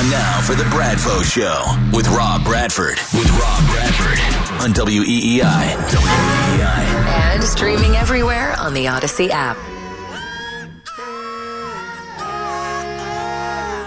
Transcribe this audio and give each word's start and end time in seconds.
Time 0.00 0.10
now 0.10 0.40
for 0.40 0.54
the 0.54 0.64
Bradfo 0.64 1.22
Show 1.22 1.76
with 1.94 2.08
Rob 2.08 2.42
Bradford. 2.42 2.98
With 3.12 3.28
Rob 3.32 3.62
Bradford 3.68 4.18
on 4.62 4.72
WEEI. 4.72 5.42
WEEI. 5.42 6.84
And 7.34 7.44
streaming 7.44 7.96
everywhere 7.96 8.54
on 8.56 8.72
the 8.72 8.88
Odyssey 8.88 9.30
app. 9.30 9.58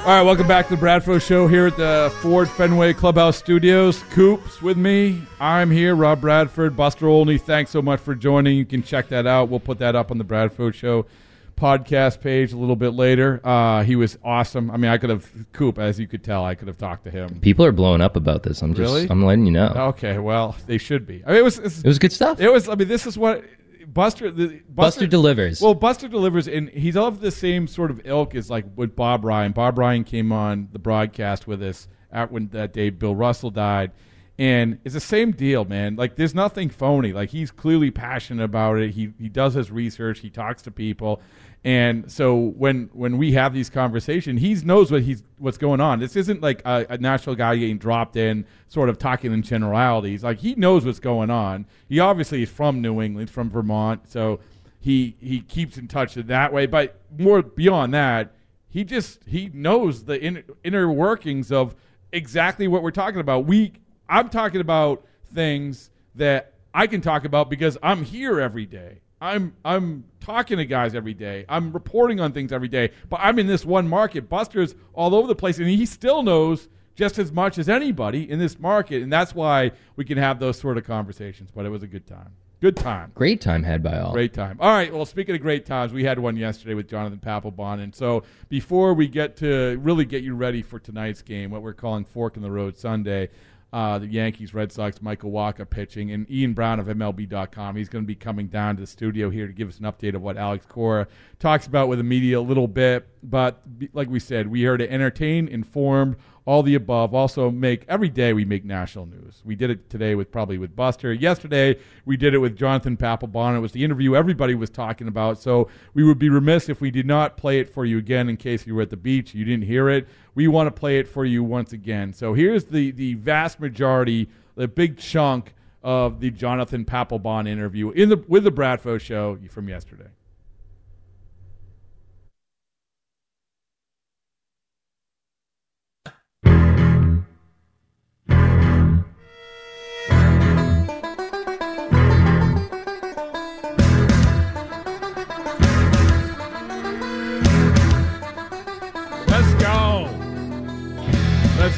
All 0.05 0.15
right, 0.15 0.21
welcome 0.21 0.47
back 0.47 0.67
to 0.67 0.75
the 0.75 0.79
Bradford 0.79 1.23
Show 1.23 1.47
here 1.47 1.65
at 1.65 1.77
the 1.77 2.13
Ford 2.21 2.47
Fenway 2.47 2.93
Clubhouse 2.93 3.37
Studios. 3.37 4.03
Coops 4.11 4.61
with 4.61 4.77
me. 4.77 5.19
I'm 5.39 5.71
here, 5.71 5.95
Rob 5.95 6.21
Bradford, 6.21 6.77
Buster 6.77 7.07
Olney. 7.07 7.39
Thanks 7.39 7.71
so 7.71 7.81
much 7.81 7.99
for 7.99 8.13
joining. 8.13 8.55
You 8.55 8.65
can 8.65 8.83
check 8.83 9.07
that 9.07 9.25
out. 9.25 9.49
We'll 9.49 9.59
put 9.59 9.79
that 9.79 9.95
up 9.95 10.11
on 10.11 10.19
the 10.19 10.23
Bradford 10.23 10.75
Show 10.75 11.07
podcast 11.55 12.21
page 12.21 12.53
a 12.53 12.57
little 12.57 12.75
bit 12.75 12.91
later. 12.91 13.41
Uh, 13.43 13.83
he 13.83 13.95
was 13.95 14.17
awesome. 14.23 14.69
I 14.71 14.77
mean, 14.77 14.91
I 14.91 14.97
could 14.97 15.09
have 15.09 15.29
Coop, 15.53 15.79
as 15.79 15.99
you 15.99 16.07
could 16.07 16.23
tell, 16.23 16.43
I 16.45 16.55
could 16.55 16.67
have 16.67 16.77
talked 16.77 17.03
to 17.05 17.11
him. 17.11 17.39
People 17.39 17.65
are 17.65 17.71
blowing 17.71 18.01
up 18.01 18.15
about 18.15 18.43
this. 18.43 18.61
I'm 18.61 18.73
just, 18.73 18.81
Really? 18.81 19.07
I'm 19.09 19.23
letting 19.23 19.45
you 19.45 19.51
know. 19.51 19.73
Okay, 19.75 20.17
well, 20.17 20.55
they 20.67 20.77
should 20.77 21.05
be. 21.05 21.23
I 21.25 21.29
mean, 21.29 21.37
it 21.37 21.43
was. 21.43 21.59
It 21.59 21.85
was 21.85 21.99
good 21.99 22.13
stuff. 22.13 22.39
It 22.39 22.51
was. 22.51 22.67
I 22.69 22.75
mean, 22.75 22.87
this 22.87 23.05
is 23.07 23.17
what 23.17 23.43
Buster. 23.87 24.31
The, 24.31 24.61
Buster 24.69 25.07
delivers. 25.07 25.61
Well, 25.61 25.73
Buster 25.75 26.07
delivers, 26.07 26.47
and 26.47 26.69
he's 26.69 26.97
of 26.97 27.19
the 27.19 27.31
same 27.31 27.67
sort 27.67 27.91
of 27.91 28.01
ilk 28.05 28.35
as 28.35 28.49
like 28.49 28.65
with 28.75 28.95
Bob 28.95 29.23
Ryan. 29.23 29.51
Bob 29.51 29.77
Ryan 29.77 30.03
came 30.03 30.31
on 30.31 30.69
the 30.71 30.79
broadcast 30.79 31.47
with 31.47 31.61
us 31.61 31.87
at 32.11 32.31
when 32.31 32.47
that 32.49 32.73
day 32.73 32.89
Bill 32.89 33.15
Russell 33.15 33.51
died, 33.51 33.91
and 34.37 34.79
it's 34.83 34.93
the 34.93 34.99
same 34.99 35.31
deal, 35.31 35.63
man. 35.65 35.95
Like, 35.95 36.15
there's 36.15 36.33
nothing 36.33 36.69
phony. 36.69 37.13
Like, 37.13 37.29
he's 37.29 37.51
clearly 37.51 37.91
passionate 37.91 38.43
about 38.43 38.79
it. 38.79 38.91
He 38.91 39.13
he 39.19 39.29
does 39.29 39.53
his 39.53 39.71
research. 39.71 40.19
He 40.19 40.29
talks 40.29 40.61
to 40.63 40.71
people. 40.71 41.21
And 41.65 42.11
so 42.11 42.35
when 42.57 42.89
when 42.93 43.17
we 43.17 43.31
have 43.33 43.53
these 43.53 43.69
conversations, 43.69 44.41
he 44.41 44.53
knows 44.65 44.91
what 44.91 45.03
he's 45.03 45.23
what's 45.37 45.57
going 45.57 45.79
on. 45.79 45.99
This 45.99 46.15
isn't 46.17 46.41
like 46.41 46.61
a, 46.65 46.85
a 46.89 46.97
national 46.97 47.35
guy 47.35 47.55
getting 47.55 47.77
dropped 47.77 48.17
in, 48.17 48.45
sort 48.67 48.89
of 48.89 48.97
talking 48.97 49.31
in 49.31 49.43
generalities. 49.43 50.23
Like 50.23 50.39
he 50.39 50.55
knows 50.55 50.85
what's 50.85 50.99
going 50.99 51.29
on. 51.29 51.65
He 51.87 51.99
obviously 52.01 52.43
is 52.43 52.49
from 52.49 52.81
New 52.81 53.01
England, 53.01 53.29
from 53.29 53.49
Vermont, 53.49 54.09
so 54.09 54.41
he 54.81 55.15
he 55.21 55.39
keeps 55.39 55.77
in 55.77 55.87
touch 55.87 56.17
in 56.17 56.27
that 56.27 56.51
way. 56.51 56.65
But 56.65 56.99
more 57.17 57.41
beyond 57.41 57.93
that, 57.93 58.33
he 58.67 58.83
just 58.83 59.19
he 59.25 59.49
knows 59.53 60.03
the 60.03 60.21
inner, 60.21 60.43
inner 60.65 60.91
workings 60.91 61.49
of 61.49 61.75
exactly 62.11 62.67
what 62.67 62.83
we're 62.83 62.91
talking 62.91 63.21
about. 63.21 63.45
We 63.45 63.71
I'm 64.13 64.29
talking 64.29 64.61
about 64.61 65.03
things 65.33 65.89
that 66.13 66.53
I 66.71 66.85
can 66.85 67.01
talk 67.01 67.25
about 67.25 67.49
because 67.49 67.79
I'm 67.81 68.03
here 68.03 68.39
every 68.39 68.67
day. 68.67 69.01
I'm 69.19 69.55
I'm 69.65 70.03
talking 70.19 70.57
to 70.57 70.65
guys 70.65 70.93
every 70.93 71.15
day. 71.15 71.45
I'm 71.49 71.71
reporting 71.71 72.19
on 72.19 72.31
things 72.31 72.51
every 72.51 72.67
day. 72.67 72.91
But 73.09 73.21
I'm 73.23 73.39
in 73.39 73.47
this 73.47 73.65
one 73.65 73.87
market. 73.87 74.29
Buster's 74.29 74.75
all 74.93 75.15
over 75.15 75.27
the 75.27 75.33
place, 75.35 75.57
and 75.57 75.67
he 75.67 75.87
still 75.87 76.21
knows 76.21 76.69
just 76.93 77.17
as 77.17 77.31
much 77.31 77.57
as 77.57 77.67
anybody 77.67 78.29
in 78.29 78.37
this 78.37 78.59
market, 78.59 79.01
and 79.01 79.11
that's 79.11 79.33
why 79.33 79.71
we 79.95 80.05
can 80.05 80.19
have 80.19 80.37
those 80.37 80.59
sort 80.59 80.77
of 80.77 80.83
conversations. 80.83 81.49
But 81.49 81.65
it 81.65 81.69
was 81.69 81.81
a 81.81 81.87
good 81.87 82.05
time. 82.05 82.33
Good 82.63 82.77
time. 82.77 83.11
Great 83.13 83.41
time 83.41 83.61
had 83.61 83.83
by 83.83 83.99
all. 83.99 84.13
Great 84.13 84.33
time. 84.33 84.57
All 84.61 84.71
right. 84.71 84.93
Well, 84.93 85.05
speaking 85.05 85.35
of 85.35 85.41
great 85.41 85.65
times, 85.65 85.91
we 85.91 86.05
had 86.05 86.17
one 86.17 86.37
yesterday 86.37 86.75
with 86.75 86.87
Jonathan 86.87 87.19
Papelbon. 87.19 87.83
And 87.83 87.93
so 87.93 88.23
before 88.47 88.93
we 88.93 89.09
get 89.09 89.35
to 89.37 89.77
really 89.81 90.05
get 90.05 90.23
you 90.23 90.33
ready 90.33 90.61
for 90.61 90.79
tonight's 90.79 91.21
game, 91.21 91.51
what 91.51 91.61
we're 91.61 91.73
calling 91.73 92.05
Fork 92.05 92.37
in 92.37 92.41
the 92.41 92.49
Road 92.49 92.77
Sunday, 92.77 93.27
uh, 93.73 93.97
the 93.97 94.05
Yankees, 94.05 94.53
Red 94.53 94.71
Sox, 94.71 95.01
Michael 95.01 95.31
Wacha 95.31 95.67
pitching, 95.67 96.11
and 96.11 96.29
Ian 96.29 96.53
Brown 96.53 96.79
of 96.79 96.85
MLB.com. 96.85 97.75
He's 97.75 97.89
going 97.89 98.03
to 98.03 98.07
be 98.07 98.13
coming 98.13 98.45
down 98.45 98.75
to 98.75 98.81
the 98.81 98.87
studio 98.87 99.31
here 99.31 99.47
to 99.47 99.53
give 99.53 99.67
us 99.67 99.79
an 99.79 99.85
update 99.85 100.13
of 100.13 100.21
what 100.21 100.37
Alex 100.37 100.67
Cora 100.67 101.07
talks 101.39 101.65
about 101.65 101.87
with 101.87 101.97
the 101.97 102.03
media 102.03 102.39
a 102.39 102.41
little 102.41 102.67
bit. 102.67 103.07
But 103.23 103.63
like 103.93 104.09
we 104.09 104.19
said, 104.19 104.47
we 104.47 104.67
are 104.67 104.77
to 104.77 104.89
entertain, 104.89 105.47
inform, 105.47 106.17
all 106.45 106.63
the 106.63 106.75
above. 106.75 107.13
Also, 107.13 107.49
make 107.49 107.85
every 107.87 108.09
day 108.09 108.33
we 108.33 108.45
make 108.45 108.65
national 108.65 109.05
news. 109.05 109.41
We 109.45 109.55
did 109.55 109.69
it 109.69 109.89
today 109.89 110.15
with 110.15 110.31
probably 110.31 110.57
with 110.57 110.75
Buster. 110.75 111.13
Yesterday 111.13 111.77
we 112.05 112.17
did 112.17 112.33
it 112.33 112.39
with 112.39 112.57
Jonathan 112.57 112.97
Papelbon. 112.97 113.55
It 113.55 113.59
was 113.59 113.71
the 113.71 113.83
interview 113.83 114.15
everybody 114.15 114.55
was 114.55 114.69
talking 114.69 115.07
about. 115.07 115.39
So 115.39 115.69
we 115.93 116.03
would 116.03 116.19
be 116.19 116.29
remiss 116.29 116.69
if 116.69 116.81
we 116.81 116.91
did 116.91 117.05
not 117.05 117.37
play 117.37 117.59
it 117.59 117.69
for 117.69 117.85
you 117.85 117.97
again 117.97 118.29
in 118.29 118.37
case 118.37 118.67
you 118.67 118.75
were 118.75 118.81
at 118.81 118.89
the 118.89 118.97
beach 118.97 119.33
you 119.33 119.45
didn't 119.45 119.65
hear 119.65 119.89
it. 119.89 120.07
We 120.35 120.47
want 120.47 120.67
to 120.67 120.71
play 120.71 120.99
it 120.99 121.07
for 121.07 121.25
you 121.25 121.43
once 121.43 121.73
again. 121.73 122.13
So 122.13 122.33
here's 122.33 122.65
the 122.65 122.91
the 122.91 123.13
vast 123.15 123.59
majority, 123.59 124.29
the 124.55 124.67
big 124.67 124.97
chunk 124.97 125.53
of 125.83 126.19
the 126.19 126.31
Jonathan 126.31 126.85
Papelbon 126.85 127.47
interview 127.47 127.91
in 127.91 128.09
the 128.09 128.23
with 128.27 128.43
the 128.43 128.51
Bradfo 128.51 128.99
show 128.99 129.37
from 129.49 129.69
yesterday. 129.69 130.09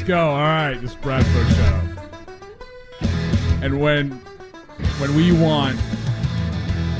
Go. 0.06 0.28
All 0.30 0.36
right, 0.36 0.74
this 0.74 0.94
Bradford 0.94 1.48
show. 1.56 1.80
And 3.60 3.80
when 3.80 4.12
when 4.98 5.14
we 5.16 5.32
want 5.32 5.78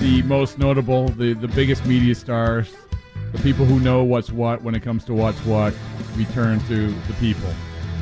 the 0.01 0.23
most 0.23 0.59
notable, 0.59 1.09
the 1.09 1.33
the 1.35 1.47
biggest 1.49 1.87
media 1.87 2.17
stars, 2.17 2.75
the 3.33 3.39
people 3.39 3.65
who 3.65 3.79
know 3.79 4.03
what's 4.03 4.33
what 4.33 4.63
when 4.63 4.75
it 4.75 4.83
comes 4.83 5.05
to 5.05 5.15
what's 5.15 5.39
what, 5.47 5.73
we 6.17 6.25
turn 6.27 6.59
to 6.67 6.89
the 6.89 7.13
people, 7.21 7.49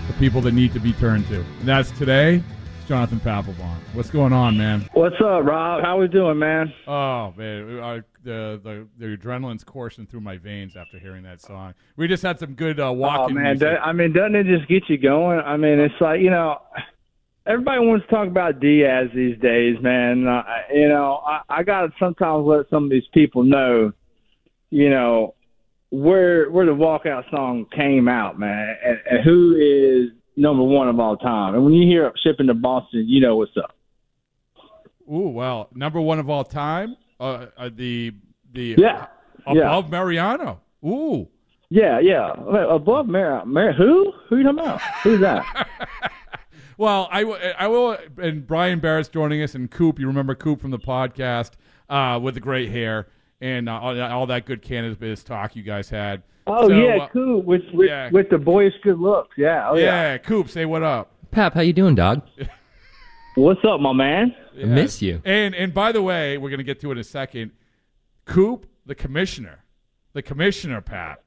the 0.07 0.15
people 0.15 0.41
that 0.41 0.53
need 0.53 0.73
to 0.73 0.81
be 0.81 0.95
turned 0.95 1.29
to. 1.29 1.41
And 1.41 1.69
that's 1.69 1.91
today. 1.93 2.43
It's 2.85 2.91
Jonathan 2.91 3.19
Papelbon. 3.21 3.77
What's 3.95 4.11
going 4.11 4.35
on, 4.35 4.59
man? 4.59 4.87
What's 4.93 5.17
up, 5.19 5.43
Rob? 5.43 5.83
How 5.83 5.99
we 5.99 6.07
doing, 6.07 6.39
man? 6.39 6.71
Oh 6.87 7.33
man, 7.35 7.81
I, 7.81 8.03
the, 8.23 8.61
the 8.63 8.87
the 8.99 9.17
adrenaline's 9.17 9.65
coursing 9.65 10.05
through 10.07 10.21
my 10.21 10.37
veins 10.37 10.77
after 10.77 10.99
hearing 10.99 11.23
that 11.23 11.41
song. 11.41 11.73
We 11.97 12.09
just 12.09 12.23
had 12.23 12.39
some 12.39 12.53
good 12.53 12.79
uh, 12.79 12.89
Oh 12.89 12.93
walking. 12.93 13.37
man, 13.37 13.45
music. 13.55 13.69
do- 13.71 13.77
I 13.77 13.93
mean, 13.95 14.13
doesn't 14.13 14.35
it 14.35 14.45
just 14.49 14.69
get 14.69 14.83
you 14.91 14.99
going? 14.99 15.39
I 15.41 15.57
mean, 15.57 15.79
it's 15.81 15.95
like 15.99 16.21
you 16.21 16.29
know, 16.29 16.59
everybody 17.47 17.79
wants 17.87 18.05
to 18.05 18.11
talk 18.15 18.29
about 18.29 18.61
Diaz 18.61 19.09
these 19.15 19.39
days, 19.39 19.77
man. 19.81 20.29
Uh, 20.29 20.43
you 20.71 20.87
know, 20.91 21.23
I, 21.27 21.41
I 21.49 21.63
got 21.63 21.87
to 21.87 21.93
sometimes 21.99 22.45
let 22.47 22.69
some 22.69 22.85
of 22.85 22.91
these 22.91 23.09
people 23.15 23.45
know, 23.45 23.95
you 24.69 24.91
know, 24.91 25.35
where 25.89 26.51
where 26.51 26.67
the 26.67 26.73
walkout 26.75 27.31
song 27.31 27.65
came 27.75 28.09
out, 28.09 28.39
man, 28.39 28.77
and, 28.85 28.99
and 29.11 29.25
who 29.25 29.57
is 29.57 30.11
number 30.37 30.63
one 30.63 30.89
of 30.89 30.99
all 31.01 31.17
time. 31.17 31.55
And 31.55 31.65
when 31.65 31.75
you 31.75 31.87
hear 31.87 32.13
shipping 32.23 32.47
to 32.49 32.55
Boston, 32.55 33.05
you 33.07 33.21
know 33.21 33.37
what's 33.37 33.57
up. 33.57 33.75
Ooh, 35.11 35.29
well, 35.29 35.69
number 35.75 36.01
one 36.01 36.19
of 36.19 36.31
all 36.31 36.45
time. 36.45 36.97
Uh, 37.21 37.47
uh, 37.57 37.71
the 37.75 38.13
the 38.53 38.77
Yeah, 38.79 39.07
above 39.47 39.91
Mariano. 39.91 40.61
Ooh, 40.85 41.29
Yeah, 41.71 41.99
yeah. 42.01 42.33
Above 42.69 43.07
Mary, 43.09 43.45
Mary, 43.47 43.75
who? 43.75 44.13
Who 44.29 44.39
you 44.39 44.43
talking 44.45 44.59
about? 44.59 44.81
Who's 45.03 45.21
that? 45.21 45.69
well, 46.79 47.09
I, 47.11 47.23
w- 47.23 47.41
I 47.59 47.67
will. 47.69 47.97
And 48.19 48.47
Brian 48.47 48.81
Barrett's 48.81 49.09
joining 49.09 49.43
us, 49.43 49.55
and 49.55 49.71
Coop. 49.71 49.99
You 49.99 50.07
remember 50.07 50.35
Coop 50.35 50.61
from 50.61 50.71
the 50.71 50.79
podcast 50.79 51.53
uh, 51.89 52.19
with 52.23 52.35
the 52.35 52.41
great 52.41 52.71
hair. 52.71 53.09
And 53.45 53.69
uh, 53.69 53.79
all, 53.79 54.01
all 54.01 54.27
that 54.27 54.47
good 54.47 54.63
cannabis 54.63 55.23
talk 55.23 55.55
you 55.55 55.63
guys 55.63 55.91
had. 55.91 56.23
Oh 56.47 56.69
So, 56.69 56.75
yeah, 56.75 56.97
uh, 56.97 57.09
cool. 57.09 57.43
With 57.43 57.63
with, 57.75 57.89
yeah. 57.89 58.11
with 58.11 58.31
the 58.31 58.39
boyish 58.39 58.73
good 58.83 58.99
looks. 58.99 59.37
Yeah. 59.37 59.69
Oh 59.69 59.77
yeah. 59.77 60.13
yeah, 60.13 60.19
Coop, 60.19 60.49
say 60.49 60.65
what 60.65 60.83
up. 60.83 61.11
Pap, 61.31 61.53
how 61.53 61.61
you 61.61 61.75
doing, 61.75 61.95
dog? 61.95 62.23
What's 63.35 63.61
up, 63.65 63.81
my 63.81 63.93
man? 63.93 64.35
I 64.59 64.65
miss 64.65 65.03
you. 65.03 65.21
And 65.25 65.55
and 65.55 65.75
by 65.75 65.93
the 65.93 66.01
way, 66.01 66.39
we're 66.39 66.51
gonna 66.51 66.63
get 66.63 66.81
to 66.81 66.89
it 66.89 66.93
in 66.93 66.99
a 66.99 67.05
second. 67.05 67.51
Coop, 68.25 68.67
the 68.87 68.95
commissioner, 68.95 69.65
the 70.15 70.23
commissioner, 70.23 70.81
Pat, 70.81 71.23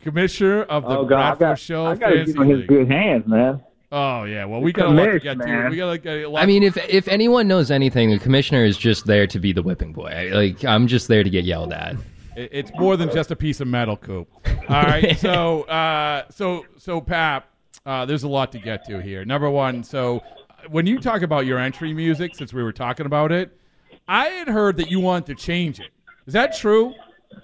commissioner 0.00 0.62
of 0.64 0.82
the 0.82 0.98
oh 0.98 1.04
god, 1.04 1.36
I 1.36 1.38
got 1.38 1.58
Show 1.58 1.86
I 1.86 1.94
got 1.94 2.08
to 2.08 2.16
Fantasy 2.16 2.32
get 2.32 2.42
in 2.42 2.50
his 2.50 2.66
good 2.66 2.90
hands, 2.90 3.28
man. 3.28 3.62
Oh 3.92 4.22
yeah, 4.24 4.44
well 4.44 4.60
we 4.60 4.72
got 4.72 4.86
a 4.86 4.90
lot 4.90 5.04
to 5.06 5.10
commish, 5.18 5.22
get 5.22 5.40
to. 5.40 5.68
We 5.68 5.76
got 5.76 5.90
to 5.92 5.98
get 5.98 6.18
a 6.24 6.28
lot. 6.28 6.42
I 6.42 6.46
mean, 6.46 6.62
if 6.62 6.76
if 6.88 7.08
anyone 7.08 7.48
knows 7.48 7.70
anything, 7.72 8.10
the 8.10 8.18
commissioner 8.18 8.64
is 8.64 8.78
just 8.78 9.06
there 9.06 9.26
to 9.26 9.38
be 9.40 9.52
the 9.52 9.62
whipping 9.62 9.92
boy. 9.92 10.06
I- 10.08 10.28
Like 10.34 10.64
I'm 10.64 10.86
just 10.86 11.08
there 11.08 11.24
to 11.24 11.30
get 11.30 11.44
yelled 11.44 11.72
at. 11.72 11.96
It- 12.36 12.50
It's 12.52 12.70
more 12.78 12.96
than 12.96 13.10
just 13.10 13.32
a 13.32 13.36
piece 13.36 13.60
of 13.60 13.66
metal, 13.66 13.96
Coop. 13.96 14.28
All 14.68 14.82
right, 14.82 15.18
so 15.18 15.62
uh, 15.62 16.24
so 16.30 16.64
so 16.76 17.00
Pap, 17.00 17.48
uh, 17.84 18.06
there's 18.06 18.22
a 18.22 18.28
lot 18.28 18.52
to 18.52 18.60
get 18.60 18.84
to 18.86 19.02
here. 19.02 19.24
Number 19.24 19.50
one, 19.50 19.82
so 19.82 20.18
uh, 20.18 20.68
when 20.68 20.86
you 20.86 21.00
talk 21.00 21.22
about 21.22 21.46
your 21.46 21.58
entry 21.58 21.92
music, 21.92 22.36
since 22.36 22.52
we 22.52 22.62
were 22.62 22.72
talking 22.72 23.06
about 23.06 23.32
it, 23.32 23.58
I 24.06 24.26
had 24.26 24.46
heard 24.46 24.76
that 24.76 24.88
you 24.88 25.00
wanted 25.00 25.26
to 25.36 25.42
change 25.42 25.80
it. 25.80 25.90
Is 26.26 26.34
that 26.34 26.56
true? 26.56 26.94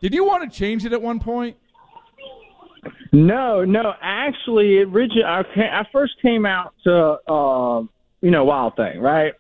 Did 0.00 0.14
you 0.14 0.24
want 0.24 0.48
to 0.50 0.56
change 0.56 0.84
it 0.84 0.92
at 0.92 1.02
one 1.02 1.18
point? 1.18 1.56
No, 3.12 3.64
no. 3.64 3.94
Actually, 4.00 4.78
it 4.78 4.90
origi- 4.90 5.24
I, 5.24 5.40
I 5.80 5.86
first 5.92 6.14
came 6.22 6.46
out 6.46 6.74
to, 6.84 7.30
um, 7.32 7.90
you 8.20 8.30
know, 8.30 8.44
Wild 8.44 8.76
Thing, 8.76 9.00
right? 9.00 9.34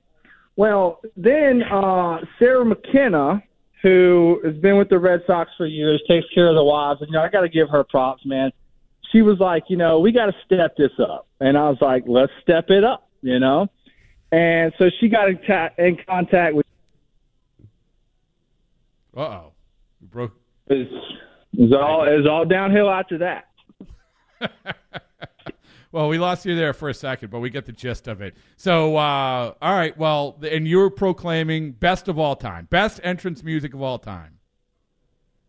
Well, 0.56 1.00
then 1.16 1.62
uh, 1.62 2.18
Sarah 2.38 2.64
McKenna, 2.64 3.42
who 3.82 4.40
has 4.44 4.56
been 4.56 4.78
with 4.78 4.88
the 4.88 4.98
Red 4.98 5.22
Sox 5.26 5.50
for 5.56 5.66
years, 5.66 6.02
takes 6.08 6.26
care 6.34 6.48
of 6.48 6.54
the 6.54 6.64
wives, 6.64 7.00
and 7.02 7.08
you 7.08 7.14
know, 7.14 7.22
I 7.22 7.28
got 7.28 7.42
to 7.42 7.48
give 7.48 7.68
her 7.68 7.84
props, 7.84 8.24
man. 8.24 8.50
She 9.12 9.22
was 9.22 9.38
like, 9.38 9.64
you 9.68 9.76
know, 9.76 10.00
we 10.00 10.12
got 10.12 10.26
to 10.26 10.34
step 10.44 10.76
this 10.76 10.92
up, 10.98 11.28
and 11.40 11.56
I 11.56 11.68
was 11.68 11.78
like, 11.80 12.04
let's 12.06 12.32
step 12.42 12.70
it 12.70 12.84
up, 12.84 13.08
you 13.20 13.38
know. 13.38 13.68
And 14.32 14.72
so 14.78 14.90
she 14.98 15.08
got 15.08 15.28
in, 15.28 15.38
ta- 15.46 15.70
in 15.78 15.98
contact 16.08 16.56
with. 16.56 16.66
Uh 19.16 19.20
oh, 19.20 19.52
broke. 20.00 20.32
Was, 21.56 21.70
it 21.70 21.70
was 21.70 21.72
all 21.72 22.08
it 22.08 22.16
was 22.16 22.26
all 22.26 22.44
downhill 22.44 22.90
after 22.90 23.18
that. 23.18 23.48
Well, 25.96 26.08
we 26.08 26.18
lost 26.18 26.44
you 26.44 26.54
there 26.54 26.74
for 26.74 26.90
a 26.90 26.94
second, 26.94 27.30
but 27.30 27.40
we 27.40 27.48
get 27.48 27.64
the 27.64 27.72
gist 27.72 28.06
of 28.06 28.20
it. 28.20 28.36
So, 28.58 28.96
uh, 28.96 29.54
all 29.62 29.74
right. 29.74 29.96
Well, 29.96 30.38
and 30.42 30.68
you're 30.68 30.90
proclaiming 30.90 31.72
best 31.72 32.08
of 32.08 32.18
all 32.18 32.36
time, 32.36 32.66
best 32.68 33.00
entrance 33.02 33.42
music 33.42 33.72
of 33.72 33.80
all 33.80 33.98
time. 33.98 34.38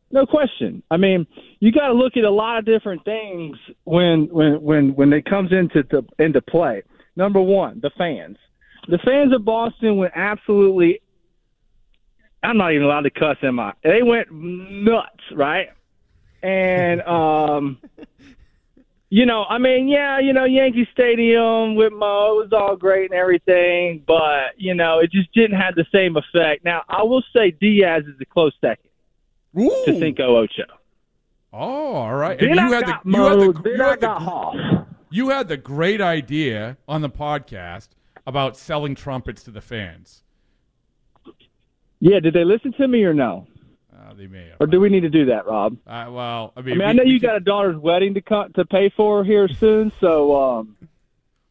No 0.09 0.25
question. 0.25 0.83
I 0.89 0.95
mean, 0.95 1.27
you 1.59 1.73
got 1.73 1.87
to 1.87 1.93
look 1.93 2.15
at 2.15 2.23
a 2.23 2.31
lot 2.31 2.59
of 2.59 2.65
different 2.65 3.03
things 3.03 3.57
when 3.83 4.29
when 4.31 4.61
when 4.61 4.95
when 4.95 5.11
it 5.11 5.25
comes 5.25 5.51
into 5.51 5.83
to, 5.83 6.05
into 6.17 6.41
play. 6.41 6.83
Number 7.17 7.41
one, 7.41 7.81
the 7.81 7.91
fans. 7.97 8.37
The 8.87 8.99
fans 8.99 9.33
of 9.33 9.43
Boston 9.43 9.97
went 9.97 10.13
absolutely. 10.15 11.01
I'm 12.41 12.57
not 12.57 12.71
even 12.71 12.85
allowed 12.85 13.01
to 13.01 13.09
cuss, 13.09 13.35
am 13.43 13.59
I? 13.59 13.73
They 13.83 14.01
went 14.01 14.31
nuts, 14.31 15.23
right? 15.33 15.71
And 16.43 17.01
um, 17.01 17.79
you 19.09 19.25
know, 19.25 19.45
I 19.45 19.57
mean, 19.57 19.87
yeah, 19.87 20.19
you 20.19 20.33
know, 20.33 20.43
Yankee 20.45 20.87
Stadium 20.91 21.75
with 21.75 21.93
Mo, 21.93 22.39
it 22.39 22.43
was 22.43 22.53
all 22.53 22.75
great 22.75 23.11
and 23.11 23.19
everything, 23.19 24.03
but 24.05 24.51
you 24.57 24.73
know, 24.73 24.99
it 24.99 25.11
just 25.11 25.31
didn't 25.33 25.59
have 25.59 25.75
the 25.75 25.85
same 25.93 26.17
effect. 26.17 26.65
Now, 26.65 26.83
I 26.89 27.03
will 27.03 27.23
say 27.35 27.51
Diaz 27.51 28.03
is 28.07 28.15
a 28.21 28.25
close 28.25 28.53
second 28.59 28.89
Ooh. 29.57 29.83
to 29.85 29.99
Cinco 29.99 30.35
Ocho. 30.37 30.63
Oh, 31.53 31.93
all 31.93 32.13
right. 32.15 32.37
Then 32.39 32.51
And 32.51 32.59
I 32.59 32.67
had 32.69 32.85
got 32.85 33.03
the 33.03 33.09
you 33.11 33.23
had 33.23 33.37
Mo, 33.37 33.51
the, 33.53 33.61
then 33.61 33.73
you 33.77 33.83
I 33.83 33.95
got 33.95 33.99
the, 34.01 34.25
Hoff. 34.25 34.55
you 35.09 35.29
had 35.29 35.47
the 35.47 35.57
great 35.57 36.01
idea 36.01 36.77
on 36.87 37.01
the 37.01 37.09
podcast 37.09 37.89
about 38.27 38.57
selling 38.57 38.93
trumpets 38.93 39.43
to 39.43 39.51
the 39.51 39.61
fans. 39.61 40.23
Yeah, 41.99 42.19
did 42.19 42.33
they 42.33 42.43
listen 42.43 42.73
to 42.73 42.87
me 42.87 43.03
or 43.05 43.13
no? 43.13 43.47
Uh, 44.07 44.13
they 44.13 44.27
may 44.27 44.47
have. 44.49 44.57
Or 44.59 44.67
do 44.67 44.79
we 44.79 44.89
need 44.89 45.01
to 45.01 45.09
do 45.09 45.25
that, 45.25 45.45
Rob? 45.47 45.75
Uh, 45.85 46.07
well, 46.09 46.53
I 46.55 46.61
mean, 46.61 46.75
I 46.75 46.77
mean, 46.77 46.87
I 46.87 46.93
know 46.93 47.03
we 47.03 47.11
you 47.11 47.19
can- 47.19 47.29
got 47.29 47.35
a 47.37 47.41
daughter's 47.41 47.77
wedding 47.77 48.13
to 48.13 48.21
co- 48.21 48.47
to 48.49 48.65
pay 48.65 48.89
for 48.89 49.23
here 49.23 49.47
soon, 49.47 49.91
so 49.99 50.35
um, 50.59 50.75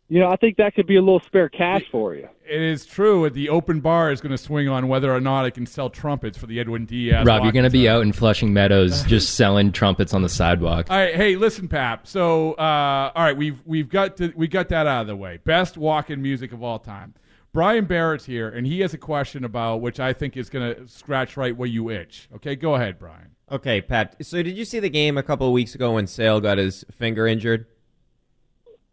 you 0.09 0.21
know, 0.21 0.31
I 0.31 0.37
think 0.37 0.57
that 0.59 0.75
could 0.75 0.87
be 0.87 0.97
a 0.97 1.03
little 1.03 1.21
spare 1.21 1.49
cash 1.49 1.83
for 1.91 2.15
you. 2.15 2.29
It 2.49 2.63
is 2.63 2.87
true. 2.87 3.29
The 3.29 3.49
open 3.49 3.81
bar 3.81 4.13
is 4.13 4.21
going 4.21 4.31
to 4.31 4.39
swing 4.39 4.69
on 4.69 4.87
whether 4.87 5.13
or 5.13 5.21
not 5.21 5.45
I 5.45 5.51
can 5.51 5.67
sell 5.67 5.91
trumpets 5.91 6.39
for 6.39 6.47
the 6.47 6.61
Edwin 6.61 6.85
Diaz. 6.87 7.27
Rob, 7.27 7.43
you're 7.43 7.51
going 7.51 7.65
to 7.65 7.71
be 7.71 7.89
out 7.89 8.03
in 8.03 8.13
Flushing 8.13 8.53
Meadows 8.53 9.03
just 9.09 9.35
selling 9.35 9.73
trumpets 9.73 10.15
on 10.15 10.23
the 10.23 10.29
sidewalk. 10.29 10.87
All 10.89 10.97
right, 10.97 11.15
hey, 11.17 11.35
listen, 11.35 11.67
Pap. 11.67 12.07
So, 12.07 12.53
uh, 12.53 13.11
all 13.17 13.25
right, 13.25 13.37
we've 13.37 13.61
we've 13.67 13.89
got 13.89 14.17
to, 14.19 14.33
we 14.37 14.47
got 14.47 14.69
that 14.69 14.87
out 14.87 15.01
of 15.03 15.07
the 15.09 15.17
way. 15.17 15.41
Best 15.45 15.77
walk-in 15.77 16.23
music 16.23 16.53
of 16.53 16.63
all 16.63 16.79
time. 16.79 17.15
Brian 17.57 17.87
Barrett's 17.87 18.27
here, 18.27 18.51
and 18.51 18.67
he 18.67 18.81
has 18.81 18.93
a 18.93 18.99
question 18.99 19.43
about 19.43 19.81
which 19.81 19.99
I 19.99 20.13
think 20.13 20.37
is 20.37 20.51
going 20.51 20.75
to 20.75 20.87
scratch 20.87 21.39
right 21.39 21.57
where 21.57 21.67
you 21.67 21.89
itch. 21.89 22.29
Okay, 22.35 22.55
go 22.55 22.75
ahead, 22.75 22.99
Brian. 22.99 23.31
Okay, 23.51 23.81
Pat. 23.81 24.15
So 24.21 24.43
did 24.43 24.59
you 24.59 24.67
see 24.67 24.79
the 24.79 24.91
game 24.91 25.17
a 25.17 25.23
couple 25.23 25.47
of 25.47 25.55
weeks 25.55 25.75
ago 25.75 25.95
when 25.95 26.07
Sale 26.07 26.43
got 26.43 26.59
his 26.59 26.85
finger 26.93 27.27
injured? 27.27 27.65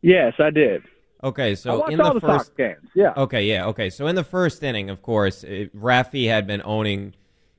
Yes, 0.01 0.36
I 0.39 0.50
did. 0.50 0.81
Okay, 1.21 1.56
so 1.56 1.86
in 1.88 1.98
the 1.98 2.13
the 2.13 2.21
first 2.21 2.45
Sox 2.45 2.50
games. 2.57 2.89
Yeah. 2.95 3.12
Okay, 3.18 3.44
yeah, 3.44 3.65
okay. 3.65 3.89
So 3.89 4.07
in 4.07 4.15
the 4.15 4.24
first 4.24 4.63
inning, 4.63 4.89
of 4.89 5.01
course, 5.01 5.44
it, 5.44 5.75
Rafi 5.75 6.30
had 6.30 6.48
been 6.48 6.62
owning 6.63 7.15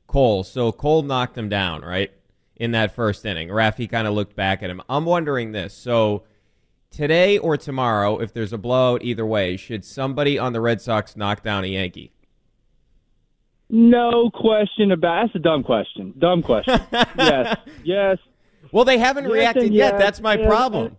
Cole. 0.07 0.43
So 0.43 0.73
Cole 0.73 1.03
knocked 1.03 1.37
him 1.37 1.51
down, 1.51 1.83
right? 1.83 2.13
In 2.57 2.71
that 2.71 2.95
first 2.95 3.27
inning. 3.27 3.49
Rafi 3.49 3.91
kind 3.91 4.09
of 4.09 4.15
looked 4.15 4.37
back 4.37 4.63
at 4.63 4.71
him. 4.71 4.81
I'm 4.89 5.05
wondering 5.05 5.53
this. 5.53 5.75
So 5.75 6.25
today 6.95 7.39
or 7.39 7.57
tomorrow, 7.57 8.19
if 8.19 8.33
there's 8.33 8.53
a 8.53 8.59
blowout 8.59 9.03
either 9.03 9.27
way, 9.27 9.57
should 9.57 9.85
somebody 9.85 10.39
on 10.39 10.53
the 10.53 10.61
Red 10.61 10.81
Sox 10.81 11.17
knock 11.17 11.43
down 11.43 11.65
a 11.65 11.69
Yankee? 11.69 12.13
No 13.71 14.31
question 14.31 14.93
about. 14.93 15.27
That's 15.27 15.37
a 15.37 15.39
dumb 15.41 15.63
question. 15.65 16.15
Dumb 16.19 16.43
question. 16.43 16.81
yes. 17.19 17.57
Yes. 17.83 18.19
Well, 18.73 18.85
they 18.85 18.99
haven't 18.99 19.25
Yes 19.25 19.33
reacted 19.33 19.73
yet. 19.73 19.95
yes, 19.95 20.01
That's 20.01 20.21
my 20.21 20.35
and- 20.35 20.47
problem. 20.47 20.97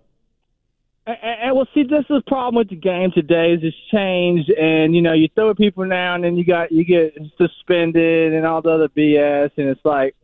And, 1.07 1.17
and 1.23 1.55
well, 1.55 1.67
see, 1.73 1.83
this 1.83 1.99
is 1.99 2.05
the 2.09 2.23
problem 2.25 2.55
with 2.55 2.69
the 2.69 2.75
game 2.75 3.11
today. 3.11 3.53
Is 3.53 3.59
it's 3.61 3.77
changed, 3.93 4.49
and 4.49 4.95
you 4.95 5.03
know, 5.03 5.13
you 5.13 5.27
throw 5.35 5.51
at 5.51 5.57
people 5.57 5.85
now, 5.85 6.15
and 6.15 6.23
then 6.23 6.35
you 6.35 6.43
got 6.43 6.71
you 6.71 6.83
get 6.83 7.15
suspended 7.37 8.33
and 8.33 8.43
all 8.45 8.61
the 8.63 8.71
other 8.71 8.89
BS, 8.89 9.51
and 9.57 9.67
it's 9.69 9.85
like, 9.85 10.15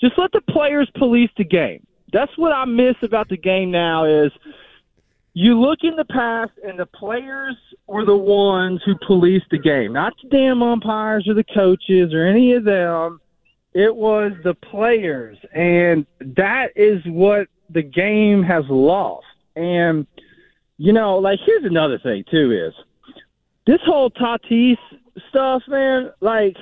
just 0.00 0.16
let 0.16 0.30
the 0.30 0.40
players 0.42 0.88
police 0.96 1.30
the 1.36 1.42
game. 1.42 1.84
That's 2.12 2.30
what 2.38 2.52
I 2.52 2.64
miss 2.66 2.94
about 3.02 3.28
the 3.28 3.36
game 3.36 3.72
now. 3.72 4.04
Is 4.04 4.30
you 5.40 5.60
look 5.60 5.84
in 5.84 5.94
the 5.94 6.04
past, 6.04 6.50
and 6.64 6.76
the 6.76 6.86
players 6.86 7.54
were 7.86 8.04
the 8.04 8.16
ones 8.16 8.80
who 8.84 8.96
policed 9.06 9.46
the 9.52 9.58
game, 9.58 9.92
not 9.92 10.12
the 10.20 10.28
damn 10.30 10.64
umpires 10.64 11.28
or 11.28 11.34
the 11.34 11.44
coaches 11.54 12.12
or 12.12 12.26
any 12.26 12.54
of 12.54 12.64
them. 12.64 13.20
It 13.72 13.94
was 13.94 14.32
the 14.42 14.54
players, 14.54 15.38
and 15.54 16.06
that 16.18 16.70
is 16.74 17.00
what 17.06 17.46
the 17.70 17.82
game 17.82 18.42
has 18.42 18.64
lost. 18.68 19.26
And 19.54 20.08
you 20.76 20.92
know, 20.92 21.18
like 21.18 21.38
here's 21.46 21.64
another 21.64 22.00
thing 22.00 22.24
too 22.28 22.50
is 22.50 22.74
this 23.64 23.80
whole 23.86 24.10
Tatis 24.10 24.76
stuff, 25.28 25.62
man. 25.68 26.10
Like, 26.20 26.56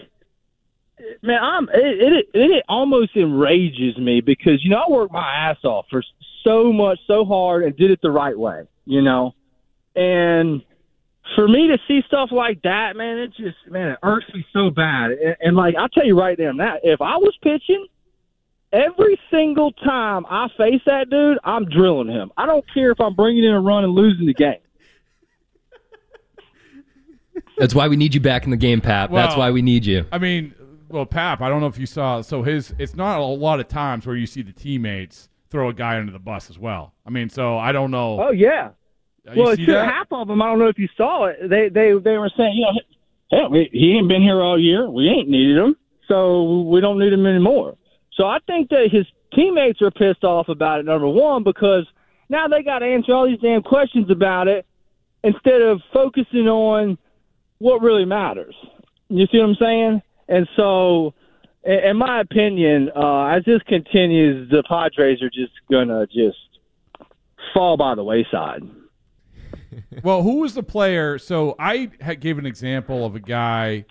man, 1.22 1.42
I'm 1.42 1.68
it, 1.72 2.26
it 2.26 2.26
it 2.34 2.64
almost 2.68 3.16
enrages 3.16 3.96
me 3.96 4.20
because 4.20 4.62
you 4.62 4.68
know 4.68 4.82
I 4.86 4.90
work 4.90 5.12
my 5.12 5.48
ass 5.50 5.64
off 5.64 5.86
for 5.90 6.02
so 6.46 6.72
much, 6.72 6.98
so 7.06 7.24
hard, 7.24 7.64
and 7.64 7.76
did 7.76 7.90
it 7.90 8.00
the 8.02 8.10
right 8.10 8.38
way, 8.38 8.62
you 8.84 9.02
know, 9.02 9.34
and 9.94 10.62
for 11.34 11.48
me 11.48 11.68
to 11.68 11.78
see 11.88 12.02
stuff 12.06 12.30
like 12.30 12.62
that, 12.62 12.96
man, 12.96 13.18
it 13.18 13.34
just 13.36 13.56
man, 13.68 13.88
it 13.88 13.98
irks 14.02 14.26
me 14.32 14.46
so 14.52 14.70
bad. 14.70 15.10
And, 15.10 15.36
and 15.40 15.56
like 15.56 15.74
I'll 15.76 15.88
tell 15.88 16.06
you 16.06 16.18
right 16.18 16.38
now, 16.38 16.52
that 16.58 16.80
if 16.84 17.00
I 17.00 17.16
was 17.16 17.36
pitching, 17.42 17.86
every 18.72 19.18
single 19.30 19.72
time 19.72 20.24
I 20.28 20.48
face 20.56 20.82
that 20.86 21.10
dude, 21.10 21.38
I'm 21.42 21.64
drilling 21.64 22.08
him. 22.08 22.30
I 22.36 22.46
don't 22.46 22.64
care 22.72 22.90
if 22.92 23.00
I'm 23.00 23.14
bringing 23.14 23.44
in 23.44 23.52
a 23.52 23.60
run 23.60 23.84
and 23.84 23.94
losing 23.94 24.26
the 24.26 24.34
game. 24.34 24.60
That's 27.58 27.74
why 27.74 27.88
we 27.88 27.96
need 27.96 28.14
you 28.14 28.20
back 28.20 28.44
in 28.44 28.50
the 28.50 28.56
game, 28.56 28.80
Pap. 28.80 29.10
That's 29.10 29.36
why 29.36 29.50
we 29.50 29.62
need 29.62 29.86
you. 29.86 30.04
I 30.12 30.18
mean, 30.18 30.54
well, 30.88 31.06
Pap, 31.06 31.40
I 31.40 31.48
don't 31.48 31.60
know 31.60 31.66
if 31.66 31.78
you 31.78 31.86
saw. 31.86 32.20
So 32.20 32.42
his, 32.42 32.74
it's 32.78 32.94
not 32.94 33.18
a 33.18 33.24
lot 33.24 33.60
of 33.60 33.68
times 33.68 34.06
where 34.06 34.14
you 34.14 34.26
see 34.26 34.42
the 34.42 34.52
teammates 34.52 35.30
throw 35.50 35.68
a 35.68 35.72
guy 35.74 35.98
under 35.98 36.12
the 36.12 36.18
bus 36.18 36.50
as 36.50 36.58
well. 36.58 36.92
I 37.06 37.10
mean, 37.10 37.28
so 37.28 37.58
I 37.58 37.72
don't 37.72 37.90
know. 37.90 38.20
Oh 38.20 38.30
yeah. 38.30 38.70
You 39.34 39.42
well, 39.42 39.50
it's 39.50 39.62
half 39.84 40.06
of 40.12 40.28
them. 40.28 40.40
I 40.40 40.46
don't 40.46 40.58
know 40.58 40.68
if 40.68 40.78
you 40.78 40.88
saw 40.96 41.24
it. 41.26 41.48
They 41.48 41.68
they 41.68 41.92
they 41.98 42.16
were 42.18 42.30
saying, 42.36 42.54
you 42.54 42.62
know, 42.62 43.38
hell, 43.38 43.50
we- 43.50 43.68
he 43.72 43.92
ain't 43.96 44.08
been 44.08 44.22
here 44.22 44.40
all 44.40 44.58
year. 44.58 44.88
We 44.88 45.08
ain't 45.08 45.28
needed 45.28 45.56
him, 45.56 45.76
so 46.06 46.62
we 46.62 46.80
don't 46.80 46.98
need 46.98 47.12
him 47.12 47.26
anymore. 47.26 47.76
So 48.12 48.26
I 48.26 48.38
think 48.46 48.70
that 48.70 48.88
his 48.90 49.06
teammates 49.34 49.82
are 49.82 49.90
pissed 49.90 50.24
off 50.24 50.48
about 50.48 50.80
it. 50.80 50.86
Number 50.86 51.08
one, 51.08 51.42
because 51.42 51.86
now 52.28 52.46
they 52.48 52.62
got 52.62 52.78
to 52.80 52.86
answer 52.86 53.12
all 53.12 53.26
these 53.26 53.40
damn 53.40 53.62
questions 53.62 54.10
about 54.10 54.48
it 54.48 54.64
instead 55.24 55.60
of 55.60 55.80
focusing 55.92 56.48
on 56.48 56.96
what 57.58 57.82
really 57.82 58.04
matters. 58.04 58.54
You 59.08 59.26
see 59.30 59.38
what 59.38 59.48
I'm 59.50 59.54
saying? 59.56 60.02
And 60.28 60.48
so 60.56 61.14
in, 61.66 61.96
my 61.96 62.20
opinion, 62.20 62.90
uh, 62.94 63.26
as 63.26 63.44
this 63.44 63.60
continues, 63.66 64.50
the 64.50 64.62
Padres 64.68 65.22
are 65.22 65.30
just 65.30 65.52
gonna 65.70 66.06
just 66.06 66.38
fall 67.54 67.76
by 67.76 67.94
the 67.94 68.04
wayside. 68.04 68.62
well, 70.02 70.22
who 70.22 70.40
was 70.40 70.54
the 70.54 70.62
player? 70.62 71.18
So 71.18 71.54
I 71.58 71.90
had, 72.00 72.20
gave 72.20 72.38
an 72.38 72.46
example 72.46 73.04
of 73.04 73.14
a 73.14 73.20
guy. 73.20 73.84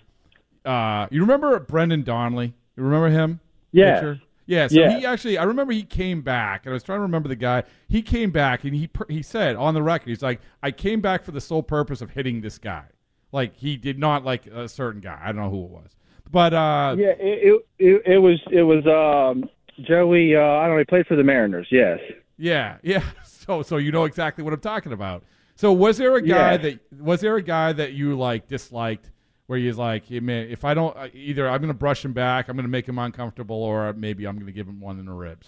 Uh, 0.64 1.06
you 1.10 1.20
remember 1.20 1.58
Brendan 1.60 2.02
Donnelly? 2.02 2.54
You 2.76 2.82
remember 2.82 3.08
him? 3.08 3.40
Yeah. 3.72 3.94
Pitcher? 3.96 4.20
Yeah, 4.46 4.68
so 4.68 4.78
Yeah. 4.80 4.98
he 4.98 5.04
actually, 5.06 5.38
I 5.38 5.42
remember 5.44 5.72
he 5.72 5.82
came 5.82 6.22
back, 6.22 6.66
and 6.66 6.72
I 6.72 6.74
was 6.74 6.84
trying 6.84 6.98
to 6.98 7.02
remember 7.02 7.28
the 7.28 7.36
guy. 7.36 7.64
He 7.88 8.00
came 8.00 8.30
back, 8.30 8.62
and 8.64 8.74
he 8.74 8.88
he 9.08 9.22
said 9.22 9.56
on 9.56 9.74
the 9.74 9.82
record, 9.82 10.08
he's 10.08 10.22
like, 10.22 10.40
"I 10.62 10.70
came 10.70 11.00
back 11.00 11.24
for 11.24 11.32
the 11.32 11.40
sole 11.40 11.64
purpose 11.64 12.00
of 12.00 12.10
hitting 12.10 12.40
this 12.40 12.58
guy." 12.58 12.84
Like 13.32 13.56
he 13.56 13.76
did 13.76 13.98
not 13.98 14.24
like 14.24 14.46
a 14.46 14.68
certain 14.68 15.00
guy. 15.00 15.20
I 15.20 15.26
don't 15.32 15.42
know 15.42 15.50
who 15.50 15.64
it 15.64 15.70
was, 15.70 15.96
but 16.30 16.52
uh, 16.54 16.94
Yeah, 16.98 17.14
it 17.18 17.62
it, 17.78 18.02
it, 18.06 18.18
was 18.18 18.40
it 18.50 18.62
was 18.62 18.84
um, 18.86 19.48
Joey. 19.84 20.34
Uh, 20.36 20.40
I 20.40 20.66
don't 20.66 20.72
know. 20.74 20.78
He 20.78 20.84
played 20.84 21.06
for 21.06 21.16
the 21.16 21.24
Mariners. 21.24 21.68
Yes. 21.70 21.98
Yeah, 22.38 22.76
yeah. 22.82 23.02
So 23.46 23.62
so 23.62 23.76
you 23.76 23.92
know 23.92 24.06
exactly 24.06 24.42
what 24.42 24.52
I'm 24.52 24.58
talking 24.58 24.92
about. 24.92 25.22
So 25.54 25.72
was 25.72 25.98
there 25.98 26.16
a 26.16 26.20
guy 26.20 26.52
Yeah. 26.52 26.56
that 26.56 26.80
was 27.00 27.20
there 27.20 27.36
a 27.36 27.42
guy 27.42 27.72
that 27.72 27.92
you 27.92 28.16
like 28.18 28.48
disliked 28.48 29.08
where 29.46 29.56
you're 29.56 29.72
like, 29.74 30.06
hey, 30.06 30.18
man, 30.18 30.48
if 30.50 30.64
I 30.64 30.74
don't 30.74 30.96
uh, 30.96 31.06
either 31.14 31.48
I'm 31.48 31.58
going 31.60 31.68
to 31.68 31.74
brush 31.74 32.04
him 32.04 32.12
back, 32.12 32.48
I'm 32.48 32.56
going 32.56 32.64
to 32.64 32.68
make 32.68 32.88
him 32.88 32.98
uncomfortable 32.98 33.62
or 33.62 33.92
maybe 33.92 34.26
I'm 34.26 34.34
going 34.34 34.46
to 34.46 34.52
give 34.52 34.66
him 34.66 34.80
one 34.80 34.98
in 34.98 35.06
the 35.06 35.12
ribs. 35.12 35.46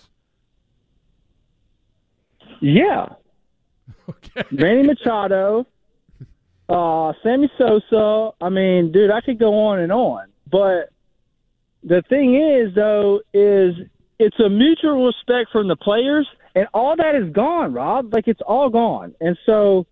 Yeah. 2.61 3.07
Okay. 4.09 4.43
Manny 4.51 4.83
Machado, 4.83 5.67
uh, 6.69 7.13
Sammy 7.23 7.51
Sosa. 7.57 8.33
I 8.41 8.49
mean, 8.51 8.93
dude, 8.93 9.11
I 9.11 9.23
could 9.23 9.39
go 9.39 9.55
on 9.67 9.79
and 9.81 9.91
on. 9.91 10.27
But 10.51 10.91
the 11.83 12.03
thing 12.09 12.35
is, 12.35 12.75
though, 12.75 13.21
is 13.33 13.75
it's 14.19 14.39
a 14.41 14.49
mutual 14.49 15.07
respect 15.07 15.51
from 15.53 15.69
the 15.69 15.77
players, 15.77 16.27
and 16.55 16.67
all 16.75 16.97
that 16.97 17.15
is 17.15 17.33
gone, 17.33 17.73
Rob. 17.73 18.13
Like 18.13 18.29
it's 18.29 18.41
all 18.47 18.69
gone, 18.71 19.15
and 19.21 19.37
so 19.47 19.87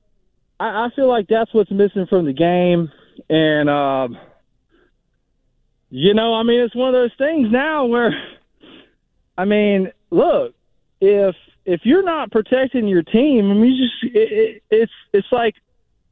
I, 0.59 0.87
I 0.87 0.89
feel 0.97 1.09
like 1.09 1.27
that's 1.29 1.53
what's 1.55 1.71
missing 1.71 2.07
from 2.09 2.25
the 2.25 2.33
game. 2.33 2.91
And 3.31 3.71
um, 3.71 4.19
you 5.91 6.15
know, 6.15 6.35
I 6.35 6.43
mean, 6.43 6.61
it's 6.61 6.75
one 6.75 6.89
of 6.89 6.95
those 6.95 7.17
things 7.17 7.49
now 7.51 7.87
where, 7.87 8.13
I 9.39 9.45
mean, 9.45 9.93
look, 10.11 10.55
if 11.01 11.35
if 11.65 11.81
you're 11.85 12.03
not 12.03 12.31
protecting 12.31 12.89
your 12.89 13.03
team, 13.03 13.51
I 13.51 13.55
mean, 13.55 13.73
you 13.73 13.85
just 13.85 14.15
it, 14.15 14.33
it, 14.33 14.63
it's 14.71 14.93
it's 15.13 15.29
like, 15.33 15.55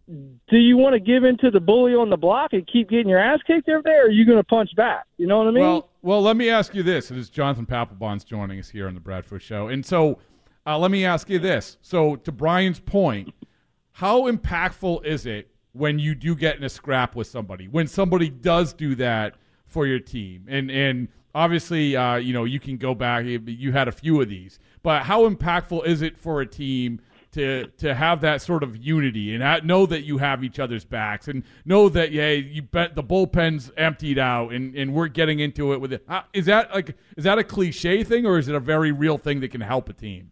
do 0.06 0.56
you 0.56 0.76
want 0.76 0.94
to 0.94 1.00
give 1.00 1.24
in 1.24 1.38
to 1.38 1.50
the 1.50 1.60
bully 1.60 1.94
on 1.94 2.10
the 2.10 2.16
block 2.16 2.52
and 2.52 2.66
keep 2.66 2.90
getting 2.90 3.08
your 3.08 3.18
ass 3.18 3.40
kicked 3.46 3.68
every 3.68 3.82
day, 3.82 3.96
or 3.96 4.06
are 4.06 4.10
you 4.10 4.26
going 4.26 4.38
to 4.38 4.44
punch 4.44 4.70
back? 4.76 5.04
You 5.16 5.26
know 5.26 5.38
what 5.38 5.48
I 5.48 5.50
mean? 5.50 5.62
Well, 5.62 5.88
well, 6.02 6.20
let 6.20 6.36
me 6.36 6.50
ask 6.50 6.74
you 6.74 6.82
this. 6.82 7.10
It 7.10 7.16
is 7.16 7.30
Jonathan 7.30 7.64
Papelbon's 7.64 8.24
joining 8.24 8.58
us 8.58 8.68
here 8.68 8.86
on 8.86 8.94
the 8.94 9.00
Bradford 9.00 9.42
Show, 9.42 9.68
and 9.68 9.84
so 9.84 10.18
uh, 10.66 10.78
let 10.78 10.90
me 10.90 11.04
ask 11.04 11.30
you 11.30 11.38
this. 11.38 11.78
So, 11.80 12.16
to 12.16 12.32
Brian's 12.32 12.80
point, 12.80 13.32
how 13.92 14.30
impactful 14.30 15.04
is 15.04 15.24
it 15.24 15.48
when 15.72 15.98
you 15.98 16.14
do 16.14 16.34
get 16.34 16.56
in 16.56 16.64
a 16.64 16.68
scrap 16.68 17.14
with 17.14 17.26
somebody? 17.26 17.68
When 17.68 17.86
somebody 17.86 18.28
does 18.28 18.72
do 18.72 18.94
that 18.96 19.34
for 19.66 19.86
your 19.86 20.00
team, 20.00 20.44
and 20.48 20.70
and 20.70 21.08
obviously, 21.34 21.96
uh, 21.96 22.16
you 22.16 22.32
know, 22.34 22.44
you 22.44 22.60
can 22.60 22.76
go 22.76 22.94
back. 22.94 23.24
You 23.24 23.72
had 23.72 23.88
a 23.88 23.92
few 23.92 24.20
of 24.20 24.28
these, 24.28 24.58
but 24.82 25.02
how 25.02 25.28
impactful 25.28 25.86
is 25.86 26.02
it 26.02 26.18
for 26.18 26.42
a 26.42 26.46
team? 26.46 27.00
To, 27.34 27.66
to 27.78 27.94
have 27.94 28.20
that 28.20 28.42
sort 28.42 28.62
of 28.62 28.76
unity 28.76 29.34
and 29.34 29.66
know 29.66 29.86
that 29.86 30.02
you 30.02 30.18
have 30.18 30.44
each 30.44 30.60
other's 30.60 30.84
backs 30.84 31.26
and 31.26 31.42
know 31.64 31.88
that 31.88 32.12
yeah 32.12 32.30
you 32.30 32.62
bet 32.62 32.94
the 32.94 33.02
bullpen's 33.02 33.72
emptied 33.76 34.20
out 34.20 34.52
and, 34.52 34.72
and 34.76 34.94
we're 34.94 35.08
getting 35.08 35.40
into 35.40 35.72
it 35.72 35.80
with 35.80 35.92
it. 35.92 36.06
Is 36.32 36.46
that 36.46 36.72
like 36.72 36.96
is 37.16 37.24
that 37.24 37.38
a 37.38 37.44
cliche 37.44 38.04
thing 38.04 38.24
or 38.24 38.38
is 38.38 38.48
it 38.48 38.54
a 38.54 38.60
very 38.60 38.92
real 38.92 39.18
thing 39.18 39.40
that 39.40 39.48
can 39.48 39.60
help 39.60 39.88
a 39.88 39.92
team? 39.92 40.30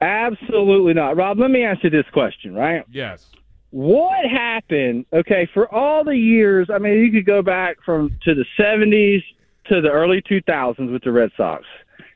Absolutely 0.00 0.94
not, 0.94 1.16
Rob. 1.16 1.38
Let 1.38 1.50
me 1.50 1.64
ask 1.64 1.82
you 1.82 1.90
this 1.90 2.06
question, 2.12 2.54
right? 2.54 2.84
Yes. 2.90 3.26
What 3.70 4.24
happened? 4.24 5.04
Okay, 5.12 5.48
for 5.52 5.72
all 5.74 6.04
the 6.04 6.16
years, 6.16 6.68
I 6.72 6.78
mean, 6.78 6.94
you 7.04 7.12
could 7.12 7.26
go 7.26 7.42
back 7.42 7.76
from 7.84 8.16
to 8.24 8.34
the 8.34 8.44
'70s 8.58 9.22
to 9.66 9.80
the 9.80 9.90
early 9.90 10.22
2000s 10.22 10.90
with 10.90 11.02
the 11.02 11.12
Red 11.12 11.30
Sox. 11.36 11.64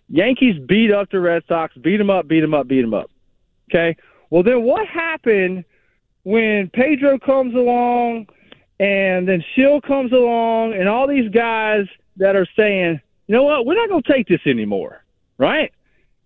Yankees 0.09 0.59
beat 0.67 0.93
up 0.93 1.11
the 1.11 1.21
Red 1.21 1.43
Sox, 1.49 1.75
beat 1.77 1.99
them 1.99 2.11
up, 2.11 2.29
beat 2.29 2.41
them 2.41 2.55
up, 2.55 2.69
beat 2.69 2.83
them 2.83 2.95
up. 2.95 3.11
Okay. 3.73 3.97
Well, 4.31 4.43
then 4.43 4.63
what 4.63 4.87
happened 4.87 5.65
when 6.25 6.71
Pedro 6.73 7.19
comes 7.19 7.55
along, 7.55 8.27
and 8.79 9.29
then 9.29 9.43
Shill 9.55 9.81
comes 9.81 10.13
along, 10.13 10.75
and 10.75 10.89
all 10.89 11.07
these 11.07 11.31
guys 11.31 11.87
that 12.17 12.37
are 12.37 12.47
saying, 12.57 13.01
you 13.27 13.35
know 13.35 13.43
what, 13.43 13.67
we're 13.67 13.75
not 13.75 13.89
going 13.89 14.03
to 14.03 14.13
take 14.13 14.29
this 14.29 14.41
anymore, 14.47 15.05
right? 15.39 15.73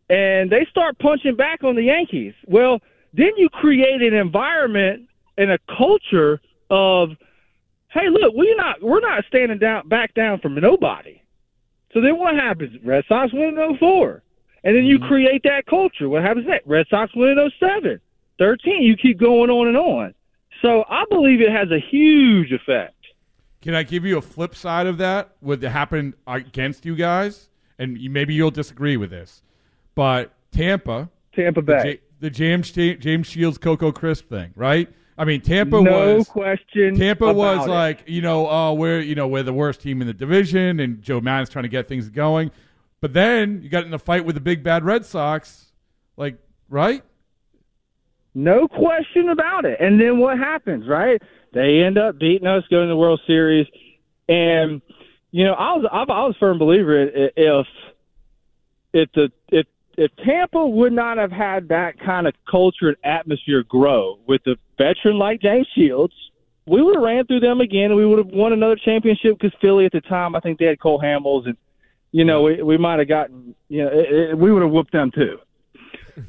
and 0.09 0.51
they 0.51 0.67
start 0.71 0.99
punching 0.99 1.37
back 1.37 1.65
on 1.65 1.75
the 1.75 1.83
Yankees. 1.83 2.35
Well, 2.47 2.81
then 3.13 3.33
you 3.37 3.49
create 3.49 4.03
an 4.03 4.15
environment 4.15 5.09
and 5.39 5.51
a 5.51 5.59
culture 5.77 6.41
of, 6.71 7.11
hey, 7.89 8.09
look, 8.09 8.35
we're 8.35 8.57
not 8.57 8.83
we're 8.83 9.01
not 9.01 9.25
standing 9.27 9.59
down 9.59 9.89
back 9.89 10.15
down 10.15 10.41
from 10.41 10.55
nobody. 10.55 11.21
So 11.93 12.01
then 12.01 12.19
what 12.19 12.35
happens? 12.35 12.79
Red 12.85 13.05
Sox 13.09 13.33
win 13.33 13.59
in 13.59 13.79
04. 13.79 14.23
And 14.67 14.75
then 14.75 14.85
you 14.85 14.99
mm-hmm. 14.99 15.07
create 15.07 15.43
that 15.45 15.65
culture. 15.67 16.09
What 16.09 16.23
happens 16.23 16.49
next? 16.49 16.67
Red 16.67 16.87
Sox 16.91 17.15
win 17.15 17.39
in 17.39 17.51
07. 17.61 18.01
13, 18.41 18.83
you 18.83 18.97
keep 18.97 19.17
going 19.17 19.49
on 19.49 19.69
and 19.69 19.77
on. 19.77 20.13
So 20.61 20.85
I 20.89 21.05
believe 21.09 21.41
it 21.41 21.53
has 21.53 21.71
a 21.71 21.79
huge 21.79 22.51
effect. 22.51 22.95
Can 23.63 23.77
I 23.77 23.85
give 23.85 24.05
you 24.05 24.19
a 24.19 24.21
flip 24.21 24.57
side 24.57 24.89
of 24.89 24.99
that? 24.99 25.37
What 25.39 25.63
happened 25.63 26.15
against 26.27 26.85
you 26.85 26.97
guys? 26.97 27.49
And 27.79 27.97
maybe 28.11 28.35
you'll 28.35 28.51
disagree 28.51 28.97
with 28.97 29.11
this, 29.11 29.43
but 29.95 30.33
Tampa, 30.51 31.11
Tampa 31.33 31.61
the, 31.61 31.63
Bay. 31.63 31.83
J- 31.83 32.01
the 32.19 32.31
James 32.31 32.73
James 32.73 33.27
Shields 33.27 33.59
Coco 33.59 33.93
Crisp 33.93 34.29
thing, 34.29 34.53
right? 34.57 34.89
I 35.19 35.25
mean, 35.27 35.43
Tampa 35.43 35.81
no 35.81 36.17
was 36.17 36.29
question. 36.29 36.97
Tampa 36.97 37.33
was 37.33 37.67
it. 37.67 37.71
like, 37.71 38.03
you 38.07 38.23
know, 38.23 38.49
oh, 38.49 38.73
we're 38.73 39.01
you 39.01 39.15
know 39.15 39.29
we're 39.29 39.43
the 39.43 39.53
worst 39.53 39.83
team 39.83 40.01
in 40.01 40.07
the 40.07 40.15
division, 40.15 40.81
and 40.81 41.03
Joe 41.03 41.21
Maddon's 41.21 41.51
trying 41.51 41.65
to 41.65 41.69
get 41.69 41.87
things 41.87 42.09
going. 42.09 42.51
But 43.01 43.13
then 43.13 43.63
you 43.63 43.69
got 43.69 43.85
in 43.85 43.93
a 43.95 43.99
fight 43.99 44.25
with 44.25 44.35
the 44.35 44.41
big 44.41 44.63
bad 44.63 44.85
Red 44.85 45.05
Sox, 45.05 45.73
like 46.17 46.39
right? 46.69 47.03
No 48.35 48.69
question 48.69 49.29
about 49.29 49.65
it. 49.65 49.81
And 49.81 50.01
then 50.01 50.19
what 50.19 50.39
happens, 50.39 50.87
right? 50.87 51.21
They 51.53 51.83
end 51.83 51.99
up 51.99 52.19
beating 52.19 52.47
us, 52.47 52.65
going 52.71 52.85
to 52.85 52.89
the 52.89 52.97
World 52.97 53.21
Series, 53.27 53.67
and 54.29 54.83
you 55.31 55.45
know, 55.45 55.55
I 55.55 55.75
was 55.75 55.87
I 55.91 56.05
was 56.05 56.35
a 56.37 56.39
firm 56.39 56.59
believer 56.59 57.09
if 57.37 57.67
if 58.93 59.13
the 59.13 59.31
if 59.49 59.67
if 59.97 60.11
Tampa 60.17 60.67
would 60.67 60.93
not 60.93 61.19
have 61.19 61.33
had 61.33 61.69
that 61.69 61.99
kind 61.99 62.27
of 62.27 62.35
culture 62.51 62.89
and 62.89 62.97
atmosphere 63.05 63.63
grow 63.63 64.19
with 64.27 64.47
a 64.47 64.57
veteran 64.77 65.19
like 65.19 65.41
James 65.41 65.67
Shields, 65.75 66.15
we 66.67 66.83
would 66.83 66.97
have 66.97 67.05
ran 67.05 67.27
through 67.27 67.41
them 67.41 67.61
again, 67.61 67.87
and 67.87 67.97
we 67.97 68.07
would 68.07 68.19
have 68.19 68.29
won 68.29 68.53
another 68.53 68.77
championship 68.77 69.39
because 69.39 69.57
Philly 69.61 69.87
at 69.87 69.93
the 69.93 70.01
time, 70.03 70.35
I 70.35 70.41
think 70.41 70.59
they 70.59 70.67
had 70.67 70.81
Cole 70.81 71.01
Hamels, 71.01 71.47
and 71.47 71.57
you 72.17 72.25
know, 72.25 72.43
we 72.43 72.63
we 72.63 72.77
might 72.79 72.99
have 72.99 73.09
gotten, 73.09 73.55
you 73.69 73.85
know, 73.85 73.91
it, 73.93 74.31
it, 74.31 74.39
we 74.39 74.53
would 74.53 74.63
have 74.63 74.73
whooped 74.73 74.93
them 74.93 75.11
too 75.11 75.39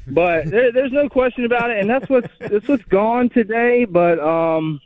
but 0.06 0.46
there, 0.50 0.72
there's 0.72 0.92
no 0.92 1.08
question 1.08 1.44
about 1.44 1.70
it, 1.70 1.78
and 1.78 1.88
that's 1.88 2.08
what's 2.08 2.28
that's 2.38 2.68
what's 2.68 2.84
gone 2.84 3.28
today. 3.30 3.84
But 3.84 4.18
um, 4.18 4.80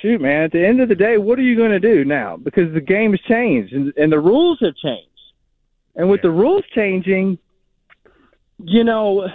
shoot, 0.00 0.20
man, 0.20 0.44
at 0.44 0.52
the 0.52 0.64
end 0.64 0.80
of 0.80 0.88
the 0.88 0.94
day, 0.94 1.18
what 1.18 1.38
are 1.38 1.42
you 1.42 1.56
going 1.56 1.70
to 1.70 1.80
do 1.80 2.04
now? 2.04 2.36
Because 2.36 2.72
the 2.72 2.80
game 2.80 3.12
has 3.12 3.20
changed, 3.20 3.72
and, 3.72 3.92
and 3.96 4.12
the 4.12 4.20
rules 4.20 4.58
have 4.60 4.76
changed, 4.76 5.08
and 5.94 6.08
with 6.10 6.22
the 6.22 6.30
rules 6.30 6.64
changing, 6.74 7.38
you 8.58 8.84
know, 8.84 9.28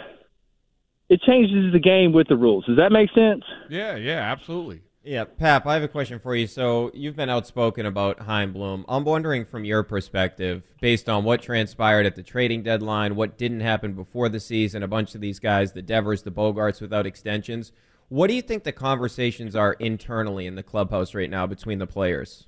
it 1.10 1.22
changes 1.22 1.72
the 1.72 1.80
game 1.80 2.12
with 2.14 2.28
the 2.28 2.38
rules. 2.38 2.66
Does 2.66 2.78
that 2.78 2.92
make 2.92 3.12
sense? 3.12 3.44
Yeah, 3.70 3.96
yeah, 3.96 4.20
absolutely. 4.32 4.82
Yeah, 5.06 5.26
Pap, 5.26 5.68
I 5.68 5.74
have 5.74 5.84
a 5.84 5.90
question 5.90 6.18
for 6.18 6.34
you. 6.34 6.48
So 6.48 6.90
you've 6.94 7.18
been 7.18 7.30
outspoken 7.30 7.86
about 7.86 8.22
Chaim 8.22 8.54
Bloom. 8.54 8.86
I'm 8.88 9.04
wondering 9.04 9.44
from 9.44 9.66
your 9.66 9.84
perspective, 9.84 10.64
based 10.80 11.10
on 11.10 11.26
what 11.26 11.42
transpired 11.42 12.06
at 12.06 12.16
the 12.16 12.24
trading 12.24 12.64
deadline, 12.64 13.18
what 13.18 13.38
didn't 13.38 13.60
happen 13.60 13.94
before 13.94 14.30
the 14.30 14.40
season, 14.40 14.82
a 14.82 14.88
bunch 14.88 15.14
of 15.14 15.20
these 15.20 15.40
guys, 15.40 15.74
the 15.74 15.82
Devers, 15.82 16.22
the 16.22 16.32
Bogaerts 16.32 16.80
without 16.80 17.06
extensions, 17.06 17.74
what 18.08 18.28
do 18.28 18.34
you 18.34 18.42
think 18.42 18.64
the 18.64 18.72
conversations 18.72 19.58
are 19.58 19.74
internally 19.74 20.48
in 20.48 20.56
the 20.56 20.64
clubhouse 20.64 21.14
right 21.14 21.30
now 21.30 21.48
between 21.48 21.80
the 21.80 21.88
players? 21.88 22.48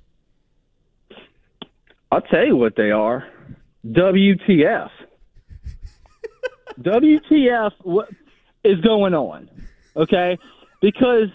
I'll 2.10 2.22
tell 2.22 2.46
you 2.46 2.56
what 2.56 2.74
they 2.74 2.90
are. 2.90 3.28
WTF. 3.86 4.90
WTF 6.80 7.72
what 7.82 8.08
is 8.64 8.80
going 8.80 9.12
on? 9.12 9.50
Okay? 9.94 10.38
Because 10.80 11.28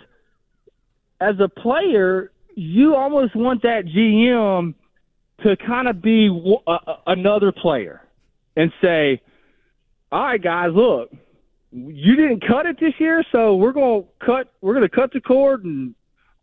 as 1.21 1.35
a 1.39 1.47
player, 1.47 2.31
you 2.55 2.95
almost 2.95 3.35
want 3.35 3.61
that 3.61 3.85
GM 3.85 4.73
to 5.43 5.55
kind 5.65 5.87
of 5.87 6.01
be 6.01 6.27
w- 6.27 6.57
a- 6.67 6.97
another 7.07 7.51
player 7.51 8.01
and 8.57 8.71
say, 8.81 9.21
"All 10.11 10.23
right, 10.23 10.41
guys, 10.41 10.71
look, 10.73 11.11
you 11.71 12.15
didn't 12.15 12.45
cut 12.45 12.65
it 12.65 12.79
this 12.79 12.93
year, 12.99 13.23
so 13.31 13.55
we're 13.55 13.71
going 13.71 14.03
to 14.03 14.25
cut 14.25 14.51
we're 14.61 14.73
going 14.73 14.87
to 14.87 14.95
cut 14.95 15.13
the 15.13 15.21
cord 15.21 15.63
and 15.63 15.95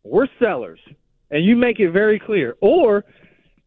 we're 0.04 0.28
sellers." 0.38 0.80
And 1.30 1.44
you 1.44 1.56
make 1.56 1.78
it 1.78 1.90
very 1.90 2.18
clear. 2.18 2.56
Or 2.62 3.04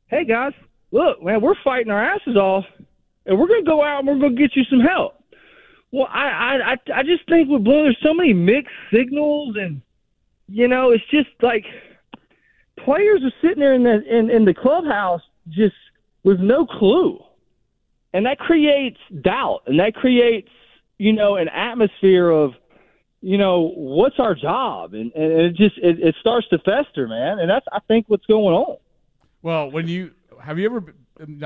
hey 0.08 0.26
guys, 0.26 0.54
look, 0.92 1.22
man, 1.24 1.42
we're 1.42 1.56
fighting 1.64 1.92
our 1.92 2.04
asses 2.04 2.36
off, 2.36 2.66
and 3.28 3.38
we're 3.38 3.48
gonna 3.48 3.64
go 3.64 3.84
out 3.84 4.00
and 4.00 4.08
we're 4.08 4.20
gonna 4.20 4.36
get 4.36 4.56
you 4.56 4.64
some 4.64 4.80
help. 4.80 5.24
Well, 5.92 6.08
I 6.10 6.74
I, 6.74 7.00
I 7.00 7.04
just 7.04 7.28
think 7.30 7.50
with 7.50 7.64
Blue, 7.64 7.84
there's 7.84 7.98
so 8.02 8.16
many 8.16 8.34
mixed 8.34 8.74
signals, 8.92 9.56
and 9.58 9.82
you 10.52 10.68
know, 10.68 10.92
it's 10.92 11.04
just 11.10 11.30
like 11.42 11.66
players 12.84 13.22
are 13.24 13.32
sitting 13.42 13.60
there 13.60 13.74
in 13.74 13.84
the 13.84 14.02
in, 14.04 14.30
in 14.30 14.46
the 14.46 14.54
clubhouse 14.54 15.22
just 15.48 15.76
with 16.24 16.40
no 16.40 16.66
clue, 16.66 17.20
and 18.14 18.26
that 18.26 18.38
creates 18.38 19.00
doubt, 19.22 19.62
and 19.68 19.80
that 19.80 19.96
creates 19.96 20.50
you 20.98 21.14
know 21.14 21.36
an 21.38 21.48
atmosphere 21.48 22.30
of 22.30 22.52
you 23.22 23.38
know 23.38 23.72
what's 23.76 24.20
our 24.20 24.36
job, 24.36 24.94
and, 24.94 25.12
and 25.14 25.32
it 25.32 25.56
just 25.56 25.78
it, 25.78 26.00
it 26.00 26.16
starts 26.20 26.48
to 26.50 26.60
fester, 26.60 27.08
man, 27.08 27.40
and 27.40 27.50
that's 27.50 27.66
I 27.72 27.80
think 27.88 28.06
what's 28.08 28.26
going 28.26 28.54
on. 28.54 28.78
Well, 29.42 29.72
when 29.72 29.88
you 29.88 30.12
have 30.42 30.60
you 30.60 30.66
ever? 30.66 30.94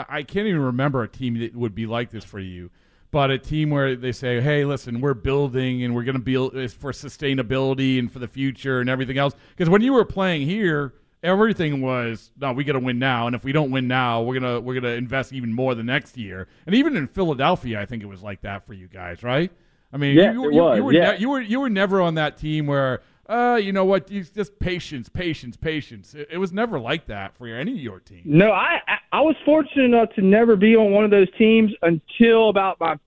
I 0.09 0.23
can't 0.23 0.47
even 0.47 0.61
remember 0.61 1.03
a 1.03 1.07
team 1.07 1.39
that 1.39 1.53
would 1.53 1.75
be 1.75 1.85
like 1.85 2.09
this 2.09 2.23
for 2.23 2.39
you, 2.39 2.71
but 3.15 3.31
a 3.31 3.37
team 3.37 3.69
where 3.69 3.95
they 3.95 4.11
say, 4.11 4.41
"Hey, 4.41 4.65
listen, 4.65 4.99
we're 4.99 5.13
building 5.13 5.85
and 5.85 5.95
we're 5.95 6.03
going 6.03 6.17
to 6.17 6.21
build 6.21 6.51
for 6.73 6.91
sustainability 6.91 7.97
and 7.97 8.11
for 8.11 8.19
the 8.19 8.27
future 8.27 8.81
and 8.81 8.89
everything 8.89 9.17
else." 9.17 9.33
Because 9.55 9.69
when 9.69 9.81
you 9.81 9.93
were 9.93 10.03
playing 10.03 10.45
here, 10.45 10.93
everything 11.23 11.81
was, 11.81 12.31
"No, 12.37 12.51
we 12.51 12.65
got 12.65 12.73
to 12.73 12.79
win 12.79 12.99
now, 12.99 13.25
and 13.25 13.33
if 13.33 13.45
we 13.45 13.53
don't 13.53 13.71
win 13.71 13.87
now, 13.87 14.21
we're 14.21 14.37
gonna 14.37 14.59
we're 14.59 14.73
gonna 14.73 14.95
invest 14.95 15.31
even 15.31 15.53
more 15.53 15.73
the 15.75 15.81
next 15.83 16.17
year." 16.17 16.49
And 16.65 16.75
even 16.75 16.97
in 16.97 17.07
Philadelphia, 17.07 17.79
I 17.79 17.85
think 17.85 18.03
it 18.03 18.07
was 18.07 18.21
like 18.21 18.41
that 18.41 18.67
for 18.67 18.73
you 18.73 18.89
guys, 18.89 19.23
right? 19.23 19.49
I 19.93 19.97
mean, 19.97 20.17
Yes, 20.17 20.33
you, 20.33 20.49
it 20.49 20.53
you, 20.53 20.61
was, 20.61 20.77
you 20.77 20.83
were 20.83 20.93
yeah. 20.93 21.11
ne- 21.11 21.17
you 21.19 21.29
were 21.29 21.41
you 21.41 21.59
were 21.61 21.69
never 21.69 22.01
on 22.01 22.15
that 22.15 22.37
team 22.37 22.67
where 22.67 22.99
uh, 23.29 23.57
you 23.63 23.71
know 23.71 23.85
what? 23.85 24.11
You 24.11 24.23
just 24.25 24.59
patience, 24.59 25.07
patience, 25.07 25.55
patience. 25.55 26.13
It, 26.15 26.27
it 26.31 26.37
was 26.37 26.51
never 26.51 26.77
like 26.81 27.05
that 27.07 27.33
for 27.37 27.47
any 27.47 27.71
of 27.71 27.79
your 27.79 28.01
teams. 28.01 28.23
No, 28.25 28.51
I 28.51 28.81
I- 28.89 28.97
I 29.13 29.21
was 29.21 29.37
fortunate 29.45 29.85
enough 29.85 30.09
to 30.15 30.21
never 30.21 30.57
be 30.57 30.75
on 30.75 30.91
one 30.91 31.05
of 31.05 31.11
those 31.11 31.29
teams 31.37 31.71
until 31.81 32.49
about 32.49 32.77
my 32.81 32.97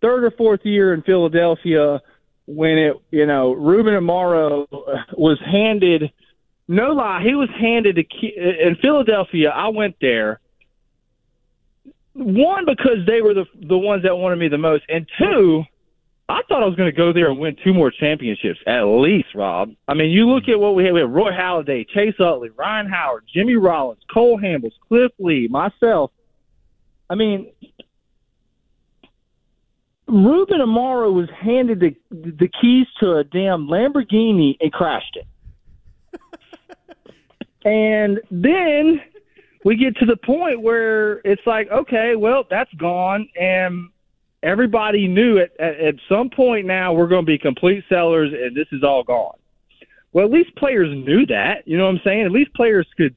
third 0.00 0.24
or 0.24 0.30
fourth 0.30 0.60
year 0.64 0.94
in 0.94 1.02
Philadelphia, 1.02 2.00
when 2.46 2.78
it 2.78 2.96
you 3.10 3.26
know 3.26 3.52
Ruben 3.52 3.94
Amaro 3.94 4.66
was 5.16 5.38
handed. 5.44 6.12
No 6.68 6.92
lie, 6.92 7.22
he 7.24 7.34
was 7.34 7.48
handed 7.58 7.98
a 7.98 8.04
key 8.04 8.32
in 8.36 8.76
Philadelphia. 8.80 9.50
I 9.50 9.68
went 9.68 9.96
there. 10.00 10.40
One 12.12 12.64
because 12.64 13.06
they 13.06 13.22
were 13.22 13.34
the 13.34 13.46
the 13.54 13.78
ones 13.78 14.02
that 14.04 14.16
wanted 14.16 14.38
me 14.38 14.48
the 14.48 14.58
most, 14.58 14.84
and 14.88 15.06
two, 15.18 15.64
I 16.30 16.42
thought 16.48 16.62
I 16.62 16.66
was 16.66 16.76
going 16.76 16.90
to 16.90 16.96
go 16.96 17.12
there 17.12 17.28
and 17.28 17.40
win 17.40 17.56
two 17.64 17.74
more 17.74 17.90
championships 17.90 18.60
at 18.66 18.82
least, 18.82 19.28
Rob. 19.34 19.72
I 19.88 19.94
mean, 19.94 20.10
you 20.10 20.28
look 20.30 20.48
at 20.48 20.60
what 20.60 20.76
we 20.76 20.84
had. 20.84 20.92
We 20.92 21.00
had 21.00 21.12
Roy 21.12 21.32
Halladay, 21.32 21.88
Chase 21.88 22.14
Utley, 22.20 22.50
Ryan 22.50 22.86
Howard, 22.86 23.24
Jimmy 23.32 23.56
Rollins, 23.56 24.00
Cole 24.12 24.38
Hamels, 24.38 24.72
Cliff 24.86 25.10
Lee, 25.18 25.48
myself. 25.48 26.12
I 27.08 27.16
mean, 27.16 27.50
Ruben 30.10 30.60
Amaro 30.60 31.12
was 31.12 31.28
handed 31.40 31.80
the 31.80 31.94
the 32.10 32.48
keys 32.60 32.86
to 32.98 33.16
a 33.16 33.24
damn 33.24 33.68
Lamborghini 33.68 34.56
and 34.60 34.72
crashed 34.72 35.16
it. 35.16 36.20
and 37.64 38.20
then 38.30 39.00
we 39.64 39.76
get 39.76 39.96
to 39.98 40.06
the 40.06 40.16
point 40.16 40.60
where 40.62 41.18
it's 41.18 41.42
like, 41.46 41.70
okay, 41.70 42.16
well, 42.16 42.44
that's 42.48 42.72
gone, 42.74 43.28
and 43.38 43.90
everybody 44.42 45.06
knew 45.06 45.36
it 45.36 45.54
at, 45.60 45.78
at 45.80 45.94
some 46.08 46.30
point 46.30 46.66
now 46.66 46.92
we're 46.92 47.06
going 47.06 47.22
to 47.22 47.30
be 47.30 47.38
complete 47.38 47.84
sellers 47.88 48.32
and 48.32 48.56
this 48.56 48.66
is 48.72 48.82
all 48.82 49.02
gone. 49.02 49.36
Well, 50.12 50.24
at 50.24 50.32
least 50.32 50.56
players 50.56 50.88
knew 50.88 51.26
that. 51.26 51.66
You 51.66 51.76
know 51.78 51.84
what 51.84 51.96
I'm 51.96 52.00
saying? 52.02 52.24
At 52.24 52.32
least 52.32 52.52
players 52.54 52.86
could 52.96 53.14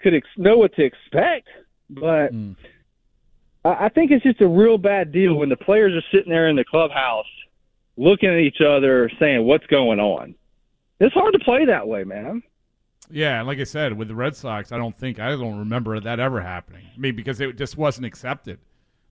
could 0.00 0.14
ex- 0.14 0.28
know 0.36 0.58
what 0.58 0.74
to 0.76 0.84
expect. 0.84 1.48
But 1.90 2.32
I, 2.32 2.54
I 3.64 3.88
think 3.88 4.10
it's 4.10 4.22
just 4.22 4.40
a 4.40 4.48
real 4.48 4.76
bad 4.76 5.10
deal 5.10 5.34
when 5.34 5.48
the 5.48 5.56
players 5.56 5.94
are 5.94 6.06
sitting 6.16 6.30
there 6.30 6.48
in 6.48 6.56
the 6.56 6.64
clubhouse 6.64 7.26
looking 7.96 8.28
at 8.28 8.38
each 8.38 8.60
other, 8.60 9.10
saying, 9.18 9.44
"What's 9.44 9.66
going 9.66 10.00
on?" 10.00 10.34
It's 11.00 11.14
hard 11.14 11.32
to 11.32 11.38
play 11.38 11.64
that 11.64 11.88
way, 11.88 12.04
man. 12.04 12.42
Yeah, 13.10 13.38
and 13.38 13.46
like 13.46 13.58
I 13.58 13.64
said, 13.64 13.96
with 13.96 14.08
the 14.08 14.14
Red 14.14 14.36
Sox, 14.36 14.72
I 14.72 14.78
don't 14.78 14.96
think 14.96 15.18
I 15.18 15.30
don't 15.30 15.58
remember 15.58 15.98
that 15.98 16.20
ever 16.20 16.40
happening. 16.40 16.84
I 16.94 16.98
mean, 16.98 17.16
because 17.16 17.40
it 17.40 17.56
just 17.56 17.76
wasn't 17.76 18.06
accepted. 18.06 18.58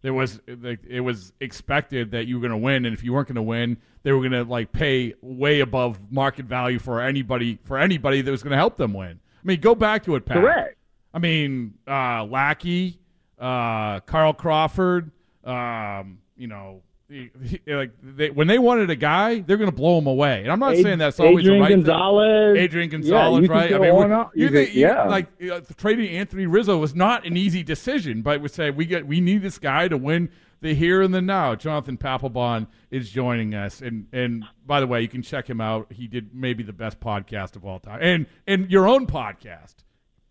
There 0.02 0.14
was 0.14 0.42
like, 0.48 0.80
it 0.86 1.00
was 1.00 1.32
expected 1.40 2.12
that 2.12 2.28
you 2.28 2.36
were 2.36 2.42
going 2.42 2.52
to 2.52 2.58
win, 2.58 2.86
and 2.86 2.94
if 2.94 3.04
you 3.04 3.14
weren't 3.14 3.28
going 3.28 3.36
to 3.36 3.42
win, 3.42 3.78
they 4.04 4.12
were 4.12 4.20
going 4.20 4.32
to 4.32 4.44
like 4.44 4.72
pay 4.72 5.14
way 5.22 5.62
above 5.62 6.12
market 6.12 6.46
value 6.46 6.80
for 6.80 7.02
anybody 7.02 7.60
for 7.64 7.78
anybody 7.78 8.22
that 8.22 8.30
was 8.30 8.44
going 8.44 8.52
to 8.52 8.58
help 8.58 8.78
them 8.78 8.94
win. 8.94 9.20
I 9.22 9.48
mean, 9.48 9.60
go 9.60 9.76
back 9.76 10.04
to 10.04 10.16
it, 10.16 10.26
Pat. 10.26 10.38
Correct. 10.38 10.78
I 11.14 11.20
mean, 11.20 11.76
uh, 11.88 12.26
Lackey, 12.26 13.00
uh, 13.44 14.00
Carl 14.02 14.34
Crawford, 14.34 15.12
um, 15.44 16.20
you 16.38 16.48
know, 16.48 16.82
he- 17.10 17.30
he- 17.44 17.74
like 17.74 17.92
they, 18.02 18.30
when 18.30 18.48
they 18.48 18.58
wanted 18.58 18.90
a 18.90 18.96
guy, 18.96 19.40
they're 19.42 19.58
going 19.58 19.70
to 19.70 19.76
blow 19.76 19.98
him 20.00 20.08
away. 20.08 20.42
And 20.44 20.52
I'm 20.52 20.60
not 20.60 20.74
Ad- 20.76 20.82
saying 20.84 20.98
that's 21.00 21.20
always 21.20 21.44
Adrian 21.46 21.58
the 21.58 21.62
right 21.62 21.68
thing. 21.72 21.78
Gonzalez. 21.84 22.58
Adrian 22.58 22.90
Gonzalez, 22.90 23.42
could 23.42 23.50
right? 23.50 23.74
I 23.74 23.78
mean, 23.80 23.96
we- 24.34 24.42
you 24.42 24.50
think, 24.50 24.70
could- 24.70 24.76
yeah. 24.78 25.04
like 25.04 25.28
uh, 25.52 25.60
trading 25.78 26.16
Anthony 26.16 26.46
Rizzo 26.48 26.78
was 26.78 26.96
not 26.96 27.26
an 27.28 27.36
easy 27.38 27.62
decision, 27.64 28.22
but 28.22 28.42
we 28.42 28.48
say 28.48 28.72
we 28.72 28.86
get 28.86 29.06
we 29.06 29.20
need 29.22 29.42
this 29.44 29.60
guy 29.60 29.88
to 29.90 29.98
win 29.98 30.30
the 30.62 30.74
here 30.74 31.02
and 31.02 31.14
the 31.14 31.22
now. 31.22 31.54
Jonathan 31.56 31.98
Papelbon 31.98 32.68
is 32.90 33.10
joining 33.12 33.54
us, 33.54 33.82
and 33.82 34.08
and 34.14 34.46
by 34.66 34.80
the 34.80 34.88
way, 34.88 35.02
you 35.02 35.10
can 35.10 35.22
check 35.22 35.48
him 35.50 35.60
out. 35.60 35.92
He 35.92 36.08
did 36.08 36.34
maybe 36.34 36.64
the 36.64 36.72
best 36.74 37.00
podcast 37.02 37.56
of 37.58 37.66
all 37.66 37.80
time, 37.80 38.00
and 38.02 38.26
and 38.48 38.72
your 38.72 38.88
own 38.88 39.06
podcast. 39.06 39.76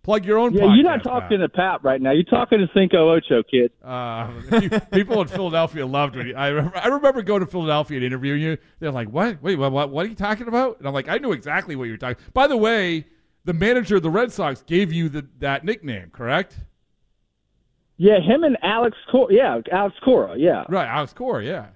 Plug 0.03 0.25
your 0.25 0.39
own. 0.39 0.53
Yeah, 0.53 0.75
you're 0.75 0.83
not 0.83 1.05
talking 1.05 1.39
to 1.39 1.49
Pat 1.49 1.85
right 1.85 2.01
now. 2.01 2.11
You're 2.11 2.25
talking 2.25 2.59
to 2.59 2.69
Cinco 2.75 3.11
Ocho, 3.11 3.45
kid. 3.45 3.71
uh, 3.85 4.33
people 4.93 5.23
in 5.23 5.29
Philadelphia 5.29 5.87
loved 5.87 6.17
when 6.17 6.27
you, 6.27 6.35
I, 6.35 6.49
remember, 6.49 6.77
I 6.77 6.89
remember 6.89 7.23
going 7.23 7.41
to 7.41 7.47
Philadelphia 7.47 7.99
and 7.99 8.05
interviewing 8.05 8.43
you. 8.43 8.59
They're 8.81 8.91
like, 8.91 9.09
"What? 9.11 9.41
Wait, 9.41 9.57
what, 9.57 9.71
what? 9.71 9.91
What 9.91 10.05
are 10.05 10.09
you 10.09 10.17
talking 10.17 10.49
about?" 10.49 10.79
And 10.79 10.89
I'm 10.89 10.95
like, 10.95 11.09
"I 11.09 11.19
knew 11.19 11.31
exactly 11.31 11.77
what 11.77 11.85
you 11.85 11.93
were 11.93 11.99
talking." 11.99 12.17
By 12.35 12.49
the 12.49 12.57
way, 12.57 13.07
the 13.45 13.53
manager 13.53 13.97
of 13.97 14.03
the 14.03 14.11
Red 14.11 14.33
Sox 14.33 14.63
gave 14.63 14.93
you 14.93 15.09
the, 15.09 15.27
that 15.39 15.65
nickname, 15.65 16.11
correct? 16.11 16.57
Yeah, 17.97 18.19
him 18.19 18.43
and 18.43 18.59
Alex 18.63 18.97
Cora. 19.09 19.33
yeah, 19.33 19.61
Alex 19.71 19.95
Cora, 20.03 20.37
yeah. 20.37 20.65
Right, 20.69 20.89
Alex 20.89 21.13
Cora, 21.13 21.45
yeah. 21.45 21.67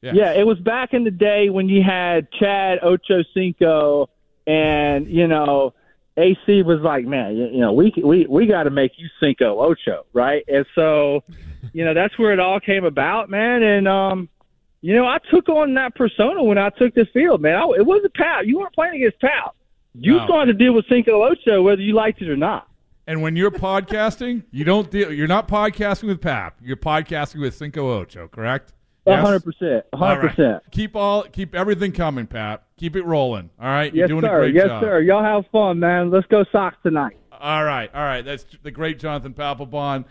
Yes. 0.00 0.14
Yeah, 0.16 0.32
it 0.32 0.46
was 0.46 0.58
back 0.58 0.94
in 0.94 1.04
the 1.04 1.10
day 1.10 1.50
when 1.50 1.68
you 1.68 1.82
had 1.82 2.28
Chad 2.32 2.78
Ocho 2.82 3.22
Cinco, 3.34 4.08
and 4.46 5.08
you 5.08 5.26
know, 5.26 5.74
AC 6.16 6.62
was 6.62 6.80
like, 6.80 7.04
man, 7.06 7.36
you, 7.36 7.46
you 7.46 7.58
know, 7.60 7.72
we 7.72 7.92
we 8.04 8.26
we 8.26 8.46
got 8.46 8.64
to 8.64 8.70
make 8.70 8.92
you 8.98 9.08
Cinco 9.20 9.58
Ocho, 9.60 10.06
right? 10.12 10.44
And 10.46 10.64
so, 10.74 11.24
you 11.72 11.84
know, 11.84 11.92
that's 11.94 12.16
where 12.18 12.32
it 12.32 12.38
all 12.40 12.60
came 12.60 12.84
about, 12.84 13.30
man. 13.30 13.62
And 13.62 13.88
um, 13.88 14.28
you 14.80 14.94
know, 14.94 15.06
I 15.06 15.18
took 15.30 15.48
on 15.48 15.74
that 15.74 15.94
persona 15.94 16.42
when 16.42 16.58
I 16.58 16.70
took 16.70 16.94
this 16.94 17.08
field, 17.12 17.40
man. 17.40 17.56
I, 17.56 17.64
it 17.78 17.86
wasn't 17.86 18.14
Pal. 18.14 18.44
You 18.44 18.58
weren't 18.60 18.74
playing 18.74 18.94
against 18.96 19.20
Pal. 19.20 19.54
You 19.94 20.16
No. 20.16 20.38
had 20.40 20.44
to 20.46 20.52
deal 20.54 20.72
with 20.74 20.86
Cinco 20.88 21.22
Ocho, 21.22 21.62
whether 21.62 21.80
you 21.82 21.94
liked 21.94 22.20
it 22.22 22.28
or 22.28 22.36
not. 22.36 22.68
And 23.06 23.20
when 23.20 23.36
you're 23.36 23.50
podcasting, 23.50 24.44
you 24.50 24.64
don't 24.64 24.90
deal. 24.90 25.12
You're 25.12 25.26
not 25.28 25.46
podcasting 25.48 26.04
with 26.04 26.20
Pap. 26.20 26.56
You're 26.62 26.76
podcasting 26.76 27.40
with 27.40 27.54
Cinco 27.54 27.90
Ocho, 28.00 28.28
correct? 28.28 28.72
A 29.06 29.16
hundred 29.20 29.44
percent, 29.44 29.84
a 29.92 29.96
hundred 29.98 30.30
percent. 30.30 30.62
Keep 30.70 30.96
all 30.96 31.24
keep 31.24 31.54
everything 31.54 31.92
coming, 31.92 32.26
Pat. 32.26 32.62
Keep 32.78 32.96
it 32.96 33.02
rolling. 33.04 33.50
All 33.60 33.66
right, 33.66 33.94
you're 33.94 34.04
Yes, 34.04 34.08
doing 34.08 34.22
sir. 34.22 34.36
a 34.36 34.40
great 34.40 34.54
yes, 34.54 34.66
job. 34.66 34.82
sir. 34.82 35.00
Y'all 35.00 35.22
have 35.22 35.44
fun, 35.52 35.78
man. 35.78 36.10
Let's 36.10 36.26
go 36.28 36.44
Sox 36.50 36.76
tonight. 36.82 37.16
All 37.32 37.64
right, 37.64 37.90
all 37.94 38.02
right. 38.02 38.22
That's 38.22 38.46
the 38.62 38.70
great 38.70 38.98
Jonathan 38.98 39.34
Papelbon. 39.34 40.04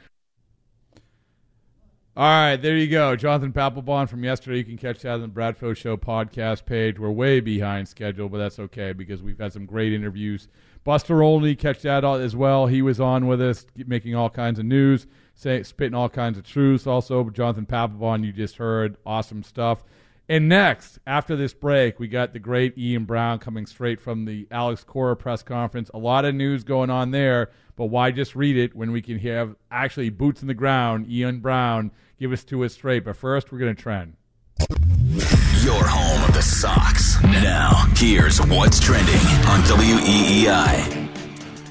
All 2.15 2.23
right, 2.29 2.57
there 2.57 2.77
you 2.77 2.87
go. 2.87 3.15
Jonathan 3.15 3.51
Papelbon 3.51 4.07
from 4.07 4.23
yesterday. 4.23 4.57
You 4.59 4.63
can 4.65 4.77
catch 4.77 4.99
that 4.99 5.13
on 5.13 5.21
the 5.21 5.27
Bradford 5.27 5.79
Show 5.79 5.97
podcast 5.97 6.63
page. 6.65 6.99
We're 6.99 7.09
way 7.09 7.39
behind 7.39 7.87
schedule, 7.87 8.29
but 8.29 8.37
that's 8.37 8.59
okay 8.59 8.93
because 8.93 9.23
we've 9.23 9.39
had 9.39 9.51
some 9.51 9.65
great 9.65 9.93
interviews. 9.93 10.47
Buster 10.83 11.23
Olney, 11.23 11.55
catch 11.55 11.81
that 11.81 12.03
all 12.03 12.15
as 12.15 12.35
well. 12.35 12.67
He 12.67 12.83
was 12.83 12.99
on 12.99 13.25
with 13.25 13.41
us, 13.41 13.65
making 13.87 14.13
all 14.13 14.29
kinds 14.29 14.59
of 14.59 14.65
news, 14.65 15.07
say, 15.33 15.63
spitting 15.63 15.95
all 15.95 16.09
kinds 16.09 16.37
of 16.37 16.45
truths. 16.45 16.87
Also, 16.87 17.29
Jonathan 17.29 17.65
Papelbon, 17.65 18.25
you 18.25 18.31
just 18.31 18.57
heard. 18.57 18.97
Awesome 19.05 19.43
stuff. 19.43 19.83
And 20.29 20.47
next, 20.47 20.99
after 21.05 21.35
this 21.35 21.53
break, 21.53 21.99
we 21.99 22.07
got 22.07 22.31
the 22.31 22.39
great 22.39 22.77
Ian 22.77 23.03
Brown 23.03 23.39
coming 23.39 23.65
straight 23.65 23.99
from 23.99 24.23
the 24.23 24.47
Alex 24.51 24.83
Cora 24.83 25.17
press 25.17 25.43
conference. 25.43 25.91
A 25.93 25.97
lot 25.97 26.23
of 26.23 26.33
news 26.33 26.63
going 26.63 26.89
on 26.89 27.11
there, 27.11 27.51
but 27.75 27.87
why 27.87 28.11
just 28.11 28.35
read 28.35 28.55
it 28.55 28.73
when 28.73 28.91
we 28.91 29.01
can 29.01 29.19
have 29.19 29.55
actually 29.69 30.09
boots 30.09 30.41
in 30.41 30.47
the 30.47 30.53
ground? 30.53 31.11
Ian 31.11 31.39
Brown 31.39 31.91
give 32.19 32.31
us 32.31 32.45
to 32.45 32.63
us 32.63 32.73
straight. 32.73 33.03
But 33.03 33.17
first, 33.17 33.51
we're 33.51 33.59
going 33.59 33.75
to 33.75 33.81
trend. 33.81 34.15
Your 35.61 35.85
home 35.85 36.23
of 36.23 36.33
the 36.33 36.41
Sox. 36.41 37.21
Now, 37.23 37.85
here's 37.97 38.39
what's 38.39 38.79
trending 38.79 39.15
on 39.45 39.61
WEEI. 39.63 41.02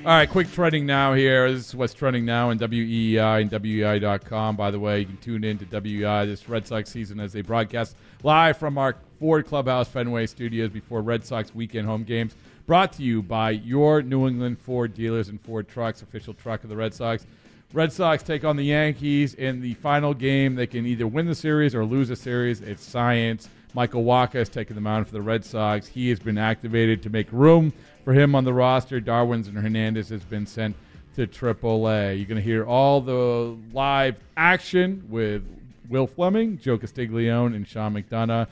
All 0.05 0.09
right, 0.09 0.29
quick 0.29 0.51
trending 0.51 0.85
now 0.85 1.15
here. 1.15 1.49
This 1.53 1.69
is 1.69 1.75
what's 1.77 1.95
trending 1.95 2.25
now 2.25 2.51
in 2.51 2.59
WEI 2.59 3.41
and 3.41 3.49
WEI.com. 3.49 4.57
By 4.57 4.73
the 4.73 4.81
way, 4.81 4.99
you 4.99 5.07
can 5.07 5.17
tune 5.19 5.45
in 5.45 5.59
to 5.59 5.65
WEI 5.65 6.27
this 6.27 6.49
Red 6.49 6.67
Sox 6.67 6.91
season 6.91 7.21
as 7.21 7.33
they 7.33 7.41
broadcast 7.41 7.95
live 8.25 8.57
from 8.57 8.79
our 8.79 8.97
Ford 9.21 9.47
Clubhouse 9.47 9.87
Fenway 9.87 10.27
studios 10.27 10.71
before 10.71 11.03
Red 11.03 11.25
Sox 11.25 11.55
weekend 11.55 11.87
home 11.87 12.03
games. 12.03 12.35
brought 12.67 12.93
to 12.95 13.05
you 13.05 13.23
by 13.23 13.51
your 13.51 14.03
New 14.03 14.27
England 14.27 14.59
Ford 14.59 14.93
dealers 14.93 15.29
and 15.29 15.41
Ford 15.41 15.69
Trucks, 15.69 16.03
official 16.03 16.35
truck 16.35 16.65
of 16.65 16.69
the 16.69 16.77
Red 16.77 16.93
Sox. 16.93 17.25
Red 17.73 17.93
Sox 17.93 18.25
take 18.25 18.45
on 18.45 18.57
the 18.57 18.65
Yankees 18.65 19.35
in 19.35 19.61
the 19.61 19.75
final 19.75 20.15
game. 20.15 20.57
They 20.57 20.67
can 20.67 20.85
either 20.85 21.07
win 21.07 21.27
the 21.27 21.35
series 21.37 21.77
or 21.77 21.85
lose 21.85 22.09
the 22.09 22.17
series. 22.17 22.61
It's 22.61 22.83
science. 22.83 23.49
Michael 23.75 24.05
Wacha 24.05 24.35
has 24.35 24.49
taken 24.49 24.75
the 24.75 24.83
mound 24.83 25.07
for 25.07 25.13
the 25.13 25.23
Red 25.23 25.45
Sox. 25.45 25.87
He 25.87 26.11
has 26.11 26.19
been 26.19 26.39
activated 26.39 27.03
to 27.03 27.11
make 27.11 27.27
room 27.33 27.73
for 28.05 28.13
him 28.13 28.35
on 28.35 28.45
the 28.45 28.53
roster. 28.53 29.01
Darwinzon 29.01 29.55
Hernandez 29.55 30.11
has 30.11 30.25
been 30.25 30.47
sent 30.47 30.77
to 31.15 31.27
AAA. 31.27 32.19
You're 32.19 32.27
going 32.27 32.37
to 32.37 32.43
hear 32.43 32.65
all 32.65 33.01
the 33.01 33.57
live 33.73 34.17
action 34.37 35.05
with 35.09 35.43
Will 35.89 36.07
Fleming, 36.07 36.59
Joe 36.59 36.79
Castiglione, 36.79 37.55
and 37.55 37.67
Sean 37.67 37.95
McDonough 37.95 38.47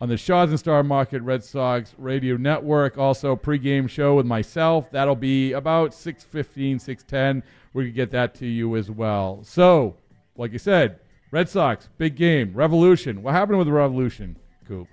on 0.00 0.08
the 0.08 0.16
Shaws 0.16 0.50
and 0.50 0.58
Star 0.58 0.82
Market 0.82 1.22
Red 1.22 1.44
Sox 1.44 1.94
Radio 1.96 2.36
Network. 2.36 2.98
Also, 2.98 3.36
pregame 3.36 3.88
show 3.88 4.16
with 4.16 4.26
myself. 4.26 4.90
That'll 4.90 5.14
be 5.14 5.52
about 5.52 5.92
6.15, 5.92 6.76
6.10. 6.76 7.42
We 7.72 7.86
can 7.86 7.94
get 7.94 8.10
that 8.10 8.34
to 8.36 8.46
you 8.46 8.76
as 8.76 8.90
well. 8.90 9.40
So, 9.44 9.96
like 10.36 10.52
you 10.52 10.58
said, 10.58 10.98
Red 11.30 11.48
Sox, 11.48 11.88
big 11.98 12.16
game, 12.16 12.52
Revolution. 12.52 13.22
What 13.22 13.34
happened 13.34 13.58
with 13.58 13.68
the 13.68 13.72
Revolution, 13.72 14.36
Coop? 14.66 14.88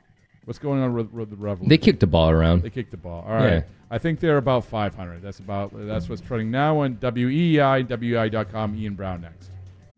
What's 0.45 0.59
going 0.59 0.81
on 0.81 0.93
with, 0.93 1.11
with 1.11 1.29
the 1.29 1.35
Revolution? 1.35 1.69
They 1.69 1.77
kicked 1.77 1.99
the 1.99 2.07
ball 2.07 2.29
around. 2.29 2.63
They 2.63 2.69
kicked 2.69 2.91
the 2.91 2.97
ball. 2.97 3.23
All 3.27 3.35
right. 3.35 3.53
Yeah. 3.53 3.61
I 3.91 3.97
think 3.97 4.19
they're 4.19 4.37
about 4.37 4.65
500. 4.65 5.21
That's 5.21 5.39
about 5.39 5.71
that's 5.73 6.09
what's 6.09 6.21
trending 6.21 6.51
now 6.51 6.79
on 6.79 6.97
WEI, 7.01 7.83
WEI.com. 7.83 8.75
Ian 8.75 8.95
Brown 8.95 9.21
next. 9.21 9.51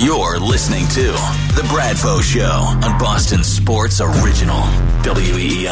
You're 0.00 0.38
listening 0.38 0.86
to 0.90 1.10
The 1.56 1.62
Bradfo 1.66 2.22
Show 2.22 2.44
on 2.88 2.98
Boston 3.00 3.42
Sports 3.42 4.00
Original, 4.00 4.60
E 4.60 5.02
WEEI. 5.02 5.68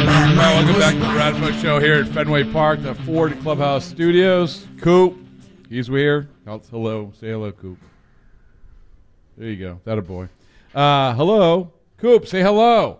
All 0.00 0.26
right, 0.36 0.54
welcome 0.56 0.80
back 0.80 0.94
to 0.94 0.98
the 0.98 1.06
Radfo 1.06 1.62
Show 1.62 1.78
here 1.78 1.94
at 2.00 2.08
Fenway 2.08 2.42
Park, 2.52 2.82
the 2.82 2.96
Ford 2.96 3.38
Clubhouse 3.42 3.84
Studios. 3.84 4.66
Coop, 4.80 5.16
he's 5.68 5.86
here. 5.86 6.28
Hello, 6.44 7.12
say 7.20 7.28
hello, 7.28 7.52
Coop. 7.52 7.78
There 9.38 9.48
you 9.48 9.56
go. 9.56 9.80
That 9.84 9.98
a 9.98 10.02
boy. 10.02 10.28
Uh, 10.74 11.14
hello, 11.14 11.72
Coop. 11.98 12.26
Say 12.26 12.42
hello. 12.42 12.98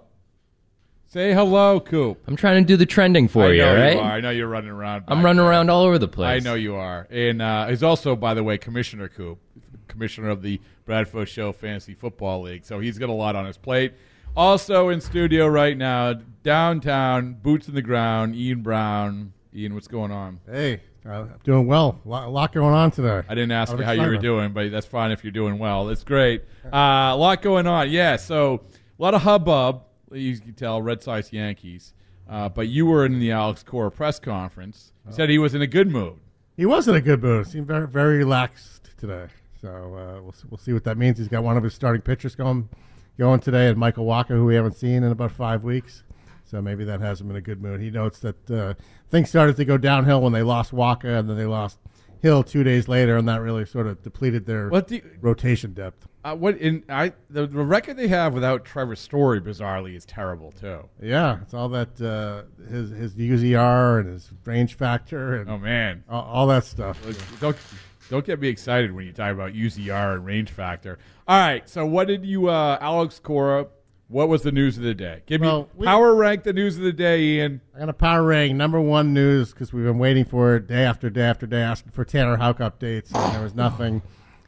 Say 1.15 1.33
hello, 1.33 1.79
Coop. 1.79 2.21
I'm 2.27 2.35
trying 2.35 2.61
to 2.61 2.67
do 2.67 2.77
the 2.77 2.87
trending 2.87 3.29
for 3.29 3.45
I 3.45 3.53
you, 3.53 3.59
know 3.59 3.77
right? 3.77 3.93
you 3.93 4.01
are. 4.01 4.11
I 4.15 4.21
know 4.21 4.31
you're 4.31 4.49
running 4.49 4.73
around. 4.73 5.05
I'm 5.07 5.25
running 5.25 5.37
there. 5.37 5.47
around 5.47 5.71
all 5.71 5.85
over 5.85 5.97
the 5.97 6.09
place. 6.09 6.27
I 6.27 6.33
place. 6.33 6.45
know 6.45 6.55
you 6.55 6.75
are. 6.75 7.07
And 7.09 7.41
uh, 7.41 7.69
he's 7.69 7.85
also, 7.85 8.17
by 8.17 8.35
the 8.35 8.43
way, 8.43 8.59
Commissioner 8.59 9.07
Coop, 9.07 9.39
Commissioner 9.87 10.31
of 10.31 10.43
the 10.43 10.61
Bradford 10.87 11.29
Show 11.29 11.53
Fantasy 11.53 11.95
Football 11.95 12.43
League. 12.43 12.65
So 12.65 12.81
he's 12.81 12.99
got 12.99 13.11
a 13.11 13.13
lot 13.13 13.37
on 13.37 13.47
his 13.47 13.57
plate. 13.57 13.93
Also 14.37 14.89
in 14.89 15.01
studio 15.01 15.47
right 15.47 15.79
now, 15.79 16.15
downtown, 16.43 17.35
boots 17.35 17.69
in 17.69 17.77
the 17.77 17.83
ground, 17.83 18.35
Ian 18.35 18.63
Brown. 18.63 19.35
Ian, 19.55 19.75
what's 19.75 19.87
going 19.87 20.11
on? 20.11 20.41
Hey, 20.51 20.81
uh, 21.09 21.27
doing 21.45 21.69
well. 21.69 22.01
A 22.05 22.09
lot, 22.09 22.27
a 22.27 22.31
lot 22.31 22.53
going 22.53 22.75
on 22.75 22.91
today. 22.91 23.23
I 23.29 23.37
didn't 23.37 23.53
ask 23.53 23.71
Lot 23.71 23.79
you 23.79 23.85
how 23.85 23.93
you 23.93 24.01
were 24.01 24.15
excitement. 24.15 24.23
doing, 24.23 24.53
but 24.53 24.73
that's 24.73 24.87
fine 24.87 25.13
if 25.13 25.23
you're 25.23 25.31
doing 25.31 25.61
well. 25.61 25.91
It's 25.91 26.03
great. 26.03 26.43
Uh, 26.65 27.13
a 27.13 27.17
lot 27.17 27.41
going 27.41 27.69
on. 27.69 27.89
Yeah, 27.89 28.17
so 28.17 28.63
a 28.99 29.01
lot 29.01 29.15
of 29.15 29.23
hubbub. 29.23 29.85
You 30.15 30.39
can 30.39 30.55
tell 30.55 30.81
Red 30.83 31.03
Sox 31.03 31.33
Yankees. 31.33 31.93
Uh, 32.29 32.49
but 32.49 32.69
you 32.69 32.87
were 32.87 33.05
in 33.05 33.19
the 33.19 33.33
Alex 33.33 33.63
Cora 33.63 33.91
press 33.91 34.19
conference. 34.19 34.93
You 35.07 35.13
said 35.13 35.29
he 35.29 35.39
was 35.39 35.55
in 35.55 35.61
a 35.61 35.67
good 35.67 35.91
mood. 35.91 36.15
He 36.57 36.65
was 36.65 36.89
in 36.89 36.95
a 36.95 37.01
good 37.01 37.23
mood. 37.23 37.47
Seemed 37.47 37.67
very, 37.67 37.87
very 37.87 38.19
relaxed 38.19 38.91
today. 38.97 39.27
So 39.61 39.69
uh, 39.69 40.23
we'll 40.23 40.35
we'll 40.51 40.59
see 40.59 40.73
what 40.73 40.85
that 40.85 40.97
means. 40.97 41.19
He's 41.19 41.29
got 41.29 41.43
one 41.43 41.57
of 41.57 41.63
his 41.63 41.75
starting 41.75 42.03
pitchers 42.03 42.35
going 42.35 42.69
going 43.19 43.41
today, 43.41 43.69
and 43.69 43.77
Michael 43.79 44.07
Wacha, 44.07 44.29
who 44.29 44.47
we 44.47 44.55
haven't 44.55 44.77
seen 44.77 45.03
in 45.03 45.13
about 45.13 45.33
five 45.33 45.65
weeks. 45.65 46.03
So 46.45 46.63
maybe 46.63 46.85
that 46.85 47.01
has 47.01 47.21
him 47.21 47.31
in 47.31 47.37
a 47.37 47.41
good 47.41 47.61
mood. 47.61 47.81
He 47.81 47.91
notes 47.91 48.21
that 48.21 48.51
uh, 48.51 48.75
things 49.11 49.29
started 49.29 49.57
to 49.57 49.65
go 49.65 49.77
downhill 49.77 50.21
when 50.21 50.33
they 50.33 50.43
lost 50.43 50.73
Wacha, 50.73 51.19
and 51.19 51.29
then 51.29 51.37
they 51.37 51.47
lost 51.47 51.79
Hill 52.21 52.43
two 52.43 52.63
days 52.65 52.89
later, 52.89 53.17
and 53.17 53.29
that 53.29 53.41
really 53.41 53.67
sort 53.67 53.87
of 53.87 54.03
depleted 54.03 54.47
their 54.47 54.71
you- 54.89 55.03
rotation 55.21 55.73
depth. 55.75 56.07
Uh, 56.25 56.35
what 56.35 56.57
in 56.57 56.83
I 56.89 57.13
the, 57.29 57.47
the 57.47 57.63
record 57.63 57.99
they 57.99 58.09
have 58.09 58.33
without 58.33 58.65
Trevor 58.65 58.97
Story 58.97 59.41
bizarrely 59.43 59.95
is 59.95 60.07
terrible 60.07 60.53
too. 60.53 60.89
Yeah, 61.03 61.39
it's 61.43 61.53
all 61.53 61.69
that 61.69 62.01
uh, 62.01 62.45
his 62.71 62.91
his 62.91 63.15
UZR 63.15 64.01
and 64.01 64.09
his 64.09 64.31
range 64.47 64.75
factor 64.75 65.37
and 65.37 65.51
Oh 65.51 65.59
man, 65.59 66.03
all, 66.09 66.23
all 66.23 66.47
that 66.47 66.65
stuff. 66.65 66.99
don't 67.41 67.57
don't 68.09 68.25
get 68.25 68.41
me 68.41 68.49
excited 68.49 68.93
when 68.93 69.05
you 69.07 69.13
talk 69.13 69.33
about 69.35 69.53
UZR 69.53 70.15
and 70.15 70.25
range 70.25 70.51
factor. 70.51 70.99
All 71.29 71.39
right, 71.39 71.69
so 71.69 71.85
what 71.87 72.07
did 72.07 72.25
you, 72.25 72.49
uh, 72.49 72.77
Alex 72.81 73.19
Cora? 73.19 73.67
What 74.09 74.29
was 74.29 74.43
the 74.43 74.53
news 74.53 74.77
of 74.77 74.83
the 74.83 74.93
day? 74.95 75.23
Give 75.25 75.41
me 75.41 75.47
Well, 75.47 75.69
we- 75.75 75.87
power 75.87 76.15
rank 76.15 76.43
the 76.45 76.53
news 76.53 76.77
of 76.77 76.85
the 76.85 76.93
day, 76.93 77.23
Ian. 77.23 77.63
I 77.75 77.79
got 77.81 77.89
a 77.89 77.95
power 77.95 78.23
rank 78.23 78.55
number 78.55 78.79
one 78.81 79.15
news 79.15 79.53
because 79.53 79.73
we've 79.73 79.85
been 79.87 79.99
waiting 79.99 80.27
for 80.27 80.57
it 80.57 80.67
day 80.67 80.85
after 80.85 81.09
day 81.09 81.23
after 81.23 81.47
day, 81.47 81.63
asking 81.63 81.93
for 81.93 82.05
Tanner 82.05 82.37
Houck 82.37 82.59
updates, 82.59 83.15
and 83.15 83.35
there 83.35 83.43
was 83.43 83.55
nothing. 83.55 84.03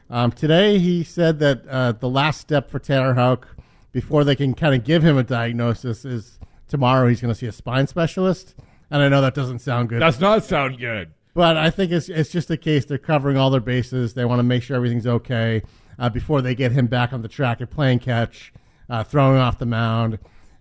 Um, 0.09 0.31
today, 0.31 0.79
he 0.79 1.03
said 1.03 1.39
that 1.39 1.67
uh, 1.67 1.91
the 1.93 2.09
last 2.09 2.39
step 2.41 2.69
for 2.69 2.79
Tanner 2.79 3.15
Houck 3.15 3.55
before 3.91 4.23
they 4.23 4.35
can 4.35 4.53
kind 4.53 4.73
of 4.73 4.83
give 4.83 5.03
him 5.03 5.17
a 5.17 5.23
diagnosis 5.23 6.05
is 6.05 6.39
tomorrow 6.67 7.07
he's 7.07 7.19
going 7.21 7.33
to 7.33 7.37
see 7.39 7.47
a 7.47 7.51
spine 7.51 7.87
specialist. 7.87 8.55
And 8.89 9.01
I 9.01 9.09
know 9.09 9.21
that 9.21 9.33
doesn't 9.35 9.59
sound 9.59 9.89
good, 9.89 9.99
Does 9.99 10.19
not 10.21 10.45
sound 10.45 10.79
good. 10.79 11.11
but 11.33 11.57
I 11.57 11.69
think 11.69 11.91
it's 11.91 12.07
it's 12.07 12.29
just 12.31 12.49
a 12.49 12.55
case 12.57 12.85
they're 12.85 12.97
covering 12.97 13.35
all 13.35 13.49
their 13.49 13.59
bases. 13.59 14.13
They 14.13 14.23
want 14.23 14.39
to 14.39 14.43
make 14.43 14.63
sure 14.63 14.77
everything's 14.77 15.07
okay 15.07 15.61
uh, 15.99 16.09
before 16.09 16.41
they 16.41 16.55
get 16.55 16.71
him 16.71 16.87
back 16.87 17.11
on 17.11 17.21
the 17.21 17.27
track 17.27 17.59
and 17.59 17.69
playing 17.69 17.99
catch, 17.99 18.53
uh, 18.89 19.03
throwing 19.03 19.37
off 19.39 19.59
the 19.59 19.65
mound, 19.65 20.19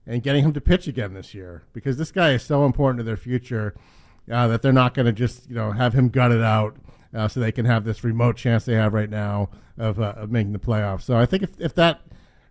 and 0.08 0.24
getting 0.24 0.44
him 0.44 0.52
to 0.54 0.60
pitch 0.60 0.88
again 0.88 1.14
this 1.14 1.34
year. 1.34 1.62
Because 1.72 1.98
this 1.98 2.10
guy 2.10 2.32
is 2.32 2.42
so 2.42 2.64
important 2.66 2.98
to 2.98 3.04
their 3.04 3.16
future 3.16 3.74
uh, 4.28 4.48
that 4.48 4.60
they're 4.62 4.72
not 4.72 4.92
going 4.92 5.06
to 5.06 5.12
just 5.12 5.48
you 5.48 5.54
know 5.54 5.70
have 5.70 5.92
him 5.94 6.08
gutted 6.08 6.42
out 6.42 6.76
uh, 7.16 7.26
so 7.28 7.40
they 7.40 7.52
can 7.52 7.64
have 7.64 7.84
this 7.84 8.04
remote 8.04 8.36
chance 8.36 8.64
they 8.64 8.74
have 8.74 8.92
right 8.92 9.10
now 9.10 9.48
of, 9.78 9.98
uh, 9.98 10.12
of 10.16 10.30
making 10.30 10.52
the 10.52 10.58
playoffs. 10.58 11.02
So 11.02 11.16
I 11.16 11.26
think 11.26 11.42
if 11.42 11.50
if 11.60 11.74
that 11.76 12.00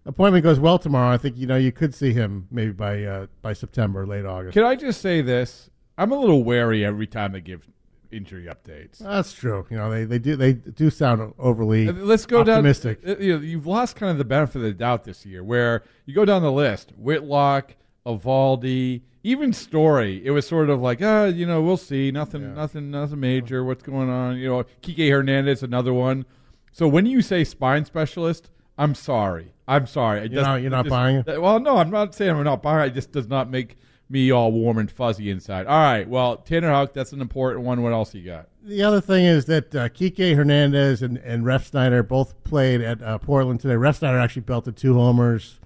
appointment 0.06 0.44
goes 0.44 0.60
well 0.60 0.80
tomorrow, 0.80 1.14
I 1.14 1.18
think 1.18 1.38
you 1.38 1.48
know 1.48 1.58
you 1.58 1.72
could 1.72 1.94
see 1.96 2.12
him 2.14 2.48
maybe 2.52 2.72
by 2.72 3.04
uh, 3.04 3.28
by 3.42 3.54
September, 3.54 4.06
late 4.06 4.26
August. 4.26 4.54
Can 4.54 4.64
I 4.64 4.76
just 4.76 5.02
say 5.02 5.22
this? 5.22 5.70
I'm 5.98 6.12
a 6.12 6.20
little 6.20 6.44
wary 6.44 6.84
every 6.84 7.08
time 7.08 7.32
they 7.32 7.42
give 7.42 7.68
injury 8.12 8.46
updates. 8.46 9.00
That's 9.00 9.34
true. 9.34 9.66
You 9.70 9.78
know, 9.78 9.90
they, 9.90 10.06
they 10.06 10.20
do 10.20 10.36
they 10.36 10.54
do 10.54 10.90
sound 10.90 11.34
overly 11.40 11.88
Uh, 11.90 11.94
Let's 11.94 12.26
go 12.26 12.42
optimistic. 12.42 13.04
down. 13.04 13.16
uh, 13.16 13.20
You 13.20 13.34
know, 13.38 13.44
you've 13.44 13.66
lost 13.68 13.96
kind 13.96 14.12
of 14.12 14.18
the 14.18 14.26
benefit 14.26 14.58
of 14.58 14.62
the 14.64 14.74
doubt 14.74 15.04
this 15.06 15.26
year, 15.26 15.44
where 15.44 15.84
you 16.06 16.14
go 16.14 16.26
down 16.26 16.42
the 16.42 16.52
list: 16.52 16.92
Whitlock, 16.98 17.76
Eovaldi, 18.06 19.02
even 19.26 19.52
Story. 19.54 20.22
It 20.24 20.30
was 20.30 20.48
sort 20.48 20.70
of 20.70 20.82
like, 20.82 21.00
ah, 21.02 21.26
you 21.26 21.48
know, 21.48 21.60
we'll 21.62 21.78
see. 21.78 22.12
Nothing, 22.12 22.54
nothing, 22.54 22.92
nothing 22.92 23.20
major. 23.20 23.64
What's 23.64 23.82
going 23.82 24.08
on? 24.08 24.38
You 24.38 24.50
know, 24.50 24.64
Kike 24.84 25.10
Hernandez, 25.10 25.64
another 25.64 25.94
one. 25.94 26.26
So 26.72 26.88
when 26.88 27.08
you 27.08 27.24
say 27.24 27.44
spine 27.44 27.86
specialist, 27.86 28.52
I'm 28.78 28.94
sorry. 28.94 29.54
I'm 29.68 29.88
sorry. 29.88 30.26
It 30.26 30.32
You're 30.32 30.44
not- 30.44 30.62
you're 30.62 30.70
not 30.70 30.86
just- 30.86 30.92
buying 30.92 31.24
it? 31.26 31.42
Well, 31.42 31.60
no, 31.60 31.78
I'm 31.78 31.90
not 31.90 32.14
saying 32.14 32.36
I'm 32.36 32.44
not 32.44 32.62
buying. 32.62 32.86
It. 32.86 32.92
it 32.92 32.94
just 32.94 33.12
does 33.12 33.28
not 33.28 33.50
make 33.50 33.78
me 34.10 34.30
all 34.30 34.52
warm 34.52 34.78
and 34.78 34.92
fuzzy 34.92 35.32
inside. 35.32 35.66
All 35.66 35.80
right, 35.80 36.08
well, 36.08 36.38
Tanner 36.38 36.70
Houck, 36.70 36.94
that's 36.94 37.12
an 37.12 37.22
important 37.22 37.66
one. 37.66 37.82
What 37.82 37.94
else 37.94 38.14
you 38.14 38.24
got? 38.24 38.48
The 38.64 38.84
other 38.84 39.02
thing 39.02 39.26
is 39.26 39.46
that 39.46 39.74
uh, 39.74 39.90
Kike 39.90 40.36
Hernandez 40.36 41.02
and, 41.02 41.18
and 41.18 41.44
Refsnyder 41.44 42.08
both 42.08 42.44
played 42.44 42.82
at 42.82 43.02
uh, 43.02 43.18
Portland 43.18 43.60
today. 43.62 43.74
Refsnyder 43.74 44.22
actually 44.22 44.44
belted 44.44 44.76
two 44.78 44.94
homers. 44.94 45.60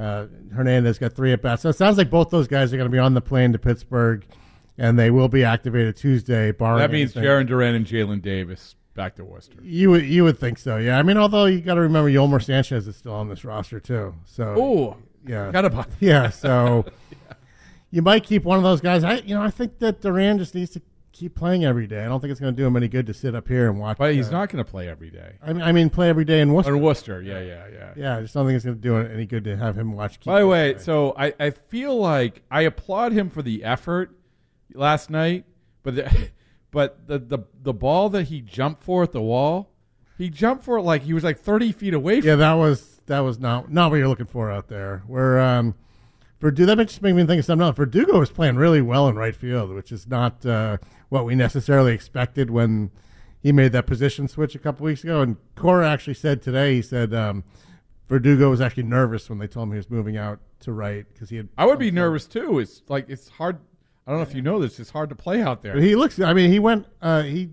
Uh, 0.00 0.26
Hernandez 0.54 0.98
got 0.98 1.12
three 1.12 1.32
at 1.32 1.42
bats. 1.42 1.60
So 1.62 1.68
it 1.68 1.76
sounds 1.76 1.98
like 1.98 2.08
both 2.08 2.30
those 2.30 2.48
guys 2.48 2.72
are 2.72 2.78
going 2.78 2.88
to 2.88 2.92
be 2.92 2.98
on 2.98 3.12
the 3.12 3.20
plane 3.20 3.52
to 3.52 3.58
Pittsburgh, 3.58 4.24
and 4.78 4.98
they 4.98 5.10
will 5.10 5.28
be 5.28 5.44
activated 5.44 5.96
Tuesday. 5.96 6.52
Barring 6.52 6.78
That 6.78 6.90
means 6.90 7.14
anything. 7.14 7.30
Jarren 7.30 7.46
Duran 7.46 7.74
and 7.74 7.84
Jaylin 7.84 8.22
Davis 8.22 8.76
back 8.94 9.16
to 9.16 9.24
Worcester. 9.24 9.58
You 9.62 9.90
would 9.90 10.04
you 10.04 10.24
would 10.24 10.38
think 10.38 10.58
so, 10.58 10.78
yeah. 10.78 10.98
I 10.98 11.02
mean, 11.02 11.18
although 11.18 11.44
you 11.44 11.60
got 11.60 11.74
to 11.74 11.82
remember 11.82 12.10
Yolmer 12.10 12.42
Sanchez 12.42 12.88
is 12.88 12.96
still 12.96 13.12
on 13.12 13.28
this 13.28 13.44
roster 13.44 13.78
too. 13.78 14.14
So 14.24 14.54
Oh, 14.56 14.96
yeah, 15.26 15.46
forgot 15.46 15.64
about 15.66 15.88
yeah. 16.00 16.30
So 16.30 16.86
you 17.90 18.00
might 18.00 18.24
keep 18.24 18.44
one 18.44 18.56
of 18.56 18.62
those 18.64 18.80
guys. 18.80 19.04
I 19.04 19.16
you 19.16 19.34
know 19.34 19.42
I 19.42 19.50
think 19.50 19.80
that 19.80 20.00
Duran 20.00 20.38
just 20.38 20.54
needs 20.54 20.70
to 20.70 20.82
keep 21.20 21.34
playing 21.34 21.66
every 21.66 21.86
day. 21.86 22.02
I 22.02 22.06
don't 22.06 22.20
think 22.20 22.30
it's 22.30 22.40
going 22.40 22.54
to 22.54 22.56
do 22.60 22.66
him 22.66 22.76
any 22.76 22.88
good 22.88 23.06
to 23.06 23.14
sit 23.14 23.34
up 23.34 23.46
here 23.46 23.68
and 23.68 23.78
watch. 23.78 23.98
But 23.98 24.14
he's 24.14 24.28
uh, 24.28 24.32
not 24.32 24.48
going 24.48 24.64
to 24.64 24.68
play 24.68 24.88
every 24.88 25.10
day. 25.10 25.34
I 25.42 25.52
mean, 25.52 25.62
I 25.62 25.70
mean, 25.70 25.90
play 25.90 26.08
every 26.08 26.24
day 26.24 26.40
in 26.40 26.52
Worcester. 26.52 26.72
Or 26.72 26.78
Worcester, 26.78 27.20
yeah, 27.20 27.40
yeah, 27.40 27.66
yeah. 27.70 27.92
Yeah, 27.94 28.16
I 28.16 28.22
just 28.22 28.32
don't 28.32 28.46
think 28.46 28.56
it's 28.56 28.64
going 28.64 28.76
to 28.76 28.82
do 28.82 28.96
it 28.96 29.12
any 29.12 29.26
good 29.26 29.44
to 29.44 29.56
have 29.56 29.76
him 29.76 29.92
watch. 29.92 30.18
By 30.20 30.40
the 30.40 30.46
way, 30.46 30.78
so 30.78 31.14
I, 31.18 31.34
I 31.38 31.50
feel 31.50 31.96
like 31.96 32.42
I 32.50 32.62
applaud 32.62 33.12
him 33.12 33.28
for 33.28 33.42
the 33.42 33.64
effort 33.64 34.16
last 34.74 35.10
night, 35.10 35.44
but 35.82 35.96
the, 35.96 36.30
but 36.70 37.06
the, 37.06 37.18
the 37.18 37.38
the 37.62 37.74
ball 37.74 38.08
that 38.10 38.24
he 38.24 38.40
jumped 38.40 38.82
for 38.82 39.02
at 39.02 39.12
the 39.12 39.20
wall, 39.20 39.70
he 40.16 40.30
jumped 40.30 40.64
for 40.64 40.78
it 40.78 40.82
like 40.82 41.02
he 41.02 41.12
was 41.12 41.22
like 41.22 41.38
thirty 41.38 41.70
feet 41.70 41.92
away. 41.92 42.20
From 42.20 42.28
yeah, 42.28 42.36
that 42.36 42.54
was 42.54 43.00
that 43.06 43.20
was 43.20 43.38
not 43.38 43.70
not 43.70 43.90
what 43.90 43.96
you're 43.96 44.08
looking 44.08 44.26
for 44.26 44.50
out 44.50 44.68
there. 44.68 45.02
Where 45.06 45.38
um, 45.38 45.74
Verdugo, 46.40 46.74
that 46.74 46.88
just 46.88 47.02
made 47.02 47.14
me 47.14 47.24
think 47.26 47.38
of 47.40 47.44
something 47.44 47.66
else. 47.66 47.76
Verdugo 47.76 48.18
was 48.18 48.30
playing 48.30 48.56
really 48.56 48.80
well 48.80 49.08
in 49.08 49.16
right 49.16 49.36
field, 49.36 49.70
which 49.74 49.92
is 49.92 50.06
not 50.08 50.44
uh, 50.46 50.78
what 51.10 51.24
we 51.26 51.34
necessarily 51.34 51.92
expected 51.92 52.50
when 52.50 52.90
he 53.42 53.52
made 53.52 53.72
that 53.72 53.86
position 53.86 54.26
switch 54.26 54.54
a 54.54 54.58
couple 54.58 54.84
weeks 54.84 55.04
ago. 55.04 55.20
And 55.20 55.36
Cora 55.54 55.88
actually 55.88 56.14
said 56.14 56.40
today, 56.42 56.76
he 56.76 56.82
said 56.82 57.12
um, 57.12 57.44
Verdugo 58.08 58.48
was 58.50 58.60
actually 58.60 58.84
nervous 58.84 59.28
when 59.28 59.38
they 59.38 59.46
told 59.46 59.68
him 59.68 59.72
he 59.72 59.76
was 59.76 59.90
moving 59.90 60.16
out 60.16 60.40
to 60.60 60.72
right 60.72 61.06
because 61.12 61.28
he 61.30 61.36
had. 61.36 61.48
I 61.58 61.66
would 61.66 61.78
be 61.78 61.90
nervous 61.90 62.26
too. 62.26 62.58
It's 62.58 62.82
like 62.88 63.08
it's 63.08 63.28
hard. 63.28 63.58
I 64.06 64.10
don't 64.12 64.20
know 64.20 64.28
if 64.28 64.34
you 64.34 64.42
know 64.42 64.60
this. 64.60 64.80
It's 64.80 64.90
hard 64.90 65.10
to 65.10 65.14
play 65.14 65.42
out 65.42 65.62
there. 65.62 65.74
But 65.74 65.82
he 65.82 65.94
looks. 65.94 66.18
I 66.20 66.32
mean, 66.32 66.50
he 66.50 66.58
went. 66.58 66.86
Uh, 67.02 67.22
he 67.22 67.50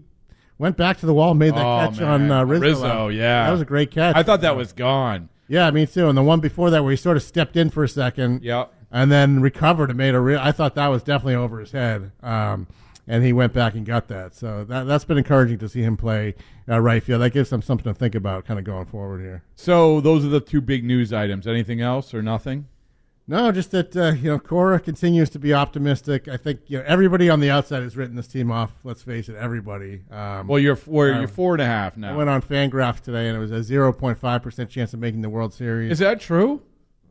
went 0.58 0.76
back 0.78 0.98
to 1.00 1.06
the 1.06 1.14
wall, 1.14 1.32
and 1.32 1.40
made 1.40 1.54
that 1.54 1.66
Oh, 1.66 1.88
catch 1.90 2.00
man. 2.00 2.10
on 2.10 2.32
uh, 2.32 2.44
Rizzo. 2.46 2.64
Rizzo, 2.66 3.08
yeah. 3.10 3.46
that 3.46 3.52
was 3.52 3.62
a 3.62 3.66
great 3.66 3.92
catch. 3.92 4.16
I 4.16 4.24
thought 4.24 4.42
that 4.42 4.56
was 4.56 4.72
gone. 4.74 5.30
Yeah, 5.50 5.70
me 5.72 5.86
too. 5.86 6.10
And 6.10 6.18
the 6.18 6.24
one 6.24 6.40
before 6.40 6.70
that, 6.72 6.84
where 6.84 6.92
he 6.92 6.98
sort 6.98 7.16
of 7.16 7.24
stepped 7.24 7.56
in 7.56 7.70
for 7.70 7.84
a 7.84 7.88
second, 7.90 8.44
Yeah. 8.44 8.66
And 8.92 9.12
then 9.12 9.42
recovered 9.42 9.90
and 9.90 9.98
made 9.98 10.16
a 10.16 10.20
real. 10.20 10.40
I 10.40 10.52
thought 10.52 10.76
that 10.76 10.88
was 10.88 11.04
definitely 11.04 11.36
over 11.36 11.60
his 11.60 11.72
head. 11.72 12.12
Um, 12.24 12.68
and 13.10 13.24
he 13.24 13.32
went 13.32 13.54
back 13.54 13.74
and 13.74 13.86
got 13.86 14.10
that. 14.10 14.36
So 14.36 14.66
that 14.66 14.84
that's 14.86 15.06
been 15.06 15.18
encouraging 15.18 15.60
to 15.60 15.70
see 15.70 15.82
him 15.82 15.96
play 15.96 16.36
uh, 16.68 16.80
right 16.82 17.02
field. 17.02 17.22
That 17.22 17.30
gives 17.32 17.52
him 17.52 17.62
something 17.62 17.86
to 17.94 17.98
think 17.98 18.16
about, 18.16 18.46
kind 18.46 18.60
of 18.60 18.66
going 18.66 18.86
forward 18.86 19.22
here. 19.22 19.44
So 19.56 20.02
those 20.02 20.26
are 20.26 20.30
the 20.30 20.42
two 20.42 20.60
big 20.60 20.84
news 20.84 21.14
items. 21.14 21.48
Anything 21.48 21.80
else 21.80 22.14
or 22.14 22.22
nothing? 22.22 22.68
No, 23.30 23.52
just 23.52 23.72
that 23.72 23.96
uh, 23.96 24.12
you 24.12 24.30
know 24.32 24.40
Cora 24.40 24.80
continues 24.80 25.30
to 25.32 25.40
be 25.40 25.54
optimistic. 25.54 26.28
I 26.30 26.36
think 26.38 26.62
you 26.68 26.80
know 26.80 26.84
everybody 26.88 27.30
on 27.30 27.40
the 27.42 27.50
outside 27.50 27.84
has 27.84 27.96
written 27.98 28.16
this 28.18 28.28
team 28.28 28.52
off. 28.52 28.74
Let's 28.86 29.04
face 29.04 29.28
it, 29.30 29.36
everybody. 29.36 30.02
Um, 30.12 30.48
Well, 30.48 30.60
you're 30.60 30.76
four. 30.78 31.12
uh, 31.14 31.20
you're 31.20 31.28
four 31.30 31.54
and 31.54 31.62
a 31.62 31.66
half 31.66 31.98
I 31.98 32.02
now. 32.02 32.18
went 32.18 32.30
on 32.30 32.42
Fangraph 32.42 33.02
today, 33.02 33.28
and 33.28 33.36
it 33.38 33.40
was 33.40 33.52
a 33.52 33.64
zero 33.64 33.92
point 33.94 34.18
five 34.18 34.44
percent 34.44 34.70
chance 34.70 34.94
of 34.94 35.00
making 35.02 35.22
the 35.22 35.30
World 35.30 35.54
Series. 35.54 35.92
Is 35.94 36.00
that 36.00 36.20
true? 36.22 36.62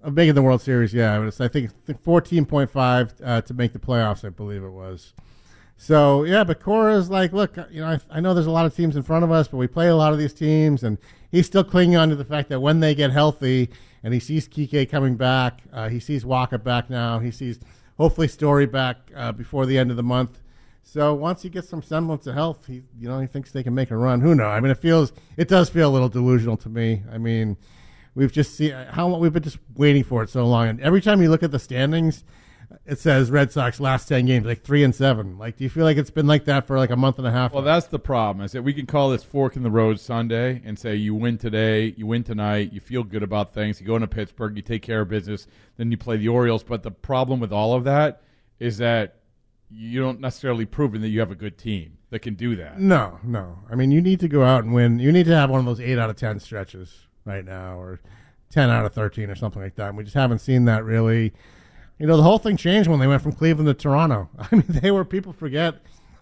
Of 0.07 0.15
making 0.15 0.37
the 0.37 0.43
World 0.43 0.63
Series? 0.63 0.95
Yeah, 0.95 1.19
was, 1.19 1.41
I 1.41 1.49
think 1.49 1.73
fourteen 2.05 2.47
point 2.47 2.71
five 2.71 3.13
uh, 3.25 3.41
to 3.41 3.53
make 3.53 3.73
the 3.73 3.81
playoffs. 3.81 4.25
I 4.25 4.29
believe 4.29 4.63
it 4.63 4.71
was. 4.71 5.13
So 5.77 6.23
yeah, 6.23 6.45
but 6.45 6.61
Cora's 6.61 7.11
like, 7.11 7.33
look, 7.33 7.57
you 7.73 7.81
know, 7.81 7.89
I, 7.89 7.99
I 8.09 8.21
know 8.21 8.33
there's 8.33 8.47
a 8.47 8.53
lot 8.53 8.67
of 8.67 8.77
teams 8.77 8.95
in 8.95 9.03
front 9.03 9.25
of 9.25 9.33
us, 9.33 9.49
but 9.49 9.57
we 9.57 9.67
play 9.67 9.89
a 9.89 9.97
lot 9.97 10.13
of 10.13 10.21
these 10.21 10.33
teams, 10.33 10.85
and 10.85 10.97
he's 11.33 11.47
still 11.47 11.65
clinging 11.65 11.97
on 11.97 12.09
to 12.11 12.15
the 12.15 12.25
fact 12.25 12.51
that 12.51 12.61
when 12.61 12.79
they 12.79 12.95
get 12.95 13.11
healthy, 13.11 13.69
and 14.05 14.15
he 14.15 14.21
sees 14.21 14.49
Kike 14.49 14.89
coming 14.89 15.17
back, 15.17 15.63
uh, 15.73 15.89
he 15.89 15.99
sees 15.99 16.23
Wacha 16.23 16.63
back 16.63 16.89
now, 16.89 17.19
he 17.19 17.33
sees 17.33 17.59
hopefully 17.99 18.29
Story 18.29 18.67
back 18.67 19.11
uh, 19.17 19.33
before 19.33 19.67
the 19.67 19.77
end 19.77 19.91
of 19.91 19.97
the 19.97 20.05
month. 20.05 20.41
So 20.85 21.15
once 21.15 21.43
he 21.43 21.49
gets 21.49 21.69
some 21.69 21.83
semblance 21.83 22.29
of 22.29 22.35
health, 22.35 22.69
he 22.69 22.85
you 22.97 23.09
know 23.09 23.19
he 23.19 23.27
thinks 23.27 23.51
they 23.51 23.65
can 23.65 23.75
make 23.75 23.91
a 23.91 23.97
run. 23.97 24.21
Who 24.21 24.37
knows? 24.37 24.47
I 24.47 24.61
mean, 24.61 24.71
it 24.71 24.79
feels 24.79 25.13
it 25.37 25.49
does 25.49 25.69
feel 25.69 25.91
a 25.91 25.93
little 25.93 26.09
delusional 26.09 26.57
to 26.59 26.69
me. 26.69 27.03
I 27.13 27.19
mean, 27.19 27.57
we've 28.17 28.33
just 28.33 28.57
seen 28.57 28.73
how 28.73 29.07
long 29.07 29.21
we've 29.21 29.33
been 29.33 29.45
just 29.45 29.59
waiting 29.77 30.03
for 30.03 30.25
it 30.25 30.31
so 30.31 30.45
long, 30.45 30.67
and 30.67 30.81
every 30.81 31.01
time 31.01 31.23
you 31.23 31.31
look 31.31 31.45
at 31.45 31.53
the 31.53 31.59
standings, 31.61 32.25
it 32.85 32.99
says 32.99 33.31
Red 33.31 33.53
Sox 33.53 33.79
last 33.79 34.09
ten 34.09 34.27
games 34.27 34.45
like 34.45 34.63
three 34.63 34.83
and 34.83 34.93
seven. 34.93 35.39
Like, 35.39 35.57
do 35.57 35.63
you 35.63 35.71
feel 35.71 35.85
like 35.85 35.97
it's 35.97 36.11
been 36.11 36.27
like 36.27 36.47
that 36.47 36.67
for 36.67 36.77
like 36.79 36.91
a 36.91 36.97
month 36.97 37.19
and 37.19 37.27
a 37.27 37.31
half? 37.31 37.53
Well, 37.53 37.63
now? 37.63 37.75
that's 37.75 37.87
the 37.87 38.01
problem. 38.01 38.45
Is 38.45 38.53
that 38.53 38.63
we 38.63 38.73
can 38.73 38.87
call 38.87 39.11
this 39.11 39.23
fork 39.23 39.55
in 39.55 39.63
the 39.63 39.71
road 39.71 40.01
Sunday 40.01 40.61
and 40.65 40.77
say 40.77 40.97
you 40.97 41.15
win 41.15 41.39
today, 41.39 41.95
you 41.97 42.07
win 42.07 42.25
tonight, 42.25 42.73
you 42.73 42.81
feel 42.81 43.05
good 43.05 43.23
about 43.23 43.55
things, 43.55 43.81
you 43.81 43.87
go 43.87 43.95
into 43.95 44.09
Pittsburgh, 44.09 44.57
you 44.57 44.63
take 44.63 44.83
care 44.83 45.03
of 45.03 45.09
business, 45.09 45.47
then 45.77 45.93
you 45.93 45.97
play 45.97 46.17
the 46.17 46.29
Orioles. 46.29 46.65
But 46.65 46.83
the 46.83 46.91
problem 46.91 47.39
with 47.39 47.53
all 47.53 47.75
of 47.75 47.85
that 47.85 48.23
is 48.59 48.79
that 48.79 49.21
you 49.71 50.01
don't 50.01 50.21
necessarily 50.21 50.65
proven 50.65 51.03
that 51.03 51.09
you 51.09 51.21
have 51.21 51.31
a 51.31 51.37
good 51.37 51.59
team 51.59 51.99
that 52.11 52.21
can 52.21 52.35
do 52.35 52.57
that. 52.57 52.81
no, 52.81 53.19
no. 53.23 53.59
I 53.71 53.75
mean, 53.75 53.91
you 53.91 54.01
need 54.01 54.21
to 54.21 54.29
go 54.29 54.45
out 54.45 54.65
and 54.65 54.73
win. 54.73 55.01
You 55.01 55.13
need 55.13 55.27
to 55.27 55.35
have 55.35 55.51
one 55.51 55.61
of 55.61 55.67
those 55.67 55.81
eight 55.81 55.99
out 55.99 56.09
of 56.09 56.17
ten 56.17 56.39
stretches 56.41 57.06
right 57.27 57.45
now, 57.45 57.79
or 57.79 58.01
ten 58.51 58.71
out 58.71 58.87
of 58.87 58.95
thirteen, 58.95 59.31
or 59.31 59.35
something 59.35 59.61
like 59.61 59.75
that. 59.77 59.89
And 59.89 59.99
we 59.99 60.05
just 60.05 60.15
haven't 60.15 60.39
seen 60.39 60.65
that 60.67 60.85
really. 60.85 61.33
You 61.99 62.07
know, 62.07 62.19
the 62.19 62.23
whole 62.23 62.39
thing 62.39 62.59
changed 62.59 62.91
when 62.91 63.01
they 63.01 63.07
went 63.07 63.23
from 63.23 63.33
Cleveland 63.33 63.69
to 63.69 63.75
Toronto. 63.75 64.29
I 64.39 64.49
mean, 64.55 64.65
they 64.69 64.91
were 64.91 65.05
people 65.05 65.33
forget 65.33 65.77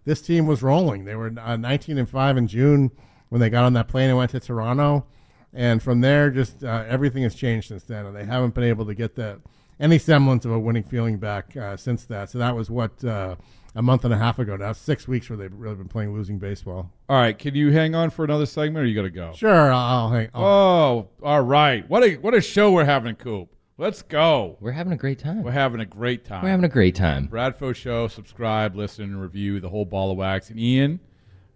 this 0.05 0.21
team 0.21 0.47
was 0.47 0.63
rolling. 0.63 1.05
They 1.05 1.17
were 1.17 1.33
uh, 1.39 1.57
19 1.57 1.99
and 1.99 2.09
five 2.09 2.37
in 2.37 2.47
June 2.47 2.91
when 3.29 3.41
they 3.41 3.51
got 3.51 3.65
on 3.65 3.73
that 3.73 3.89
plane 3.89 4.09
and 4.09 4.19
went 4.19 4.31
to 4.33 4.41
Toronto, 4.41 5.07
and 5.53 5.83
from 5.83 6.01
there, 6.01 6.31
just 6.31 6.63
uh, 6.63 6.85
everything 6.87 7.23
has 7.23 7.35
changed 7.35 7.69
since 7.69 7.85
then, 7.85 8.07
and 8.07 8.15
they 8.15 8.25
haven't 8.25 8.55
been 8.55 8.65
able 8.65 8.87
to 8.87 8.95
get 8.95 9.17
that 9.17 9.39
any 9.81 9.99
semblance 9.99 10.45
of 10.45 10.53
a 10.53 10.59
winning 10.59 10.83
feeling 10.83 11.19
back 11.19 11.57
uh, 11.57 11.77
since 11.77 12.05
that. 12.07 12.31
So 12.31 12.39
that 12.39 12.55
was 12.55 12.71
what 12.71 13.05
uh, 13.05 13.37
a 13.75 13.83
month 13.83 14.05
and 14.05 14.15
a 14.15 14.19
half 14.19 14.39
ago. 14.39 14.57
Now 14.57 14.73
six 14.73 15.09
weeks 15.09 15.29
where 15.29 15.37
they've 15.37 15.53
really 15.53 15.75
been 15.77 15.89
playing 15.89 16.13
losing 16.15 16.39
baseball. 16.39 16.91
All 17.09 17.17
right, 17.17 17.39
can 17.39 17.55
you 17.55 17.73
hang 17.73 17.95
on 17.95 18.11
for 18.11 18.25
another 18.25 18.47
segment, 18.47 18.85
or 18.85 18.87
you 18.87 18.95
got 18.95 19.03
to 19.03 19.11
go? 19.11 19.33
Sure, 19.35 19.73
I'll, 19.73 19.79
I'll 20.07 20.11
hang. 20.11 20.29
I'll, 20.35 20.45
Oh, 20.45 21.09
all 21.23 21.43
right. 21.43 21.89
What 21.89 22.03
a 22.05 22.15
what 22.17 22.35
a 22.35 22.41
show 22.41 22.73
we're 22.73 22.85
having, 22.85 23.15
Coop. 23.17 23.49
Let's 23.77 24.03
go. 24.03 24.57
We're 24.61 24.71
having 24.71 24.93
a 24.93 24.97
great 24.97 25.19
time. 25.19 25.43
We're 25.43 25.51
having 25.51 25.81
a 25.81 25.85
great 25.87 26.25
time. 26.25 26.45
We're 26.45 26.51
having 26.51 26.65
a 26.65 26.69
great 26.69 26.95
time. 26.95 27.27
Bradfo 27.29 27.75
Show. 27.75 28.07
Subscribe, 28.07 28.77
listen, 28.77 29.05
and 29.07 29.21
review 29.21 29.59
the 29.59 29.69
whole 29.69 29.85
ball 29.85 30.13
of 30.13 30.17
wax. 30.19 30.51
And 30.51 30.61
Ian, 30.61 31.01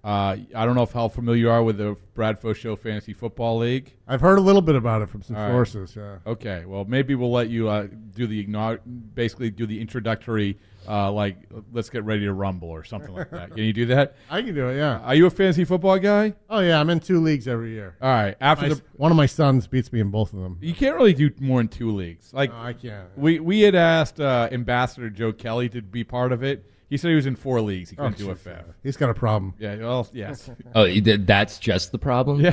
uh, 0.09 0.37
I 0.55 0.65
don't 0.65 0.75
know 0.75 0.83
if 0.85 0.93
how 0.93 1.09
familiar 1.09 1.39
you 1.41 1.51
are 1.51 1.63
with 1.63 1.77
the 1.77 1.97
Bradfo 2.17 2.55
Show 2.57 2.77
Fantasy 2.77 3.13
Football 3.13 3.59
League. 3.59 3.95
I've 4.07 4.21
heard 4.23 4.39
a 4.39 4.41
little 4.41 4.63
bit 4.63 4.75
about 4.75 5.03
it 5.03 5.09
from 5.11 5.23
some 5.23 5.37
All 5.37 5.43
right. 5.43 5.51
sources. 5.53 5.95
Yeah. 5.97 6.17
Okay, 6.27 6.65
well 6.67 6.85
maybe 6.87 7.15
we'll 7.15 7.31
let 7.33 7.51
you 7.51 7.69
uh, 7.69 7.89
do 8.15 8.27
the 8.27 8.45
igno- 8.47 8.79
basically 9.15 9.51
do 9.51 9.67
the 9.67 9.79
introductory, 9.81 10.59
uh, 10.89 11.13
like 11.13 11.37
let's 11.73 11.91
get 11.91 12.05
ready 12.05 12.25
to 12.25 12.33
rumble 12.33 12.69
or 12.71 12.85
something 12.85 13.13
like 13.13 13.31
that. 13.33 13.51
Can 13.51 13.65
you 13.65 13.73
do 13.75 13.85
that? 13.87 14.17
I 14.31 14.41
can 14.41 14.55
do 14.55 14.69
it. 14.69 14.77
Yeah. 14.79 15.01
Are 15.01 15.15
you 15.15 15.27
a 15.27 15.31
fantasy 15.31 15.65
football 15.65 15.99
guy? 15.99 16.33
Oh 16.49 16.61
yeah, 16.61 16.81
I'm 16.81 16.89
in 16.91 17.01
two 17.01 17.21
leagues 17.21 17.47
every 17.47 17.73
year. 17.73 17.97
All 18.01 18.09
right, 18.09 18.35
after 18.41 18.69
My- 18.69 18.75
the 18.75 18.83
one 18.97 19.11
of 19.13 19.17
my 19.17 19.27
sons 19.27 19.67
beats 19.67 19.93
me 19.93 20.01
in 20.01 20.11
both 20.11 20.33
of 20.33 20.41
them. 20.41 20.57
you 20.63 20.73
can't 20.73 20.97
really 20.97 21.13
do 21.13 21.31
more 21.41 21.61
than 21.61 21.69
two 21.69 21.91
leagues. 21.95 22.33
Like 22.33 22.51
No, 22.51 22.59
I 22.59 22.73
can't. 22.73 23.09
We 23.19 23.41
we 23.41 23.61
had 23.61 23.75
asked 23.75 24.21
uh, 24.21 24.49
Ambassador 24.51 25.11
Joe 25.11 25.33
Kelly 25.33 25.69
to 25.69 25.83
be 25.83 26.03
part 26.03 26.33
of 26.33 26.43
it. 26.43 26.65
He 26.89 26.97
said 26.97 27.09
he 27.09 27.15
was 27.15 27.27
in 27.27 27.37
four 27.37 27.61
leagues. 27.61 27.91
He 27.91 27.97
couldn't 27.97 28.17
do 28.17 28.31
a 28.31 28.35
jeez, 28.35 28.39
fifth. 28.39 28.75
He's 28.83 28.97
got 28.97 29.11
a 29.11 29.15
problem. 29.15 29.55
Yeah. 29.59 29.77
Well, 29.77 30.09
yes. 30.13 30.51
Oh, 30.75 30.87
th- 30.87 31.21
that's 31.25 31.59
just 31.59 31.93
the 31.93 31.99
problem. 31.99 32.41
Yeah, 32.41 32.53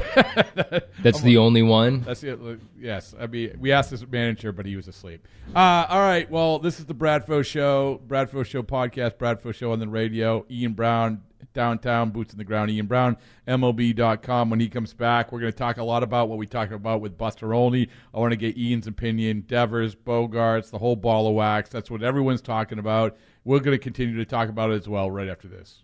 that's 1.02 1.22
the 1.22 1.38
only 1.38 1.62
one. 1.62 2.02
That's 2.02 2.24
it. 2.24 2.40
Yes, 2.78 3.16
I 3.20 3.28
mean 3.28 3.58
we 3.60 3.72
asked 3.72 3.92
his 3.92 4.06
manager, 4.06 4.52
but 4.52 4.66
he 4.66 4.76
was 4.76 4.88
asleep. 4.88 5.26
Uh, 5.56 5.86
all 5.88 6.02
right. 6.02 6.30
Well, 6.30 6.60
this 6.60 6.80
is 6.80 6.86
the 6.86 6.96
Bradfo 6.96 7.46
Show, 7.46 8.02
Bradfo 8.08 8.46
Show 8.46 8.64
podcast, 8.64 9.16
Bradfo 9.16 9.54
Show 9.54 9.72
on 9.72 9.80
the 9.80 9.88
radio. 9.88 10.46
Ian 10.50 10.74
Brown, 10.74 11.22
downtown, 11.54 12.12
boots 12.12 12.34
in 12.34 12.38
the 12.38 12.44
ground. 12.44 12.70
Ian 12.70 12.86
Brown, 12.86 13.18
MLB.com. 13.48 14.50
When 14.50 14.60
he 14.60 14.70
comes 14.70 14.94
back, 14.94 15.32
we're 15.32 15.40
going 15.40 15.52
to 15.52 15.58
talk 15.58 15.78
a 15.78 15.84
lot 15.84 16.04
about 16.04 16.30
what 16.30 16.38
we 16.38 16.46
talked 16.46 16.72
about 16.72 17.02
with 17.02 17.18
Buster 17.18 17.54
Olney. 17.54 17.90
I 18.14 18.20
want 18.20 18.32
to 18.32 18.38
get 18.38 18.58
Ian's 18.58 18.88
opinion, 18.88 19.42
Devers, 19.48 19.96
Bogaerts, 19.96 20.70
the 20.70 20.78
whole 20.78 20.96
ball 20.96 21.28
of 21.28 21.34
wax. 21.34 21.70
That's 21.70 21.90
what 21.90 22.04
everyone's 22.04 22.42
talking 22.42 22.78
about. 22.78 23.18
We're 23.46 23.60
going 23.60 23.78
to 23.78 23.82
continue 23.82 24.18
to 24.18 24.26
talk 24.26 24.50
about 24.50 24.72
it 24.72 24.74
as 24.74 24.90
well 24.90 25.12
right 25.12 25.28
after 25.30 25.48
this. 25.48 25.84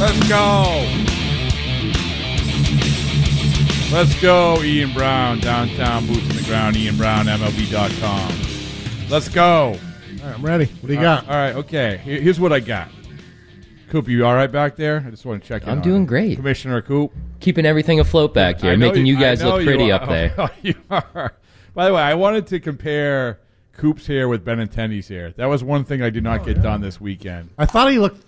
Let's 0.00 0.28
go. 0.30 0.86
Let's 3.92 4.18
go, 4.22 4.62
Ian 4.62 4.94
Brown, 4.94 5.40
downtown, 5.40 6.06
boots 6.06 6.22
in 6.30 6.36
the 6.36 6.44
ground, 6.46 6.76
Ian 6.78 6.96
Brown, 6.96 7.26
MLB.com. 7.26 9.10
Let's 9.10 9.28
go. 9.28 9.42
All 9.42 9.72
right, 9.74 10.34
I'm 10.34 10.42
ready. 10.42 10.64
What 10.64 10.88
do 10.88 10.94
you 10.94 11.00
got? 11.00 11.28
All 11.28 11.34
right, 11.34 11.54
okay. 11.56 11.98
Here's 11.98 12.40
what 12.40 12.50
I 12.50 12.60
got. 12.60 12.88
Coop, 13.90 14.08
you 14.08 14.24
all 14.24 14.34
right 14.34 14.50
back 14.50 14.76
there? 14.76 15.04
I 15.06 15.10
just 15.10 15.26
want 15.26 15.42
to 15.42 15.48
check 15.48 15.64
in. 15.64 15.68
I'm 15.68 15.82
doing 15.82 16.02
you. 16.02 16.08
great. 16.08 16.36
Commissioner 16.36 16.80
Coop. 16.80 17.12
Keeping 17.40 17.66
everything 17.66 18.00
afloat 18.00 18.32
back 18.32 18.60
here, 18.60 18.74
making 18.78 19.04
you 19.04 19.18
I 19.18 19.20
guys 19.20 19.42
look 19.42 19.64
pretty 19.64 19.84
you 19.86 19.92
up 19.92 20.08
there. 20.08 20.32
Oh, 20.38 20.48
you 20.62 20.74
are. 20.90 21.34
By 21.74 21.86
the 21.86 21.94
way, 21.94 22.02
I 22.02 22.14
wanted 22.14 22.46
to 22.48 22.60
compare 22.60 23.40
Coop's 23.72 24.06
hair 24.06 24.28
with 24.28 24.44
Benintendi's 24.44 25.08
hair. 25.08 25.32
That 25.32 25.46
was 25.46 25.64
one 25.64 25.84
thing 25.84 26.02
I 26.02 26.10
did 26.10 26.24
not 26.24 26.40
oh, 26.40 26.44
get 26.44 26.62
done 26.62 26.80
this 26.80 27.00
weekend. 27.00 27.50
I 27.58 27.66
thought 27.66 27.90
he 27.90 27.98
looked 27.98 28.24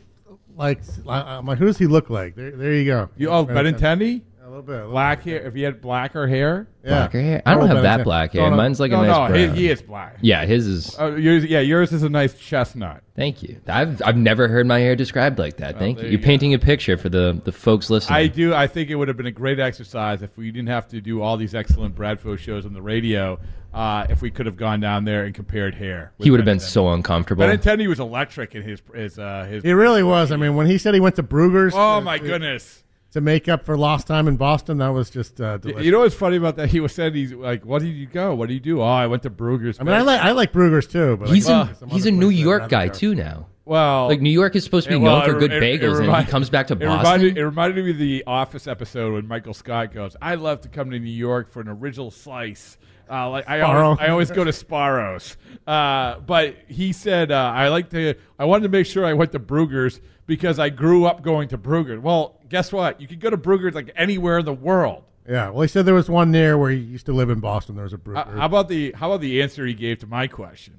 like. 0.56 0.80
I'm 1.06 1.46
like, 1.46 1.58
who 1.58 1.66
does 1.66 1.78
he 1.78 1.86
look 1.86 2.10
like? 2.10 2.34
There, 2.34 2.52
there 2.52 2.72
you 2.72 2.84
go. 2.84 3.10
You, 3.16 3.30
oh, 3.30 3.46
Benintendi? 3.46 4.22
A 4.62 4.70
little 4.70 4.74
bit. 4.74 4.74
a 4.74 4.76
little 4.78 4.90
Black 4.92 5.22
hair. 5.22 5.46
If 5.46 5.54
he 5.54 5.62
had 5.62 5.80
blacker 5.80 6.26
hair, 6.26 6.68
Yeah. 6.84 6.90
Blacker 6.90 7.20
hair? 7.20 7.42
I 7.46 7.54
don't 7.54 7.64
Oh, 7.64 7.66
have 7.66 7.82
that 7.82 8.00
Benintendi. 8.00 8.04
black 8.04 8.32
hair. 8.32 8.42
No, 8.44 8.50
no. 8.50 8.56
Mine's 8.56 8.80
like 8.80 8.90
no, 8.92 9.02
a 9.02 9.06
nice 9.06 9.16
no, 9.16 9.28
brown. 9.34 9.54
he, 9.56 9.62
he 9.62 9.70
is 9.70 9.82
black. 9.82 10.16
Yeah, 10.20 10.44
his 10.44 10.66
is. 10.66 10.96
Oh, 10.98 11.16
yours, 11.16 11.44
yeah, 11.44 11.60
yours 11.60 11.92
is 11.92 12.02
a 12.02 12.08
nice 12.08 12.34
chestnut. 12.34 13.02
Thank 13.16 13.42
you. 13.42 13.60
I've 13.66 14.00
I've 14.04 14.16
never 14.16 14.48
heard 14.48 14.66
my 14.66 14.78
hair 14.78 14.96
described 14.96 15.38
like 15.38 15.58
that. 15.58 15.78
Thank 15.78 15.98
you. 15.98 16.02
there 16.04 16.10
You're 16.12 16.20
you 16.20 16.24
painting 16.26 16.54
a 16.54 16.58
picture 16.58 16.96
for 16.96 17.08
the 17.08 17.38
the 17.44 17.52
folks 17.52 17.90
listening. 17.90 18.16
I 18.16 18.26
do. 18.28 18.54
I 18.54 18.66
think 18.66 18.88
it 18.90 18.94
would 18.94 19.08
have 19.08 19.16
been 19.16 19.26
a 19.26 19.30
great 19.32 19.58
exercise 19.60 20.22
if 20.22 20.36
we 20.36 20.50
didn't 20.50 20.68
have 20.68 20.88
to 20.88 21.00
do 21.00 21.20
all 21.22 21.36
these 21.36 21.54
excellent 21.54 21.94
Bradfo 21.94 22.38
shows 22.38 22.64
on 22.64 22.72
the 22.72 22.82
radio. 22.82 23.38
Uh, 23.74 24.06
if 24.10 24.20
we 24.20 24.30
could 24.30 24.44
have 24.44 24.58
gone 24.58 24.80
down 24.80 25.04
there 25.06 25.24
and 25.24 25.34
compared 25.34 25.74
hair, 25.74 26.12
he 26.18 26.30
would 26.30 26.38
have 26.38 26.44
been 26.44 26.60
so 26.60 26.90
uncomfortable. 26.90 27.42
Benintendi 27.44 27.86
was 27.88 28.00
electric 28.00 28.54
in 28.54 28.62
his 28.62 28.82
his 28.94 29.18
uh, 29.18 29.46
his. 29.48 29.62
He 29.62 29.72
really 29.72 30.02
was. 30.02 30.30
I 30.30 30.36
mean, 30.36 30.54
when 30.56 30.66
he 30.66 30.76
said 30.76 30.92
he 30.94 31.00
went 31.00 31.16
to 31.16 31.22
Bruegger's. 31.22 31.72
Oh 31.74 31.98
to- 31.98 32.04
my 32.04 32.18
to- 32.18 32.24
goodness! 32.24 32.81
To 33.12 33.20
make 33.20 33.46
up 33.46 33.64
for 33.66 33.76
lost 33.76 34.06
time 34.06 34.26
in 34.26 34.36
Boston, 34.38 34.78
that 34.78 34.88
was 34.88 35.10
just 35.10 35.38
uh, 35.38 35.58
delicious. 35.58 35.84
You 35.84 35.92
know 35.92 35.98
what's 36.00 36.14
funny 36.14 36.36
about 36.38 36.56
that? 36.56 36.70
He 36.70 36.80
was 36.80 36.94
said 36.94 37.14
he's 37.14 37.32
like, 37.34 37.62
"What 37.64 37.82
did 37.82 37.88
you 37.90 38.06
go? 38.06 38.34
What 38.34 38.48
do 38.48 38.54
you 38.54 38.60
do?" 38.60 38.80
Oh, 38.80 38.84
I 38.84 39.06
went 39.06 39.22
to 39.24 39.30
Bruegger's. 39.30 39.78
I 39.78 39.82
mean, 39.84 39.92
I 39.94 40.00
like 40.00 40.20
I 40.22 40.30
like 40.32 40.50
Bruegger's 40.52 40.86
too, 40.86 41.18
but 41.18 41.28
he's 41.28 41.46
like, 41.46 41.72
a 41.72 41.74
some 41.74 41.90
he's 41.90 42.06
a 42.06 42.10
New 42.10 42.30
York 42.30 42.70
guy 42.70 42.86
go. 42.86 42.94
too 42.94 43.14
now. 43.14 43.48
well, 43.66 44.08
Like 44.08 44.22
New 44.22 44.30
York 44.30 44.56
is 44.56 44.64
supposed 44.64 44.84
to 44.84 44.90
be 44.90 44.96
it- 44.96 45.00
known 45.00 45.12
well, 45.18 45.24
for 45.26 45.36
it- 45.36 45.40
good 45.40 45.52
it- 45.52 45.62
it 45.62 45.80
bagels, 45.82 46.02
and 46.02 46.16
he 46.24 46.30
comes 46.30 46.48
back 46.48 46.68
to 46.68 46.72
it 46.72 46.80
Boston. 46.80 46.96
Reminded, 47.20 47.36
it 47.38 47.44
reminded 47.44 47.84
me 47.84 47.90
of 47.90 47.98
the 47.98 48.24
Office 48.26 48.66
episode 48.66 49.12
when 49.12 49.28
Michael 49.28 49.52
Scott 49.54 49.92
goes, 49.92 50.16
"I 50.22 50.36
love 50.36 50.62
to 50.62 50.68
come 50.70 50.90
to 50.90 50.98
New 50.98 51.10
York 51.10 51.50
for 51.50 51.60
an 51.60 51.68
original 51.68 52.10
slice." 52.10 52.78
Uh, 53.10 53.28
like 53.28 53.46
I 53.46 53.60
always, 53.60 53.98
I 54.00 54.08
always 54.08 54.30
go 54.30 54.42
to 54.42 54.52
Sbarro's, 54.52 55.36
uh, 55.66 56.18
but 56.20 56.56
he 56.66 56.92
said 56.94 57.30
uh, 57.30 57.52
I 57.54 57.68
like 57.68 57.90
to. 57.90 58.14
I 58.38 58.46
wanted 58.46 58.62
to 58.62 58.68
make 58.70 58.86
sure 58.86 59.04
I 59.04 59.12
went 59.12 59.32
to 59.32 59.38
Bruegger's 59.38 60.00
because 60.26 60.58
I 60.58 60.68
grew 60.70 61.04
up 61.04 61.22
going 61.22 61.48
to 61.48 61.58
Bruegger's. 61.58 62.00
Well, 62.00 62.38
guess 62.48 62.72
what? 62.72 63.00
You 63.00 63.08
could 63.08 63.20
go 63.20 63.30
to 63.30 63.36
Bruegger's 63.36 63.74
like 63.74 63.90
anywhere 63.96 64.38
in 64.38 64.44
the 64.44 64.52
world. 64.52 65.04
Yeah, 65.28 65.50
well, 65.50 65.62
he 65.62 65.68
said 65.68 65.86
there 65.86 65.94
was 65.94 66.10
one 66.10 66.30
near 66.32 66.58
where 66.58 66.70
he 66.70 66.78
used 66.78 67.06
to 67.06 67.12
live 67.12 67.30
in 67.30 67.38
Boston. 67.38 67.76
There 67.76 67.84
was 67.84 67.92
a 67.92 68.00
Uh, 68.12 68.24
how 68.38 68.46
about 68.46 68.68
the 68.68 68.92
How 68.92 69.08
about 69.08 69.20
the 69.20 69.40
answer 69.42 69.64
he 69.66 69.74
gave 69.74 69.98
to 70.00 70.06
my 70.06 70.26
question? 70.26 70.74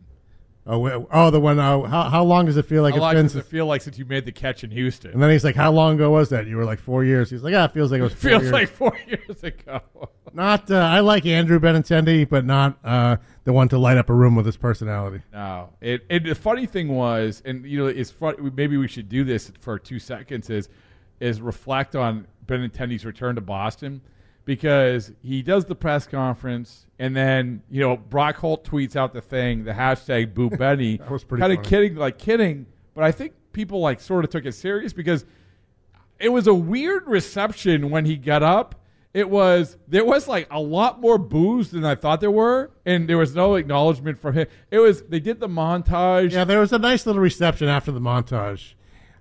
Oh, 0.67 1.07
oh, 1.11 1.29
the 1.29 1.39
one. 1.39 1.59
Oh, 1.59 1.83
how 1.83 2.03
how 2.09 2.23
long 2.23 2.45
does 2.45 2.57
it 2.57 2.65
feel 2.65 2.81
like 2.83 2.93
How 2.93 2.97
it's 2.97 3.01
long 3.01 3.13
been? 3.15 3.25
does 3.25 3.35
it 3.35 3.45
feel 3.45 3.65
like 3.65 3.81
since 3.81 3.97
you 3.97 4.05
made 4.05 4.25
the 4.25 4.31
catch 4.31 4.63
in 4.63 4.71
Houston? 4.71 5.11
and 5.11 5.21
then 5.21 5.29
he's 5.29 5.43
like, 5.43 5.55
"How 5.55 5.71
long 5.71 5.95
ago 5.95 6.09
was 6.11 6.29
that?" 6.29 6.47
You 6.47 6.57
were 6.57 6.65
like 6.65 6.79
four 6.79 7.03
years. 7.03 7.29
He's 7.29 7.43
like, 7.43 7.51
"Yeah, 7.53 7.65
it 7.65 7.71
feels 7.73 7.91
like 7.91 7.99
it 7.99 8.03
was 8.03 8.13
four 8.13 8.29
feels 8.29 8.41
years." 8.43 8.51
like 8.53 8.69
four 8.69 8.97
years 9.07 9.43
ago. 9.43 9.81
not. 10.33 10.69
Uh, 10.71 10.75
I 10.77 10.99
like 11.01 11.25
Andrew 11.25 11.59
Benintendi, 11.59 12.27
but 12.27 12.45
not 12.45 12.77
uh, 12.83 13.17
the 13.43 13.53
one 13.53 13.67
to 13.69 13.77
light 13.77 13.97
up 13.97 14.09
a 14.09 14.13
room 14.13 14.35
with 14.35 14.45
his 14.45 14.57
personality. 14.57 15.21
No, 15.33 15.69
it, 15.81 16.05
it. 16.09 16.23
The 16.23 16.35
funny 16.35 16.65
thing 16.65 16.89
was, 16.89 17.41
and 17.45 17.65
you 17.65 17.79
know, 17.79 17.87
it's 17.87 18.11
fun. 18.11 18.35
Maybe 18.55 18.77
we 18.77 18.87
should 18.87 19.09
do 19.09 19.23
this 19.23 19.51
for 19.59 19.77
two 19.79 19.99
seconds. 19.99 20.49
Is 20.49 20.69
is 21.19 21.41
reflect 21.41 21.95
on 21.95 22.27
Benintendi's 22.45 23.05
return 23.05 23.35
to 23.35 23.41
Boston 23.41 24.01
because 24.45 25.11
he 25.21 25.41
does 25.41 25.65
the 25.65 25.75
press 25.75 26.05
conference, 26.05 26.85
and 26.99 27.15
then 27.15 27.61
you 27.69 27.81
know 27.81 27.97
Brock 27.97 28.35
Holt 28.37 28.63
tweets 28.65 28.95
out 28.95 29.13
the 29.13 29.21
thing, 29.21 29.63
the 29.63 29.71
hashtag 29.71 30.33
Boo 30.33 30.49
Benny. 30.57 30.97
That 30.97 31.09
was 31.09 31.23
pretty 31.23 31.41
kind 31.41 31.53
of 31.53 31.63
kidding, 31.63 31.95
like 31.95 32.17
kidding, 32.17 32.65
but 32.93 33.03
I 33.03 33.11
think 33.11 33.33
people 33.53 33.79
like 33.79 34.01
sort 34.01 34.25
of 34.25 34.31
took 34.31 34.45
it 34.45 34.53
serious 34.53 34.93
because 34.93 35.25
it 36.19 36.29
was 36.29 36.47
a 36.47 36.53
weird 36.53 37.07
reception 37.07 37.89
when 37.89 38.05
he 38.05 38.15
got 38.17 38.43
up. 38.43 38.75
It 39.13 39.29
was 39.29 39.77
there 39.87 40.03
was 40.03 40.27
like 40.27 40.47
a 40.49 40.59
lot 40.59 40.99
more 40.99 41.19
booze 41.19 41.69
than 41.69 41.85
I 41.85 41.93
thought 41.93 42.19
there 42.19 42.31
were, 42.31 42.71
and 42.85 43.07
there 43.07 43.17
was 43.17 43.35
no 43.35 43.55
acknowledgement 43.55 44.19
from 44.19 44.33
him. 44.33 44.47
It 44.71 44.79
was 44.79 45.03
they 45.03 45.19
did 45.19 45.39
the 45.39 45.47
montage. 45.47 46.31
Yeah, 46.31 46.45
there 46.45 46.59
was 46.59 46.73
a 46.73 46.79
nice 46.79 47.05
little 47.05 47.21
reception 47.21 47.67
after 47.67 47.91
the 47.91 48.01
montage, 48.01 48.73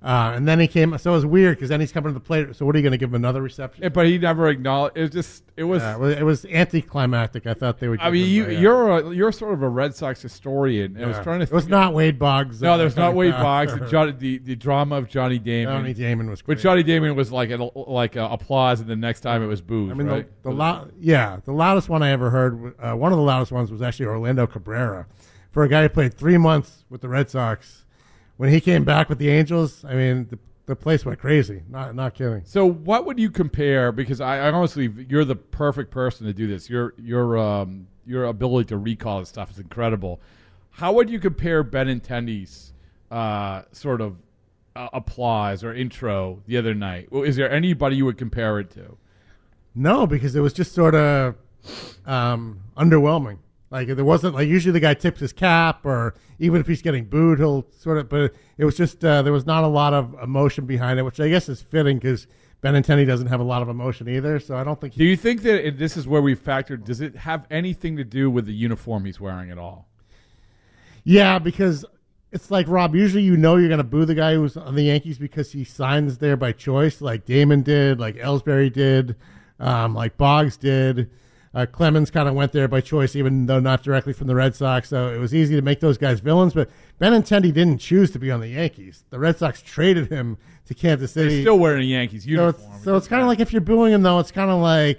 uh, 0.03 0.33
and 0.35 0.49
then 0.49 0.59
he 0.59 0.67
came. 0.67 0.97
So 0.99 1.13
it 1.13 1.15
was 1.15 1.27
weird 1.27 1.57
because 1.57 1.69
then 1.69 1.79
he's 1.79 1.93
coming 1.93 2.11
to 2.11 2.15
the 2.15 2.25
plate. 2.25 2.57
So 2.57 2.67
what 2.67 2.75
are 2.75 2.79
you 2.79 2.83
going 2.83 2.93
to 2.93 2.99
give 2.99 3.11
him 3.11 3.15
another 3.15 3.41
reception? 3.41 3.89
But 3.93 4.07
he 4.07 4.19
never 4.19 4.49
acknowledged. 4.49 4.97
It 4.97 5.03
was 5.03 5.11
just 5.11 5.45
it 5.57 5.65
was. 5.65 5.83
Yeah, 5.83 6.19
it 6.19 6.25
was 6.25 6.45
anticlimactic. 6.47 7.47
I 7.47 7.55
thought 7.55 7.79
they 7.79 7.87
would. 7.87 8.01
I 8.01 8.11
mean, 8.11 8.29
you 8.29 8.47
the, 8.47 8.57
uh, 8.57 8.61
you're 8.61 8.91
a, 8.91 9.15
you're 9.15 9.33
sort 9.33 9.55
of 9.55 9.63
a 9.63 9.69
Red 9.69 9.95
Sox 9.95 10.21
historian. 10.21 11.03
I 11.03 11.07
was 11.07 11.19
trying 11.21 11.39
to. 11.39 11.45
It 11.45 11.53
was 11.53 11.69
not 11.69 11.95
Wade 11.95 12.19
Boggs. 12.19 12.61
No, 12.61 12.73
uh, 12.73 12.77
there's 12.79 12.97
not 12.97 13.09
coming 13.09 13.17
Wade. 13.17 13.33
Boggs. 13.43 13.75
The, 13.79 13.87
Johnny, 13.87 14.13
the 14.13 14.39
the 14.39 14.57
drama 14.57 14.97
of 14.97 15.09
Johnny 15.09 15.39
Damon. 15.39 15.75
Johnny 15.75 15.95
Damon 15.95 16.31
was 16.31 16.43
But. 16.43 16.59
Johnny 16.59 16.83
Damon 16.83 17.15
was 17.15 17.31
like 17.31 17.51
a, 17.51 17.71
like 17.77 18.17
a 18.17 18.25
applause, 18.25 18.81
and 18.81 18.89
the 18.89 18.97
next 18.97 19.21
time 19.21 19.43
it 19.43 19.47
was 19.47 19.61
booze. 19.61 19.93
I 19.93 19.95
mean, 19.95 20.09
right? 20.09 20.43
the, 20.43 20.51
the 20.51 20.55
lou- 20.57 20.91
yeah, 20.99 21.39
the 21.45 21.53
loudest 21.53 21.89
one 21.89 22.03
I 22.03 22.11
ever 22.11 22.31
heard. 22.31 22.75
Uh, 22.81 22.95
one 22.97 23.13
of 23.13 23.19
the 23.19 23.25
loudest 23.25 23.53
ones 23.53 23.71
was 23.71 23.83
actually 23.83 24.07
Orlando 24.07 24.49
Cabrera, 24.49 25.07
for 25.53 25.63
a 25.63 25.69
guy 25.69 25.83
who 25.83 25.89
played 25.91 26.15
three 26.15 26.39
months 26.39 26.85
with 26.91 27.03
the 27.03 27.09
Red 27.09 27.31
Sox. 27.31 27.82
When 28.43 28.51
he 28.51 28.61
came 28.61 28.83
back 28.83 29.09
with 29.09 29.19
the 29.19 29.29
Angels, 29.31 29.85
I 29.85 29.95
mean, 29.95 30.27
the, 30.29 30.37
the 30.67 30.75
place 30.75 31.05
went 31.05 31.21
crazy. 31.21 31.63
Not 31.71 31.95
not 31.95 32.15
kidding. 32.15 32.43
So, 32.45 32.67
what 32.67 33.07
would 33.07 33.17
you 33.17 33.31
compare? 33.31 33.93
Because 33.93 34.21
I, 34.21 34.39
I 34.39 34.51
honestly, 34.51 34.93
you're 35.09 35.25
the 35.25 35.37
perfect 35.37 35.93
person 35.93 36.27
to 36.27 36.33
do 36.33 36.49
this. 36.49 36.69
Your 36.69 36.93
your 36.99 37.39
um, 37.39 37.87
your 38.05 38.25
ability 38.25 38.71
to 38.71 38.79
recall 38.79 39.21
this 39.21 39.29
stuff 39.29 39.53
is 39.53 39.61
incredible. 39.61 40.21
How 40.71 40.93
would 40.93 41.09
you 41.09 41.21
compare 41.21 41.63
Benintendi's 41.63 42.73
uh, 43.13 43.63
sort 43.71 44.01
of 44.01 44.17
uh, 44.75 44.89
applause 44.93 45.63
or 45.63 45.73
intro 45.73 46.43
the 46.49 46.57
other 46.57 46.75
night? 46.75 47.13
Well, 47.13 47.23
Is 47.23 47.37
there 47.37 47.49
anybody 47.49 47.95
you 47.95 48.07
would 48.07 48.19
compare 48.19 48.59
it 48.59 48.73
to? 48.73 48.97
No, 49.73 50.05
because 50.05 50.35
it 50.35 50.41
was 50.41 50.53
just 50.53 50.73
sort 50.73 50.97
of 50.97 51.37
um, 52.07 52.65
underwhelming. 52.77 53.39
Like 53.73 53.89
there 53.89 54.05
wasn't 54.05 54.35
like 54.35 54.49
usually 54.49 54.73
the 54.73 54.81
guy 54.81 54.93
tips 54.93 55.21
his 55.21 55.33
cap, 55.33 55.87
or 55.87 56.15
even 56.39 56.61
if 56.61 56.67
he's 56.67 56.83
getting 56.83 57.07
booed, 57.07 57.39
he'll 57.39 57.67
sort 57.79 57.97
of. 57.97 58.11
But 58.11 58.35
it 58.59 58.67
was 58.67 58.77
just 58.77 59.03
uh, 59.03 59.23
there 59.23 59.33
was 59.33 59.47
not 59.47 59.65
a 59.65 59.69
lot 59.69 59.95
of 59.95 60.15
emotion 60.23 60.67
behind 60.67 60.99
it, 60.99 61.05
which 61.05 61.19
I 61.19 61.31
guess 61.31 61.49
is 61.49 61.63
fitting 61.63 61.97
because 61.97 62.27
Benintendi 62.63 63.07
doesn't 63.07 63.29
have 63.29 63.41
a 63.41 63.45
lot 63.45 63.63
of 63.63 63.71
emotion 63.71 64.11
either. 64.11 64.39
So 64.41 64.57
I 64.57 64.63
don't 64.63 64.79
think 64.79 64.93
Do 64.93 65.05
you 65.05 65.17
think 65.17 65.41
that 65.43 65.65
and 65.65 65.79
this 65.79 65.97
is 65.97 66.07
where 66.07 66.21
we 66.21 66.37
factored? 66.37 66.85
Does 66.85 67.01
it 67.01 67.17
have 67.17 67.47
anything 67.51 67.97
to 67.97 68.05
do 68.05 68.31
with 68.31 68.45
the 68.45 68.53
uniform 68.53 69.07
he's 69.07 69.19
wearing 69.19 69.51
at 69.51 69.57
all? 69.57 69.89
Yeah, 71.03 71.39
because 71.39 71.87
it's 72.31 72.51
like 72.51 72.69
Rob. 72.69 72.95
Usually, 72.95 73.23
you 73.23 73.39
know 73.39 73.57
you're 73.57 73.69
going 73.69 73.79
to 73.79 73.85
boo 73.85 74.05
the 74.05 74.15
guy 74.15 74.35
who's 74.35 74.55
on 74.55 74.75
the 74.75 74.85
Yankees 74.85 75.17
because 75.17 75.53
he 75.53 75.65
signs 75.65 76.19
there 76.19 76.37
by 76.37 76.53
choice, 76.53 77.01
like 77.01 77.25
Damon 77.25 77.63
did, 77.63 77.99
like 77.99 78.17
Ellsbury 78.17 78.71
did, 78.71 79.17
um, 79.59 79.95
like 79.95 80.19
Boggs 80.19 80.59
did. 80.59 81.11
Uh, 81.55 81.67
Clemens 81.67 82.11
kind 82.11 82.29
of 82.29 82.35
went 82.35 82.53
there 82.53 82.67
by 82.67 82.81
choice, 82.81 83.15
even 83.15 83.47
though 83.47 83.61
not 83.61 83.83
directly 83.83 84.13
from 84.13 84.27
the 84.27 84.35
Red 84.35 84.55
Sox. 84.55 84.89
So 84.89 85.09
it 85.13 85.19
was 85.19 85.35
easy 85.35 85.55
to 85.55 85.63
make 85.63 85.81
those 85.81 85.99
guys 85.99 86.21
villains. 86.21 86.55
But 86.55 86.71
Benintendi 87.01 87.53
didn't 87.53 87.79
choose 87.79 88.11
to 88.13 88.19
be 88.19 88.31
on 88.31 88.41
the 88.41 88.49
Yankees. 88.49 89.05
The 89.11 89.19
Red 89.19 89.39
Sox 89.39 89.61
traded 89.61 90.11
him 90.11 90.39
to 90.67 90.75
Kansas 90.75 91.13
City. 91.13 91.31
He's 91.31 91.41
still 91.43 91.59
wearing 91.59 91.83
a 91.83 91.87
Yankees 91.87 92.25
so 92.25 92.31
uniform. 92.31 92.73
it's, 92.75 92.85
so 92.85 92.97
it's 92.97 93.09
kind 93.09 93.21
of 93.21 93.29
like 93.29 93.41
if 93.41 93.53
you're 93.53 93.61
booing 93.61 93.93
him, 93.93 94.03
though, 94.03 94.19
it's 94.19 94.31
kind 94.31 94.51
of 94.51 94.61
like, 94.61 94.99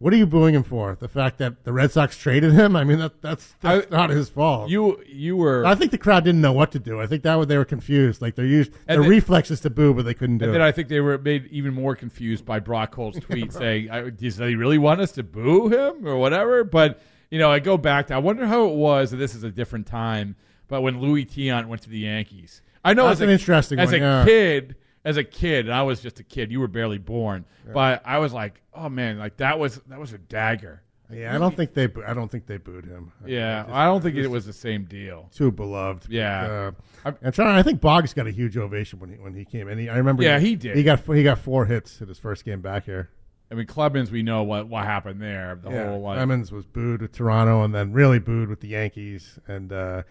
what 0.00 0.12
are 0.12 0.16
you 0.16 0.26
booing 0.26 0.54
him 0.54 0.62
for? 0.64 0.96
The 0.98 1.06
fact 1.08 1.38
that 1.38 1.62
the 1.64 1.72
Red 1.72 1.92
Sox 1.92 2.16
traded 2.16 2.52
him? 2.52 2.74
I 2.74 2.82
mean, 2.84 2.98
that, 2.98 3.20
that's 3.22 3.54
that's 3.60 3.90
not 3.90 4.10
his 4.10 4.28
fault. 4.30 4.68
you 4.70 5.00
you 5.06 5.36
were 5.36 5.64
I 5.64 5.74
think 5.76 5.90
the 5.92 5.98
crowd 5.98 6.24
didn't 6.24 6.40
know 6.40 6.52
what 6.52 6.72
to 6.72 6.78
do. 6.78 7.00
I 7.00 7.06
think 7.06 7.22
that 7.22 7.34
was, 7.36 7.46
they 7.46 7.56
were 7.58 7.64
confused. 7.64 8.20
Like 8.22 8.34
they're 8.34 8.44
used 8.46 8.72
And 8.88 8.96
their 8.96 9.02
then- 9.02 9.10
reflexes 9.10 9.60
to 9.60 9.70
boo, 9.70 9.94
but 9.94 10.04
they 10.06 10.14
couldn't 10.14 10.38
do 10.38 10.46
And 10.46 10.50
it. 10.50 10.58
then 10.58 10.62
I 10.62 10.72
think 10.72 10.88
they 10.88 11.00
were 11.00 11.18
made 11.18 11.46
even 11.52 11.72
more 11.74 11.94
confused 11.94 12.44
by 12.44 12.58
Brock 12.58 12.94
Holt's 12.94 13.20
tweet 13.26 13.52
saying, 13.52 13.90
I- 13.90 14.10
"Does 14.10 14.38
he 14.38 14.54
really 14.56 14.78
want 14.78 15.00
us 15.00 15.12
to 15.12 15.22
boo 15.22 15.68
him 15.68 16.06
or 16.08 16.16
whatever?" 16.16 16.64
But 16.64 17.00
you 17.30 17.38
know, 17.38 17.50
I 17.50 17.58
go 17.60 17.76
back 17.76 18.08
to 18.08 18.14
I 18.14 18.18
wonder 18.18 18.46
how 18.46 18.64
it 18.68 18.74
was. 18.74 19.12
And 19.12 19.20
this 19.20 19.34
is 19.34 19.44
a 19.44 19.50
different 19.50 19.86
time, 19.86 20.34
but 20.66 20.80
when 20.80 21.00
Luis 21.00 21.26
Tiant 21.26 21.66
went 21.68 21.82
to 21.82 21.90
the 21.90 21.98
Yankees, 22.00 22.62
I 22.84 22.94
know 22.94 23.04
That's 23.08 23.18
as 23.18 23.20
a, 23.20 23.24
an 23.24 23.30
interesting 23.30 23.78
as 23.78 23.88
one, 23.92 23.96
a 23.96 23.98
yeah. 23.98 24.24
kid. 24.24 24.76
As 25.04 25.16
a 25.16 25.24
kid, 25.24 25.66
and 25.66 25.74
I 25.74 25.82
was 25.82 26.00
just 26.00 26.20
a 26.20 26.22
kid. 26.22 26.52
You 26.52 26.60
were 26.60 26.68
barely 26.68 26.98
born, 26.98 27.46
but 27.72 28.02
I 28.04 28.18
was 28.18 28.32
like, 28.34 28.60
"Oh 28.74 28.88
man, 28.90 29.18
like 29.18 29.38
that 29.38 29.58
was 29.58 29.80
that 29.88 29.98
was 29.98 30.12
a 30.12 30.18
dagger." 30.18 30.82
yeah, 31.12 31.34
I 31.34 31.38
don't 31.38 31.56
think 31.56 31.74
they. 31.74 31.88
I 32.06 32.14
don't 32.14 32.30
think 32.30 32.46
they 32.46 32.58
booed 32.58 32.84
him. 32.84 33.12
Yeah, 33.26 33.62
Just- 33.62 33.74
I 33.74 33.86
don't 33.86 34.02
think 34.02 34.16
it 34.16 34.28
was 34.28 34.46
the 34.46 34.52
same 34.52 34.84
deal. 34.84 35.30
too 35.34 35.50
beloved. 35.50 36.06
Yeah. 36.08 36.72
uh, 37.04 37.12
I'm 37.22 37.32
trying. 37.32 37.56
I 37.56 37.62
think 37.62 37.80
Boggs 37.80 38.14
got 38.14 38.26
a 38.26 38.30
huge 38.30 38.56
ovation 38.56 38.98
when 39.00 39.10
he 39.10 39.16
when 39.16 39.34
he 39.34 39.44
came 39.44 39.68
in. 39.68 39.78
He, 39.78 39.88
I 39.88 39.96
remember. 39.96 40.22
Yeah, 40.22 40.38
he 40.38 40.56
did. 40.56 40.76
He 40.76 40.82
got 40.82 41.00
he 41.06 41.22
got 41.22 41.38
four 41.38 41.66
hits 41.66 42.00
in 42.00 42.08
his 42.08 42.18
first 42.18 42.44
game 42.44 42.60
back 42.60 42.84
here. 42.84 43.10
I 43.50 43.56
mean, 43.56 43.66
Clemens, 43.66 44.10
we 44.10 44.22
know 44.22 44.42
what 44.44 44.68
what 44.68 44.84
happened 44.84 45.20
there. 45.20 45.58
The 45.60 45.70
yeah, 45.70 45.88
whole 45.88 46.02
like, 46.02 46.18
Clemens 46.18 46.52
was 46.52 46.66
booed 46.66 47.02
with 47.02 47.12
Toronto, 47.12 47.64
and 47.64 47.74
then 47.74 47.92
really 47.92 48.18
booed 48.18 48.48
with 48.48 48.60
the 48.60 48.68
Yankees. 48.68 49.38
And 49.48 49.72
uh, 49.72 50.02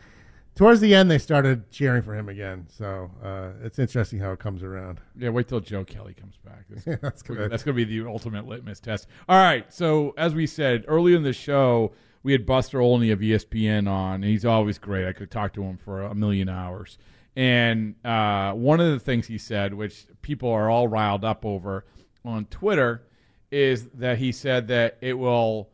towards 0.55 0.79
the 0.81 0.93
end, 0.93 1.09
they 1.09 1.17
started 1.17 1.71
cheering 1.71 2.01
for 2.01 2.15
him 2.15 2.29
again. 2.29 2.67
So 2.69 3.09
uh, 3.23 3.51
it's 3.63 3.79
interesting 3.79 4.19
how 4.19 4.31
it 4.31 4.39
comes 4.39 4.63
around. 4.63 4.99
Yeah, 5.17 5.29
wait 5.29 5.47
till 5.47 5.59
Joe 5.59 5.83
Kelly 5.85 6.13
comes 6.13 6.35
back. 6.37 6.65
That's, 6.69 6.85
Yeah, 6.87 6.95
that's 7.01 7.21
good. 7.21 7.51
That's 7.51 7.63
going 7.63 7.77
to 7.77 7.85
be 7.85 7.99
the 7.99 8.07
ultimate 8.07 8.47
litmus 8.47 8.79
test. 8.79 9.07
All 9.27 9.37
right. 9.41 9.71
So 9.73 10.13
as 10.17 10.35
we 10.35 10.47
said 10.47 10.85
earlier 10.87 11.15
in 11.15 11.23
the 11.23 11.33
show, 11.33 11.93
we 12.23 12.31
had 12.33 12.45
Buster 12.45 12.81
Olney 12.81 13.11
of 13.11 13.19
ESPN 13.19 13.89
on, 13.89 14.15
and 14.15 14.25
he's 14.25 14.45
always 14.45 14.77
great. 14.77 15.07
I 15.07 15.13
could 15.13 15.31
talk 15.31 15.53
to 15.53 15.63
him 15.63 15.77
for 15.77 16.01
a 16.01 16.13
million 16.13 16.49
hours. 16.49 16.97
And 17.35 17.95
uh, 18.03 18.51
one 18.53 18.81
of 18.81 18.91
the 18.91 18.99
things 18.99 19.27
he 19.27 19.37
said, 19.37 19.73
which 19.73 20.05
people 20.21 20.49
are 20.51 20.69
all 20.69 20.87
riled 20.89 21.23
up 21.23 21.45
over 21.45 21.85
on 22.25 22.45
Twitter, 22.45 23.03
is 23.51 23.87
that 23.93 24.17
he 24.17 24.31
said 24.31 24.67
that 24.67 24.97
it 24.99 25.13
will 25.13 25.69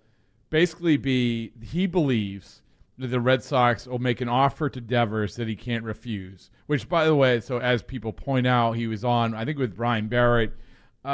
basically 0.51 0.95
be 0.97 1.51
he 1.61 1.87
believes 1.87 2.61
the 2.97 3.19
Red 3.19 3.43
Sox 3.43 3.87
will 3.87 3.99
make 3.99 4.21
an 4.21 4.29
offer 4.29 4.69
to 4.69 4.81
Devers 4.81 5.35
that 5.35 5.47
he 5.47 5.55
can't 5.55 5.83
refuse. 5.83 6.49
Which, 6.67 6.87
by 6.87 7.05
the 7.05 7.15
way, 7.15 7.39
so 7.39 7.57
as 7.57 7.83
people 7.83 8.13
point 8.13 8.47
out, 8.47 8.73
he 8.73 8.87
was 8.87 9.03
on 9.03 9.33
I 9.33 9.45
think 9.45 9.57
with 9.57 9.75
Brian 9.75 10.07
Barrett 10.07 10.53
uh, 11.05 11.09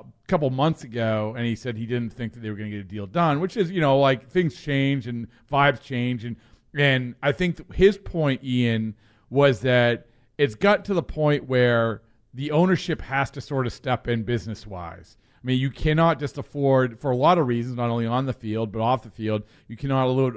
a 0.00 0.04
couple 0.28 0.50
months 0.50 0.82
ago, 0.82 1.34
and 1.36 1.46
he 1.46 1.54
said 1.54 1.76
he 1.76 1.86
didn't 1.86 2.12
think 2.12 2.32
that 2.32 2.40
they 2.40 2.50
were 2.50 2.56
going 2.56 2.70
to 2.70 2.76
get 2.76 2.84
a 2.84 2.88
deal 2.88 3.06
done. 3.06 3.40
Which 3.40 3.56
is 3.56 3.70
you 3.70 3.80
know 3.80 3.98
like 3.98 4.28
things 4.28 4.60
change 4.60 5.06
and 5.06 5.28
vibes 5.50 5.80
change, 5.82 6.24
and 6.24 6.36
and 6.74 7.14
I 7.22 7.32
think 7.32 7.72
his 7.74 7.96
point, 7.96 8.42
Ian, 8.42 8.94
was 9.30 9.60
that 9.60 10.06
it's 10.38 10.54
got 10.54 10.84
to 10.86 10.94
the 10.94 11.02
point 11.02 11.48
where 11.48 12.02
the 12.34 12.50
ownership 12.50 13.00
has 13.00 13.30
to 13.32 13.40
sort 13.40 13.66
of 13.66 13.72
step 13.72 14.08
in 14.08 14.22
business 14.22 14.66
wise. 14.66 15.16
I 15.46 15.50
mean, 15.50 15.60
you 15.60 15.70
cannot 15.70 16.18
just 16.18 16.38
afford, 16.38 16.98
for 16.98 17.12
a 17.12 17.16
lot 17.16 17.38
of 17.38 17.46
reasons, 17.46 17.76
not 17.76 17.88
only 17.88 18.04
on 18.04 18.26
the 18.26 18.32
field 18.32 18.72
but 18.72 18.80
off 18.80 19.04
the 19.04 19.10
field, 19.10 19.44
you 19.68 19.76
cannot 19.76 20.34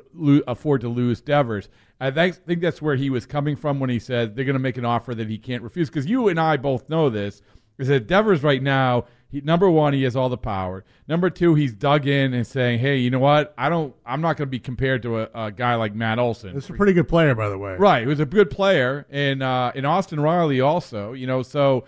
afford 0.48 0.82
to 0.82 0.88
lose 0.88 1.20
Devers. 1.20 1.68
I 2.00 2.12
think, 2.12 2.62
that's 2.62 2.80
where 2.80 2.96
he 2.96 3.10
was 3.10 3.26
coming 3.26 3.56
from 3.56 3.80
when 3.80 3.90
he 3.90 3.98
said 3.98 4.36
they're 4.36 4.46
going 4.46 4.54
to 4.54 4.60
make 4.60 4.78
an 4.78 4.86
offer 4.86 5.16
that 5.16 5.28
he 5.28 5.40
can't 5.40 5.64
refuse. 5.64 5.90
Because 5.90 6.06
you 6.06 6.28
and 6.28 6.40
I 6.40 6.58
both 6.58 6.90
know 6.90 7.10
this 7.10 7.42
is 7.80 7.88
that 7.88 8.06
Devers 8.06 8.44
right 8.44 8.62
now, 8.62 9.06
he, 9.30 9.42
number 9.42 9.68
one, 9.68 9.94
he 9.94 10.04
has 10.04 10.16
all 10.16 10.30
the 10.30 10.38
power. 10.38 10.86
Number 11.08 11.32
two, 11.32 11.56
he's 11.56 11.74
dug 11.74 12.06
in 12.06 12.36
and 12.36 12.46
saying, 12.46 12.78
"Hey, 12.78 12.98
you 12.98 13.10
know 13.10 13.18
what? 13.18 13.56
I 13.58 13.68
don't. 13.68 13.96
I'm 14.06 14.22
not 14.22 14.38
going 14.38 14.48
to 14.48 14.52
be 14.52 14.60
compared 14.60 15.02
to 15.04 15.22
a, 15.22 15.30
a 15.34 15.52
guy 15.52 15.74
like 15.74 15.96
Matt 15.96 16.20
Olson. 16.20 16.54
This 16.54 16.66
is 16.66 16.70
a 16.70 16.74
pretty 16.74 16.94
good 16.94 17.08
player, 17.08 17.34
by 17.34 17.50
the 17.50 17.58
way. 17.58 17.76
Right, 17.78 18.02
he 18.02 18.08
was 18.08 18.20
a 18.20 18.26
good 18.28 18.52
player, 18.52 19.08
and 19.10 19.42
uh, 19.42 19.72
in 19.74 19.86
Austin 19.86 20.20
Riley 20.20 20.62
also. 20.62 21.14
You 21.14 21.26
know, 21.26 21.42
so. 21.42 21.86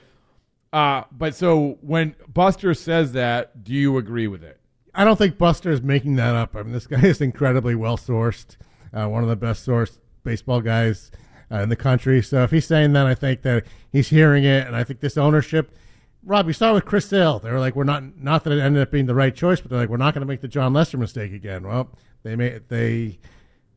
Uh, 0.73 1.03
but 1.11 1.35
so 1.35 1.77
when 1.81 2.15
Buster 2.27 2.73
says 2.73 3.11
that, 3.13 3.63
do 3.63 3.73
you 3.73 3.97
agree 3.97 4.27
with 4.27 4.43
it? 4.43 4.59
I 4.93 5.03
don't 5.03 5.17
think 5.17 5.37
Buster 5.37 5.71
is 5.71 5.81
making 5.81 6.15
that 6.15 6.35
up. 6.35 6.55
I 6.55 6.63
mean, 6.63 6.73
this 6.73 6.87
guy 6.87 7.05
is 7.05 7.21
incredibly 7.21 7.75
well 7.75 7.97
sourced, 7.97 8.57
uh, 8.93 9.07
one 9.07 9.23
of 9.23 9.29
the 9.29 9.35
best 9.35 9.67
sourced 9.67 9.99
baseball 10.23 10.61
guys 10.61 11.11
uh, 11.51 11.59
in 11.59 11.69
the 11.69 11.75
country. 11.75 12.21
So 12.21 12.43
if 12.43 12.51
he's 12.51 12.65
saying 12.65 12.93
that, 12.93 13.05
I 13.05 13.15
think 13.15 13.41
that 13.41 13.65
he's 13.91 14.09
hearing 14.09 14.43
it, 14.43 14.65
and 14.67 14.75
I 14.75 14.83
think 14.83 14.99
this 14.99 15.17
ownership. 15.17 15.75
Rob, 16.23 16.45
you 16.45 16.53
saw 16.53 16.73
with 16.75 16.85
Chris 16.85 17.07
Sale. 17.07 17.39
They 17.39 17.51
were 17.51 17.59
like, 17.59 17.75
"We're 17.75 17.83
not 17.83 18.15
not 18.17 18.43
that 18.43 18.53
it 18.53 18.61
ended 18.61 18.83
up 18.83 18.91
being 18.91 19.07
the 19.07 19.15
right 19.15 19.35
choice, 19.35 19.59
but 19.59 19.71
they're 19.71 19.79
like, 19.79 19.89
we're 19.89 19.97
not 19.97 20.13
going 20.13 20.21
to 20.21 20.27
make 20.27 20.41
the 20.41 20.47
Jon 20.47 20.71
Lester 20.71 20.97
mistake 20.97 21.33
again." 21.33 21.63
Well, 21.63 21.89
they 22.21 22.35
made 22.35 22.69
they 22.69 23.17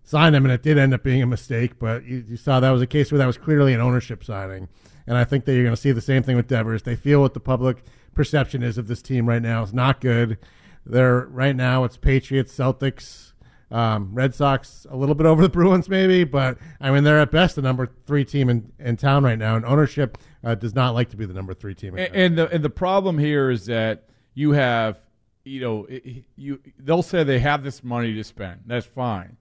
signed 0.05 0.37
him, 0.37 0.45
and 0.45 0.53
it 0.53 0.63
did 0.63 0.77
end 0.77 0.93
up 0.93 1.03
being 1.03 1.23
a 1.23 1.27
mistake. 1.27 1.79
But 1.79 2.05
you, 2.05 2.23
you 2.29 2.37
saw 2.37 2.61
that 2.61 2.71
was 2.71 2.83
a 2.83 2.87
case 2.87 3.11
where 3.11 3.19
that 3.19 3.27
was 3.27 3.39
clearly 3.39 3.73
an 3.73 3.81
ownership 3.81 4.23
signing, 4.23 4.69
and 5.07 5.17
I 5.17 5.25
think 5.25 5.45
that 5.45 5.55
you're 5.55 5.65
going 5.65 5.75
to 5.75 5.81
see 5.81 5.93
the 5.93 6.01
same 6.01 6.23
thing 6.23 6.37
with 6.37 6.49
Devers. 6.49 6.83
They 6.83 6.97
feel 6.97 7.21
what 7.21 7.35
the 7.35 7.41
public 7.41 7.85
perception 8.15 8.63
is 8.63 8.79
of 8.79 8.87
this 8.87 9.03
team 9.03 9.29
right 9.29 9.43
now 9.43 9.63
is 9.63 9.75
not 9.75 10.01
good. 10.01 10.39
They're 10.87 11.27
right 11.27 11.57
now 11.57 11.85
it's 11.85 11.97
Patriots, 11.97 12.55
Celtics, 12.57 13.33
um, 13.71 14.15
Red 14.15 14.35
Sox, 14.35 14.87
a 14.91 14.97
little 14.97 15.15
bit 15.15 15.27
over 15.27 15.43
the 15.43 15.49
Bruins 15.49 15.89
maybe, 15.89 16.25
but 16.25 16.59
I 16.81 16.91
mean 16.91 17.05
they're 17.05 17.21
at 17.21 17.31
best 17.31 17.57
the 17.57 17.63
number 17.63 17.89
three 18.07 18.25
team 18.25 18.49
in, 18.49 18.73
in 18.79 18.97
town 18.97 19.25
right 19.25 19.39
now, 19.39 19.57
and 19.57 19.65
ownership 19.65 20.19
uh, 20.45 20.55
does 20.55 20.75
not 20.75 20.95
like 20.95 21.11
to 21.11 21.17
be 21.17 21.27
the 21.27 21.35
number 21.35 21.55
three 21.55 21.75
team. 21.75 21.97
And, 21.97 22.15
and 22.15 22.39
the 22.39 22.49
and 22.51 22.65
the 22.65 22.71
problem 22.71 23.19
here 23.19 23.51
is 23.51 23.67
that 23.67 24.05
you 24.35 24.53
have, 24.53 24.99
you 25.45 25.61
know, 25.61 25.89
you 26.37 26.61
they'll 26.79 27.03
say 27.03 27.25
they 27.25 27.39
have 27.39 27.63
this 27.63 27.83
money 27.83 28.15
to 28.15 28.25
spend. 28.25 28.61
That's 28.67 28.87
fine, 28.87 29.37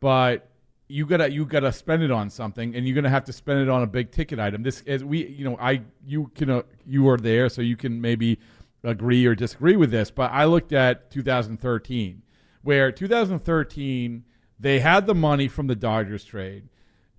but 0.00 0.48
you 0.88 1.06
gotta 1.06 1.30
you 1.30 1.44
gotta 1.46 1.72
spend 1.72 2.02
it 2.02 2.10
on 2.10 2.28
something, 2.30 2.74
and 2.74 2.86
you're 2.86 2.94
gonna 2.94 3.10
have 3.10 3.24
to 3.24 3.32
spend 3.32 3.60
it 3.60 3.68
on 3.68 3.82
a 3.82 3.86
big 3.86 4.10
ticket 4.10 4.38
item. 4.38 4.62
This 4.62 4.82
as 4.86 5.02
we, 5.04 5.26
you 5.26 5.44
know, 5.44 5.56
I 5.58 5.82
you 6.06 6.30
can 6.34 6.50
uh, 6.50 6.62
you 6.86 7.08
are 7.08 7.16
there, 7.16 7.48
so 7.48 7.62
you 7.62 7.76
can 7.76 8.00
maybe 8.00 8.38
agree 8.82 9.24
or 9.26 9.34
disagree 9.34 9.76
with 9.76 9.90
this. 9.90 10.10
But 10.10 10.30
I 10.32 10.44
looked 10.44 10.72
at 10.72 11.10
2013, 11.10 12.22
where 12.62 12.92
2013 12.92 14.24
they 14.60 14.78
had 14.80 15.06
the 15.06 15.14
money 15.14 15.48
from 15.48 15.66
the 15.66 15.74
Dodgers 15.76 16.24
trade. 16.24 16.68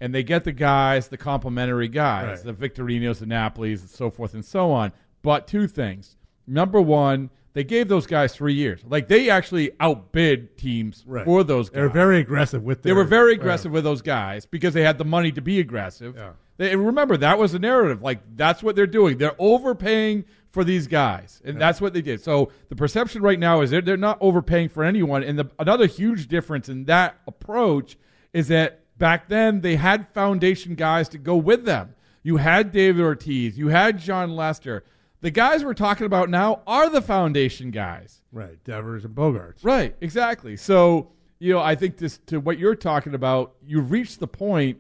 And 0.02 0.14
they 0.14 0.24
get 0.24 0.44
the 0.44 0.52
guys, 0.52 1.08
the 1.08 1.18
complimentary 1.18 1.88
guys, 1.88 2.44
Right. 2.46 2.56
the 2.58 2.68
Victorinos, 2.70 3.20
the 3.20 3.26
Napolis, 3.26 3.80
and 3.80 3.90
so 3.90 4.10
forth 4.10 4.34
and 4.34 4.44
so 4.44 4.72
on. 4.72 4.92
But 5.22 5.48
two 5.48 5.68
things. 5.68 6.18
Number 6.46 6.82
one, 6.82 7.30
they 7.56 7.64
gave 7.64 7.88
those 7.88 8.06
guys 8.06 8.36
three 8.36 8.54
years. 8.54 8.82
Like 8.86 9.08
they 9.08 9.30
actually 9.30 9.72
outbid 9.80 10.58
teams 10.58 11.04
Right. 11.08 11.26
for 11.26 11.44
those 11.44 11.70
guys. 11.70 11.76
They're 11.76 11.90
very 11.90 12.20
aggressive 12.20 12.62
with. 12.64 12.84
They 12.84 12.94
were 12.94 13.06
very 13.06 13.34
aggressive 13.34 13.72
with 13.72 13.84
those 13.86 14.02
guys 14.04 14.46
because 14.46 14.74
they 14.76 14.84
had 14.84 14.98
the 14.98 15.06
money 15.06 15.32
to 15.32 15.42
be 15.42 15.60
aggressive. 15.60 16.16
Yeah. 16.16 16.34
They, 16.58 16.72
and 16.74 16.86
remember, 16.86 17.18
that 17.18 17.40
was 17.40 17.54
the 17.54 17.60
narrative. 17.60 18.02
Like, 18.02 18.20
that's 18.36 18.62
what 18.62 18.76
they're 18.76 18.86
doing. 18.88 19.18
They're 19.18 19.36
overpaying 19.40 20.26
for 20.52 20.64
these 20.64 20.88
guys. 20.88 21.42
And 21.44 21.60
that's 21.60 21.82
what 21.82 21.94
they 21.94 22.02
did. 22.02 22.22
So 22.22 22.52
the 22.70 22.76
perception 22.76 23.22
right 23.22 23.40
now 23.40 23.62
is 23.62 23.72
they're, 23.72 23.82
they're 23.82 23.98
not 23.98 24.18
overpaying 24.22 24.70
for 24.70 24.84
anyone. 24.84 25.24
And 25.24 25.40
the, 25.40 25.50
another 25.60 25.86
huge 25.86 26.28
difference 26.28 26.70
in 26.70 26.86
that 26.86 27.18
approach 27.28 27.98
is 28.32 28.48
that 28.50 28.82
back 28.98 29.28
then 29.28 29.62
they 29.62 29.76
had 29.76 30.08
foundation 30.14 30.76
guys 30.76 31.10
to 31.10 31.18
go 31.18 31.36
with 31.36 31.66
them. 31.66 31.96
You 32.24 32.38
had 32.38 32.72
David 32.72 33.02
Ortiz, 33.02 33.58
you 33.58 33.68
had 33.70 34.00
Jon 34.00 34.36
Lester. 34.36 34.84
The 35.26 35.32
guys 35.32 35.66
we're 35.66 35.74
talking 35.74 36.06
about 36.06 36.30
now 36.30 36.62
are 36.68 36.88
the 36.88 37.02
foundation 37.02 37.72
guys. 37.72 38.22
right, 38.32 38.64
Devers 38.64 39.06
and 39.06 39.16
Bogaerts. 39.16 39.64
Right, 39.64 39.96
exactly. 40.00 40.56
So, 40.56 41.14
you 41.40 41.52
know, 41.52 41.60
I 41.62 41.74
think 41.74 41.98
this 41.98 42.20
to 42.28 42.40
what 42.40 42.60
you're 42.60 42.76
talking 42.76 43.16
about, 43.16 43.56
you've 43.66 43.90
reached 43.90 44.20
the 44.20 44.28
point 44.28 44.80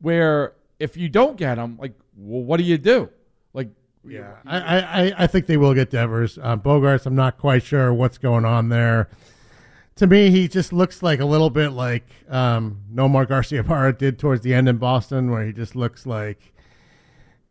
where 0.00 0.54
if 0.80 0.96
you 0.96 1.08
don't 1.08 1.36
get 1.36 1.54
them, 1.54 1.78
like, 1.80 1.92
well, 2.16 2.42
what 2.42 2.56
do 2.56 2.64
you 2.64 2.76
do? 2.76 3.08
Like, 3.52 3.68
Yeah, 4.04 4.32
I, 4.44 4.58
I, 4.58 4.78
I- 5.06 5.12
I 5.16 5.26
think 5.28 5.46
they 5.46 5.56
will 5.58 5.74
get 5.74 5.90
Devers. 5.90 6.40
Um, 6.42 6.58
Bogaerts, 6.60 7.06
I'm 7.06 7.14
not 7.14 7.38
quite 7.38 7.62
sure 7.62 7.94
what's 7.94 8.18
going 8.18 8.44
on 8.44 8.70
there. 8.70 9.08
To 9.98 10.08
me, 10.08 10.30
he 10.30 10.48
just 10.48 10.72
looks 10.72 11.04
like 11.04 11.20
a 11.20 11.24
little 11.24 11.50
bit 11.50 11.68
like 11.70 12.08
um, 12.28 12.80
Nomar 12.92 13.26
Garciaparra 13.28 13.96
did 13.96 14.18
towards 14.18 14.40
the 14.42 14.54
end 14.54 14.68
in 14.68 14.78
Boston, 14.78 15.30
where 15.30 15.44
he 15.46 15.52
just 15.52 15.76
looks 15.76 16.04
like 16.04 16.52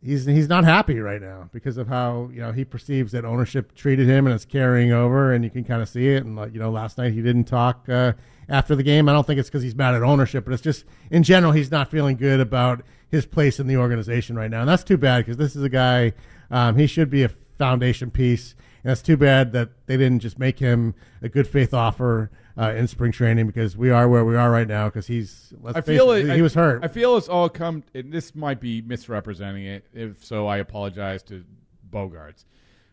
he's 0.04 0.26
he's 0.26 0.50
not 0.50 0.64
happy 0.64 1.00
right 1.00 1.22
now 1.22 1.50
because 1.54 1.78
of 1.78 1.88
how 1.88 2.30
you 2.34 2.42
know 2.42 2.52
he 2.52 2.66
perceives 2.66 3.12
that 3.14 3.26
ownership 3.26 3.74
treated 3.76 4.08
him, 4.08 4.26
and 4.26 4.36
it's 4.36 4.46
carrying 4.46 4.92
over, 4.92 5.34
and 5.34 5.44
you 5.44 5.50
can 5.50 5.64
kind 5.64 5.82
of 5.82 5.90
see 5.90 6.10
it. 6.10 6.24
And 6.24 6.36
like, 6.36 6.54
you 6.54 6.60
know, 6.60 6.72
last 6.72 6.98
night 6.98 7.14
he 7.14 7.22
didn't 7.22 7.46
talk 7.46 7.88
uh, 7.90 8.14
after 8.50 8.76
the 8.76 8.84
game. 8.84 9.08
I 9.10 9.14
don't 9.14 9.26
think 9.26 9.40
it's 9.40 9.50
because 9.50 9.64
he's 9.64 9.76
mad 9.76 9.96
at 9.96 10.04
ownership, 10.04 10.46
but 10.46 10.54
it's 10.54 10.64
just 10.64 10.86
in 11.10 11.24
general 11.24 11.52
he's 11.54 11.72
not 11.72 11.90
feeling 11.90 12.18
good 12.18 12.40
about 12.40 12.84
his 13.10 13.26
place 13.26 13.60
in 13.60 13.68
the 13.68 13.78
organization 13.78 14.36
right 14.36 14.52
now, 14.52 14.62
and 14.62 14.70
that's 14.70 14.84
too 14.84 14.98
bad 14.98 15.26
because 15.26 15.38
this 15.38 15.56
is 15.56 15.64
a 15.64 15.70
guy 15.70 16.14
um, 16.52 16.78
he 16.78 16.88
should 16.88 17.10
be 17.10 17.24
a 17.24 17.30
foundation 17.58 18.12
piece. 18.12 18.56
And 18.84 18.92
it's 18.92 19.02
too 19.02 19.16
bad 19.16 19.54
that 19.54 19.70
they 19.86 19.96
didn't 19.96 20.20
just 20.20 20.38
make 20.38 20.60
him 20.60 20.94
a 21.22 21.30
good 21.30 21.48
faith 21.48 21.74
offer 21.74 22.30
uh, 22.58 22.72
in 22.76 22.88
spring 22.88 23.12
training 23.12 23.48
because 23.48 23.76
we 23.76 23.90
are 23.90 24.08
where 24.08 24.24
we 24.26 24.36
are 24.36 24.52
right 24.52 24.68
now 24.68 24.86
because 24.88 25.08
he's. 25.08 25.54
Let's 25.62 25.78
I 25.78 25.82
face 25.82 25.98
feel 25.98 26.12
it, 26.12 26.26
he 26.26 26.32
I- 26.32 26.42
was 26.42 26.54
hurt. 26.54 26.84
I 26.84 26.88
feel 26.88 27.18
it's 27.18 27.28
all 27.30 27.50
come. 27.50 27.84
And 27.94 28.12
this 28.12 28.36
might 28.36 28.60
be 28.60 28.82
misrepresenting 28.82 29.66
it. 29.66 29.86
If 29.94 30.24
so, 30.24 30.48
I 30.48 30.58
apologize 30.58 31.24
to 31.24 31.44
Bogaerts. 31.92 32.46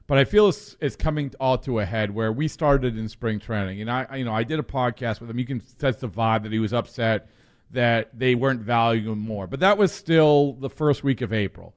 But 0.07 0.19
I 0.19 0.25
feel 0.25 0.49
it's, 0.49 0.77
it's 0.81 0.97
coming 0.97 1.33
all 1.39 1.57
to 1.59 1.79
a 1.79 1.85
head 1.85 2.13
where 2.13 2.33
we 2.33 2.49
started 2.49 2.99
in 2.99 3.09
spring 3.09 3.39
training, 3.39 3.81
and 3.81 3.91
I, 3.91 4.07
I- 4.11 4.17
you 4.17 4.25
know, 4.25 4.35
I 4.35 4.43
did 4.45 4.59
a 4.59 4.63
podcast 4.65 5.21
with 5.21 5.31
him. 5.31 5.39
You 5.39 5.47
can 5.47 5.61
sense 5.79 5.97
the 5.97 6.09
vibe 6.09 6.43
that 6.43 6.53
he 6.53 6.59
was 6.59 6.73
upset 6.73 7.29
that 7.73 8.19
they 8.19 8.35
weren't 8.35 8.61
valuing 8.63 9.07
him 9.13 9.21
more. 9.21 9.47
But 9.47 9.61
that 9.61 9.79
was 9.79 9.93
still 9.93 10.55
the 10.55 10.69
first 10.69 11.05
week 11.05 11.21
of 11.21 11.33
April. 11.33 11.75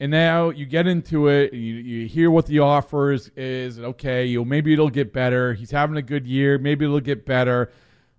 And 0.00 0.10
now 0.10 0.50
you 0.50 0.66
get 0.66 0.86
into 0.86 1.28
it, 1.28 1.52
and 1.52 1.62
you, 1.62 1.74
you 1.74 2.08
hear 2.08 2.30
what 2.30 2.46
the 2.46 2.58
offer 2.58 3.12
is, 3.12 3.30
is. 3.36 3.78
Okay, 3.78 4.26
you 4.26 4.44
maybe 4.44 4.72
it'll 4.72 4.90
get 4.90 5.12
better. 5.12 5.54
He's 5.54 5.70
having 5.70 5.96
a 5.96 6.02
good 6.02 6.26
year. 6.26 6.58
Maybe 6.58 6.84
it'll 6.84 7.00
get 7.00 7.24
better 7.24 7.70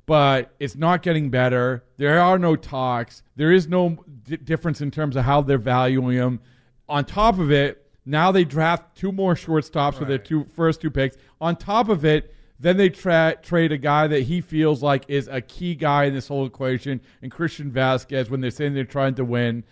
but 0.06 0.54
it's 0.60 0.76
not 0.76 1.02
getting 1.02 1.30
better. 1.30 1.84
There 1.98 2.20
are 2.20 2.38
no 2.38 2.56
talks. 2.56 3.24
There 3.36 3.52
is 3.52 3.68
no 3.68 4.04
d- 4.24 4.38
difference 4.38 4.82
in 4.82 4.92
terms 4.92 5.16
of 5.16 5.26
how 5.26 5.42
they're 5.42 5.58
valuing 5.58 6.16
him. 6.16 6.40
On 6.88 7.04
top 7.04 7.40
of 7.40 7.52
it, 7.52 7.90
now 8.06 8.32
they 8.32 8.44
draft 8.44 8.96
two 8.96 9.12
more 9.12 9.34
shortstops 9.34 10.00
with 10.00 10.08
their 10.08 10.20
two 10.20 10.46
first 10.56 10.82
two 10.82 10.92
picks. 10.92 11.18
On 11.42 11.56
top 11.56 11.90
of 11.90 12.06
it, 12.06 12.34
then 12.60 12.78
they 12.78 12.90
tra- 12.90 13.36
trade 13.42 13.72
a 13.72 13.78
guy 13.78 14.08
that 14.08 14.22
he 14.22 14.42
feels 14.42 14.84
like 14.84 15.06
is 15.08 15.28
a 15.28 15.42
key 15.42 15.74
guy 15.74 16.06
in 16.06 16.14
this 16.14 16.28
whole 16.28 16.46
equation, 16.46 17.02
and 17.22 17.32
Christian 17.32 17.72
Vazquez 17.72 18.30
when 18.30 18.42
they're 18.42 18.52
saying 18.52 18.76
they're 18.76 18.84
trying 18.86 19.16
to 19.16 19.26
win. 19.26 19.64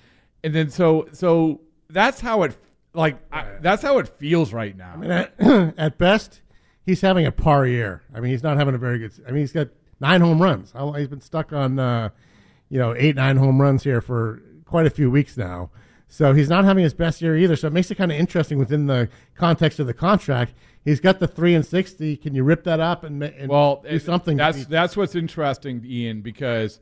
And 0.44 0.54
then 0.54 0.70
so 0.70 1.08
so 1.14 1.62
that's 1.94 2.20
how 2.20 2.44
it 2.44 2.58
like 2.94 3.18
I, 3.32 3.46
that's 3.62 3.82
how 3.82 4.00
it 4.00 4.08
feels 4.08 4.54
right 4.54 4.76
now. 4.76 4.92
I 4.94 4.98
mean, 4.98 5.12
at, 5.12 5.34
at 5.78 5.98
best, 5.98 6.42
he's 6.86 7.02
having 7.02 7.26
a 7.26 7.32
par 7.32 7.66
year. 7.66 8.04
I 8.14 8.20
mean, 8.20 8.32
he's 8.32 8.44
not 8.44 8.58
having 8.58 8.76
a 8.76 8.78
very 8.78 9.00
good. 9.00 9.14
I 9.28 9.32
mean, 9.32 9.42
he's 9.42 9.52
got 9.52 9.70
nine 10.00 10.22
home 10.22 10.42
runs. 10.42 10.74
He's 10.98 11.08
been 11.08 11.22
stuck 11.22 11.54
on, 11.54 11.80
uh, 11.80 12.10
you 12.70 12.80
know, 12.80 12.94
eight 12.98 13.16
nine 13.16 13.38
home 13.38 13.62
runs 13.62 13.84
here 13.84 14.02
for 14.02 14.42
quite 14.66 14.86
a 14.86 14.90
few 14.90 15.10
weeks 15.10 15.38
now. 15.38 15.70
So 16.08 16.34
he's 16.34 16.50
not 16.50 16.64
having 16.64 16.84
his 16.84 16.94
best 16.94 17.22
year 17.22 17.36
either. 17.36 17.56
So 17.56 17.68
it 17.68 17.74
makes 17.74 17.90
it 17.90 17.96
kind 17.96 18.12
of 18.12 18.20
interesting 18.20 18.60
within 18.60 18.86
the 18.86 19.10
context 19.36 19.80
of 19.80 19.88
the 19.88 19.96
contract. 19.96 20.54
He's 20.86 21.00
got 21.00 21.20
the 21.20 21.28
three 21.28 21.56
and 21.56 21.66
sixty. 21.66 22.18
Can 22.18 22.36
you 22.36 22.44
rip 22.44 22.64
that 22.66 22.80
up 22.80 23.04
and, 23.04 23.24
and 23.24 23.50
well, 23.50 23.84
do 23.88 23.98
something? 23.98 24.38
That's 24.38 24.66
that's 24.66 24.96
what's 24.96 25.16
interesting, 25.16 25.82
Ian, 25.86 26.22
because 26.22 26.80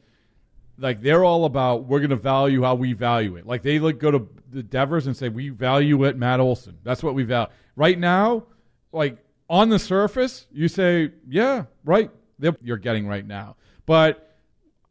like 0.82 1.02
they're 1.02 1.24
all 1.24 1.46
about 1.46 1.86
we're 1.86 2.00
going 2.00 2.10
to 2.10 2.16
value 2.16 2.64
how 2.64 2.76
we 2.76 2.94
value 2.94 3.36
it. 3.38 3.46
Like 3.46 3.62
they 3.62 3.80
look 3.80 4.00
go 4.00 4.12
to 4.12 4.28
the 4.50 4.64
Devers 4.64 5.08
and 5.08 5.16
say 5.16 5.30
we 5.30 5.50
value 5.50 6.04
it, 6.04 6.18
Matt 6.18 6.40
Olson. 6.40 6.78
That's 6.84 7.04
what 7.04 7.14
we 7.14 7.24
value. 7.24 7.52
Right 7.76 7.98
now, 7.98 8.44
like 8.92 9.18
on 9.50 9.70
the 9.70 9.80
surface, 9.80 10.48
you 10.52 10.68
say, 10.68 11.12
yeah, 11.28 11.66
right. 11.86 12.12
that 12.42 12.58
you're 12.62 12.78
getting 12.78 13.08
right 13.08 13.26
now. 13.26 13.56
But 13.86 14.38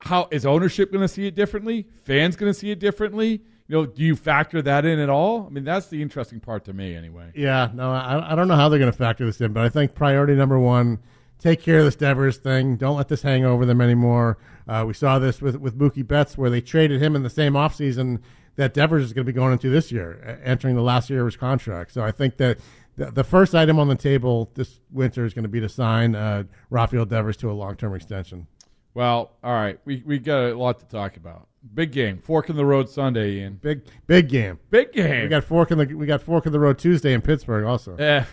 how 0.01 0.29
is 0.31 0.47
ownership 0.47 0.91
going 0.91 1.03
to 1.03 1.09
see 1.09 1.27
it 1.27 1.35
differently? 1.35 1.87
Fans 2.05 2.37
going 2.37 2.53
to 2.53 2.59
see 2.59 2.71
it 2.71 2.79
differently? 2.79 3.43
You 3.69 3.77
know, 3.77 3.87
do 3.87 4.03
you 4.03 4.17
factor 4.17 4.61
that 4.63 4.85
in 4.85 4.99
at 4.99 5.11
all? 5.11 5.47
I 5.47 5.51
mean, 5.51 5.65
that's 5.65 5.87
the 5.87 6.03
interesting 6.03 6.41
part 6.41 6.65
to 6.65 6.73
me, 6.73 6.95
anyway. 6.95 7.31
Yeah, 7.35 7.71
no, 7.73 7.91
I, 7.91 8.33
I 8.33 8.35
don't 8.35 8.49
know 8.49 8.57
how 8.57 8.69
they're 8.69 8.79
going 8.79 8.91
to 8.91 8.97
factor 8.97 9.25
this 9.25 9.41
in, 9.41 9.53
but 9.53 9.65
I 9.65 9.69
think 9.69 9.95
priority 9.95 10.35
number 10.35 10.59
one, 10.59 10.99
take 11.39 11.63
care 11.63 11.79
of 11.79 11.85
this 11.85 11.97
Devers 11.97 12.39
thing. 12.39 12.77
Don't 12.77 12.97
let 12.97 13.09
this 13.09 13.23
hang 13.23 13.45
over 13.45 13.65
them 13.65 13.81
anymore. 13.81 14.39
Uh, 14.71 14.85
we 14.85 14.95
saw 14.95 15.19
this 15.19 15.43
with, 15.43 15.57
with 15.57 15.77
Mookie 15.77 16.07
Betts, 16.07 16.39
where 16.39 16.49
they 16.49 16.61
traded 16.61 17.03
him 17.03 17.17
in 17.17 17.25
the 17.25 17.31
same 17.31 17.55
offseason 17.55 18.21
that 18.55 18.73
Devers 18.73 19.03
is 19.03 19.13
going 19.13 19.27
to 19.27 19.33
be 19.33 19.35
going 19.35 19.53
into 19.53 19.69
this 19.69 19.91
year, 19.91 20.41
entering 20.45 20.77
the 20.77 20.83
last 20.83 21.11
year 21.11 21.21
of 21.21 21.27
his 21.27 21.37
contract. 21.37 21.91
So 21.91 22.05
I 22.05 22.13
think 22.13 22.37
that 22.37 22.59
the, 22.97 23.11
the 23.11 23.25
first 23.25 23.53
item 23.53 23.81
on 23.81 23.89
the 23.89 23.97
table 23.97 24.53
this 24.55 24.79
winter 24.93 25.25
is 25.25 25.35
going 25.35 25.43
to 25.43 25.49
be 25.49 25.59
to 25.59 25.69
sign 25.69 26.15
uh, 26.15 26.45
Rafael 26.71 27.05
Devers 27.05 27.37
to 27.39 27.51
a 27.51 27.53
long 27.53 27.75
term 27.75 27.97
extension. 27.97 28.47
Well, 28.95 29.33
all 29.43 29.55
right, 29.55 29.81
we 29.85 30.05
we 30.07 30.21
got 30.21 30.51
a 30.51 30.55
lot 30.55 30.79
to 30.81 30.87
talk 30.87 31.17
about. 31.17 31.49
Big 31.75 31.91
game, 31.91 32.19
fork 32.19 32.49
in 32.49 32.55
the 32.57 32.65
road 32.65 32.89
Sunday, 32.89 33.39
Ian. 33.39 33.55
Big 33.55 33.83
big 34.07 34.29
game, 34.29 34.61
big 34.71 34.93
game. 34.93 35.23
We 35.23 35.29
got 35.29 35.43
fork 35.43 35.73
in 35.73 35.79
the 35.79 35.87
we 35.95 36.07
got 36.07 36.23
fork 36.23 36.47
in 36.47 36.53
the 36.53 36.61
road 36.61 36.79
Tuesday 36.79 37.13
in 37.13 37.23
Pittsburgh 37.23 37.65
also. 37.65 37.97
Yeah. 37.99 38.25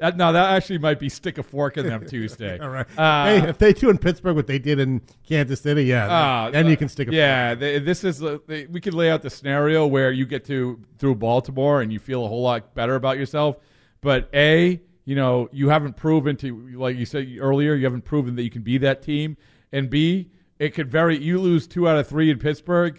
That, 0.00 0.16
no, 0.16 0.32
that 0.32 0.52
actually 0.52 0.78
might 0.78 0.98
be 0.98 1.10
stick 1.10 1.36
a 1.36 1.42
fork 1.42 1.76
in 1.76 1.86
them 1.86 2.06
Tuesday. 2.06 2.58
All 2.62 2.70
right. 2.70 2.86
Uh, 2.98 3.24
hey, 3.26 3.48
if 3.48 3.58
they 3.58 3.74
do 3.74 3.90
in 3.90 3.98
Pittsburgh 3.98 4.34
what 4.34 4.46
they 4.46 4.58
did 4.58 4.80
in 4.80 5.02
Kansas 5.28 5.60
City, 5.60 5.84
yeah, 5.84 6.10
uh, 6.10 6.50
then 6.50 6.66
you 6.66 6.76
can 6.76 6.88
stick 6.88 7.08
a 7.08 7.10
fork. 7.10 7.16
yeah. 7.16 7.54
This 7.54 8.02
is 8.02 8.22
uh, 8.22 8.38
they, 8.46 8.66
we 8.66 8.80
could 8.80 8.94
lay 8.94 9.10
out 9.10 9.20
the 9.20 9.30
scenario 9.30 9.86
where 9.86 10.10
you 10.10 10.24
get 10.24 10.44
to 10.46 10.80
through 10.98 11.16
Baltimore 11.16 11.82
and 11.82 11.92
you 11.92 11.98
feel 11.98 12.24
a 12.24 12.28
whole 12.28 12.42
lot 12.42 12.74
better 12.74 12.94
about 12.94 13.18
yourself. 13.18 13.56
But 14.00 14.30
a, 14.32 14.80
you 15.04 15.14
know, 15.14 15.50
you 15.52 15.68
haven't 15.68 15.96
proven 15.96 16.36
to 16.36 16.78
like 16.78 16.96
you 16.96 17.04
said 17.04 17.28
earlier, 17.38 17.74
you 17.74 17.84
haven't 17.84 18.06
proven 18.06 18.36
that 18.36 18.42
you 18.42 18.50
can 18.50 18.62
be 18.62 18.78
that 18.78 19.02
team. 19.02 19.36
And 19.70 19.90
B, 19.90 20.30
it 20.58 20.70
could 20.70 20.90
very 20.90 21.18
you 21.18 21.38
lose 21.38 21.66
two 21.66 21.86
out 21.86 21.98
of 21.98 22.08
three 22.08 22.30
in 22.30 22.38
Pittsburgh. 22.38 22.98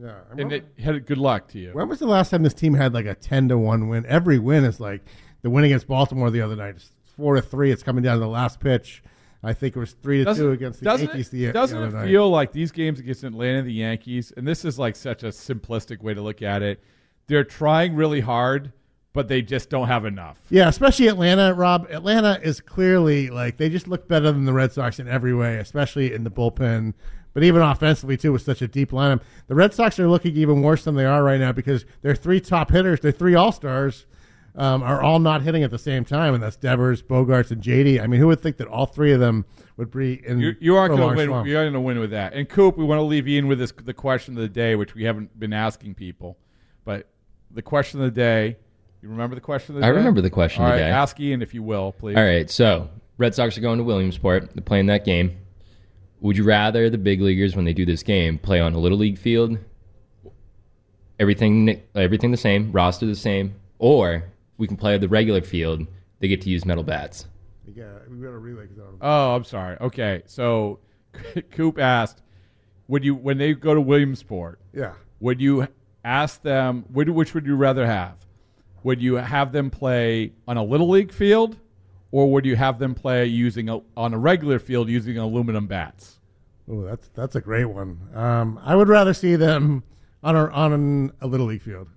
Yeah, 0.00 0.20
and 0.38 0.52
it 0.52 0.64
had 0.78 1.04
good 1.06 1.18
luck 1.18 1.48
to 1.48 1.58
you. 1.58 1.70
When 1.72 1.88
was 1.88 1.98
the 1.98 2.06
last 2.06 2.30
time 2.30 2.42
this 2.42 2.54
team 2.54 2.74
had 2.74 2.94
like 2.94 3.06
a 3.06 3.14
ten 3.14 3.48
to 3.48 3.58
one 3.58 3.88
win? 3.88 4.06
Every 4.06 4.38
win 4.38 4.64
is 4.64 4.80
like 4.80 5.04
the 5.42 5.50
win 5.50 5.64
against 5.64 5.86
Baltimore 5.86 6.30
the 6.30 6.40
other 6.40 6.56
night. 6.56 6.76
It's 6.76 6.90
four 7.16 7.34
to 7.36 7.42
three. 7.42 7.70
It's 7.70 7.82
coming 7.82 8.02
down 8.02 8.16
to 8.16 8.20
the 8.20 8.28
last 8.28 8.60
pitch. 8.60 9.02
I 9.42 9.52
think 9.54 9.74
it 9.74 9.80
was 9.80 9.92
three 9.92 10.18
to 10.18 10.24
doesn't, 10.24 10.44
two 10.44 10.52
against 10.52 10.80
the 10.80 10.86
Yankees. 10.86 11.28
It, 11.28 11.30
the, 11.30 11.52
doesn't 11.52 11.76
the 11.76 11.84
it 11.84 11.88
other 11.88 11.98
night. 11.98 12.08
feel 12.08 12.28
like 12.28 12.52
these 12.52 12.72
games 12.72 13.00
against 13.00 13.24
Atlanta 13.24 13.58
and 13.58 13.66
the 13.66 13.72
Yankees, 13.72 14.32
and 14.36 14.46
this 14.46 14.64
is 14.64 14.78
like 14.78 14.96
such 14.96 15.22
a 15.22 15.28
simplistic 15.28 16.02
way 16.02 16.12
to 16.12 16.20
look 16.20 16.42
at 16.42 16.62
it. 16.62 16.82
They're 17.26 17.44
trying 17.44 17.94
really 17.94 18.20
hard, 18.20 18.72
but 19.12 19.28
they 19.28 19.40
just 19.40 19.70
don't 19.70 19.88
have 19.88 20.04
enough. 20.04 20.38
Yeah, 20.50 20.68
especially 20.68 21.08
Atlanta, 21.08 21.54
Rob. 21.54 21.86
Atlanta 21.90 22.38
is 22.42 22.60
clearly 22.60 23.30
like 23.30 23.56
they 23.56 23.70
just 23.70 23.88
look 23.88 24.08
better 24.08 24.30
than 24.30 24.44
the 24.44 24.52
Red 24.52 24.72
Sox 24.72 24.98
in 24.98 25.08
every 25.08 25.34
way, 25.34 25.56
especially 25.56 26.12
in 26.12 26.24
the 26.24 26.30
bullpen. 26.30 26.92
But 27.32 27.44
even 27.44 27.62
offensively 27.62 28.16
too, 28.16 28.32
with 28.32 28.42
such 28.42 28.60
a 28.60 28.68
deep 28.68 28.90
lineup, 28.90 29.22
the 29.46 29.54
Red 29.54 29.72
Sox 29.72 29.98
are 29.98 30.08
looking 30.08 30.36
even 30.36 30.62
worse 30.62 30.84
than 30.84 30.96
they 30.96 31.06
are 31.06 31.22
right 31.22 31.40
now 31.40 31.52
because 31.52 31.86
their 32.02 32.14
three 32.14 32.40
top 32.40 32.70
hitters, 32.70 33.00
their 33.00 33.12
three 33.12 33.34
All 33.34 33.52
Stars, 33.52 34.06
um, 34.56 34.82
are 34.82 35.02
all 35.02 35.18
not 35.18 35.42
hitting 35.42 35.62
at 35.62 35.70
the 35.70 35.78
same 35.78 36.04
time, 36.04 36.34
and 36.34 36.42
that's 36.42 36.56
Devers, 36.56 37.02
Bogaerts, 37.02 37.50
and 37.50 37.62
JD. 37.62 38.02
I 38.02 38.06
mean, 38.06 38.20
who 38.20 38.26
would 38.28 38.40
think 38.40 38.56
that 38.58 38.68
all 38.68 38.86
three 38.86 39.12
of 39.12 39.20
them 39.20 39.44
would 39.76 39.90
be 39.90 40.24
in? 40.26 40.40
You, 40.40 40.56
you 40.60 40.76
aren't 40.76 40.96
going 40.96 41.10
to 41.10 41.16
win. 41.16 41.28
slump? 41.28 41.46
You're 41.46 41.62
going 41.62 41.72
to 41.72 41.80
win 41.80 41.98
with 41.98 42.10
that. 42.10 42.34
And 42.34 42.48
Coop, 42.48 42.76
we 42.76 42.84
want 42.84 42.98
to 42.98 43.04
leave 43.04 43.28
Ian 43.28 43.46
with 43.46 43.58
this 43.58 43.72
the 43.72 43.94
question 43.94 44.34
of 44.34 44.40
the 44.40 44.48
day, 44.48 44.74
which 44.74 44.94
we 44.94 45.04
haven't 45.04 45.38
been 45.38 45.52
asking 45.52 45.94
people, 45.94 46.38
but 46.84 47.08
the 47.50 47.62
question 47.62 48.00
of 48.00 48.06
the 48.06 48.20
day. 48.20 48.56
You 49.02 49.08
remember 49.08 49.34
the 49.34 49.40
question 49.40 49.74
of 49.74 49.80
the 49.80 49.86
I 49.86 49.90
day? 49.90 49.94
I 49.94 49.96
remember 49.96 50.20
the 50.20 50.28
question 50.28 50.62
All 50.62 50.68
of 50.68 50.76
the 50.76 50.82
right, 50.82 50.88
day. 50.88 50.94
Ask 50.94 51.18
Ian 51.18 51.40
if 51.40 51.54
you 51.54 51.62
will, 51.62 51.92
please. 51.92 52.16
All 52.16 52.22
right, 52.22 52.50
so 52.50 52.90
Red 53.16 53.34
Sox 53.34 53.56
are 53.56 53.62
going 53.62 53.78
to 53.78 53.84
Williamsport. 53.84 54.54
They're 54.54 54.62
playing 54.62 54.86
that 54.86 55.06
game. 55.06 55.38
Would 56.20 56.36
you 56.36 56.44
rather 56.44 56.90
the 56.90 56.98
big 56.98 57.22
leaguers, 57.22 57.56
when 57.56 57.64
they 57.64 57.72
do 57.72 57.86
this 57.86 58.02
game, 58.02 58.36
play 58.36 58.60
on 58.60 58.74
a 58.74 58.78
little 58.78 58.98
league 58.98 59.16
field, 59.16 59.56
everything 61.18 61.80
everything 61.94 62.30
the 62.30 62.36
same, 62.36 62.72
roster 62.72 63.06
the 63.06 63.14
same, 63.14 63.54
or 63.78 64.24
we 64.60 64.66
can 64.66 64.76
play 64.76 64.94
at 64.94 65.00
the 65.00 65.08
regular 65.08 65.40
field? 65.40 65.86
They 66.20 66.28
get 66.28 66.42
to 66.42 66.50
use 66.50 66.64
metal 66.64 66.84
bats. 66.84 67.26
Yeah, 67.74 67.86
we 68.08 68.18
got 68.18 68.32
a 68.32 68.38
relay 68.38 68.68
zone. 68.74 68.98
Oh, 69.00 69.34
I'm 69.34 69.44
sorry. 69.44 69.76
Okay, 69.80 70.22
so 70.26 70.78
Coop 71.50 71.78
asked, 71.78 72.22
"Would 72.88 73.04
you 73.04 73.14
when 73.14 73.38
they 73.38 73.54
go 73.54 73.74
to 73.74 73.80
Williamsport? 73.80 74.60
Yeah. 74.72 74.92
Would 75.20 75.40
you 75.40 75.66
ask 76.04 76.42
them? 76.42 76.84
Would, 76.90 77.08
which 77.08 77.34
would 77.34 77.46
you 77.46 77.56
rather 77.56 77.86
have? 77.86 78.14
Would 78.82 79.02
you 79.02 79.16
have 79.16 79.52
them 79.52 79.70
play 79.70 80.32
on 80.48 80.56
a 80.56 80.64
little 80.64 80.88
league 80.88 81.12
field, 81.12 81.56
or 82.10 82.30
would 82.32 82.44
you 82.46 82.56
have 82.56 82.78
them 82.78 82.94
play 82.94 83.26
using 83.26 83.68
a, 83.68 83.80
on 83.96 84.14
a 84.14 84.18
regular 84.18 84.58
field 84.58 84.88
using 84.88 85.18
aluminum 85.18 85.66
bats? 85.66 86.18
Oh, 86.70 86.82
that's 86.82 87.08
that's 87.14 87.36
a 87.36 87.40
great 87.40 87.66
one. 87.66 87.98
Um, 88.14 88.60
I 88.62 88.76
would 88.76 88.88
rather 88.88 89.12
see 89.14 89.36
them 89.36 89.82
on 90.22 90.36
a, 90.36 90.46
on 90.50 91.12
a 91.20 91.26
little 91.26 91.46
league 91.46 91.62
field. 91.62 91.88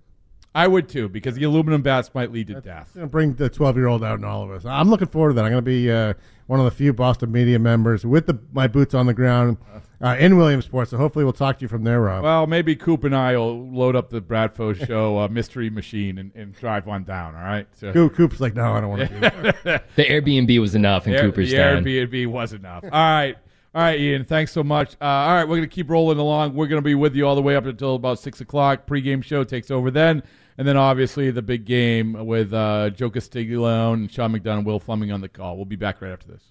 I 0.55 0.67
would 0.67 0.87
too, 0.87 1.09
because 1.09 1.35
the 1.35 1.43
aluminum 1.45 1.81
bats 1.81 2.11
might 2.13 2.31
lead 2.31 2.47
to 2.47 2.61
death. 2.61 2.83
It's 2.87 2.95
going 2.95 3.07
to 3.07 3.11
bring 3.11 3.33
the 3.33 3.49
12 3.49 3.75
year 3.75 3.87
old 3.87 4.03
out 4.03 4.19
in 4.19 4.25
all 4.25 4.43
of 4.43 4.51
us. 4.51 4.65
I'm 4.65 4.89
looking 4.89 5.07
forward 5.07 5.29
to 5.29 5.35
that. 5.35 5.45
I'm 5.45 5.51
going 5.51 5.63
to 5.63 5.65
be 5.65 5.91
uh, 5.91 6.13
one 6.45 6.59
of 6.59 6.65
the 6.65 6.71
few 6.71 6.93
Boston 6.93 7.31
media 7.31 7.57
members 7.57 8.05
with 8.05 8.27
the, 8.27 8.37
my 8.51 8.67
boots 8.67 8.93
on 8.93 9.07
the 9.07 9.15
ground 9.15 9.57
uh, 10.01 10.15
in 10.19 10.37
Williamsport. 10.37 10.89
So 10.89 10.97
hopefully 10.97 11.25
we'll 11.25 11.33
talk 11.33 11.57
to 11.57 11.63
you 11.63 11.67
from 11.67 11.83
there, 11.83 12.01
Rob. 12.01 12.23
Well, 12.23 12.45
maybe 12.45 12.75
Coop 12.75 13.03
and 13.03 13.15
I 13.15 13.35
will 13.35 13.67
load 13.71 13.95
up 13.95 14.11
the 14.11 14.21
Bradfo 14.21 14.85
Show 14.85 15.17
uh, 15.17 15.27
mystery 15.27 15.71
machine 15.71 16.19
and, 16.19 16.31
and 16.35 16.53
drive 16.53 16.85
one 16.85 17.03
down. 17.03 17.35
All 17.35 17.41
right. 17.41 17.67
So. 17.73 17.91
Coop, 17.91 18.13
Coop's 18.15 18.39
like, 18.39 18.53
no, 18.53 18.73
I 18.73 18.81
don't 18.81 18.89
want 18.89 19.01
to 19.01 19.07
do 19.07 19.19
that. 19.19 19.83
The 19.95 20.05
Airbnb 20.05 20.59
was 20.59 20.75
enough 20.75 21.07
in 21.07 21.13
Air- 21.13 21.21
Cooperstown. 21.21 21.83
The 21.83 22.05
Airbnb 22.05 22.27
was 22.27 22.53
enough. 22.53 22.83
All 22.83 22.89
right. 22.91 23.37
All 23.75 23.81
right, 23.81 23.99
Ian. 23.99 24.23
Thanks 24.23 24.51
so 24.51 24.63
much. 24.63 24.93
Uh, 25.01 25.05
all 25.05 25.33
right, 25.33 25.43
we're 25.45 25.55
going 25.55 25.67
to 25.67 25.73
keep 25.75 25.89
rolling 25.89 26.19
along. 26.19 26.53
We're 26.53 26.67
going 26.67 26.81
to 26.81 26.85
be 26.85 26.93
with 26.93 27.15
you 27.15 27.25
all 27.25 27.33
the 27.33 27.41
way 27.41 27.55
up 27.55 27.65
until 27.65 27.95
about 27.95 28.19
6 28.19 28.39
o'clock. 28.39 28.85
Pre-game 28.85 29.23
show 29.23 29.43
takes 29.43 29.71
over 29.71 29.89
then. 29.89 30.21
And 30.57 30.67
then 30.67 30.77
obviously 30.77 31.31
the 31.31 31.41
big 31.41 31.65
game 31.65 32.25
with 32.25 32.53
uh, 32.53 32.91
Joe 32.91 33.09
Castiglione, 33.09 34.07
Sean 34.09 34.33
McDonough, 34.33 34.57
and 34.57 34.65
Will 34.65 34.79
Fleming 34.79 35.11
on 35.11 35.21
the 35.21 35.29
call. 35.29 35.55
We'll 35.55 35.65
be 35.65 35.75
back 35.75 36.01
right 36.01 36.11
after 36.11 36.27
this. 36.27 36.43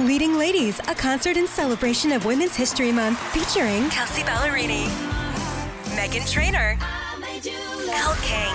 Leading 0.00 0.38
Ladies, 0.38 0.78
a 0.80 0.94
concert 0.94 1.36
in 1.36 1.46
celebration 1.46 2.12
of 2.12 2.24
Women's 2.24 2.54
History 2.54 2.92
Month 2.92 3.18
featuring 3.32 3.88
Kelsea 3.90 4.22
Ballerini, 4.22 4.86
Meghan 5.96 6.30
Trainor, 6.30 6.78
Elle 7.90 8.14
King, 8.22 8.54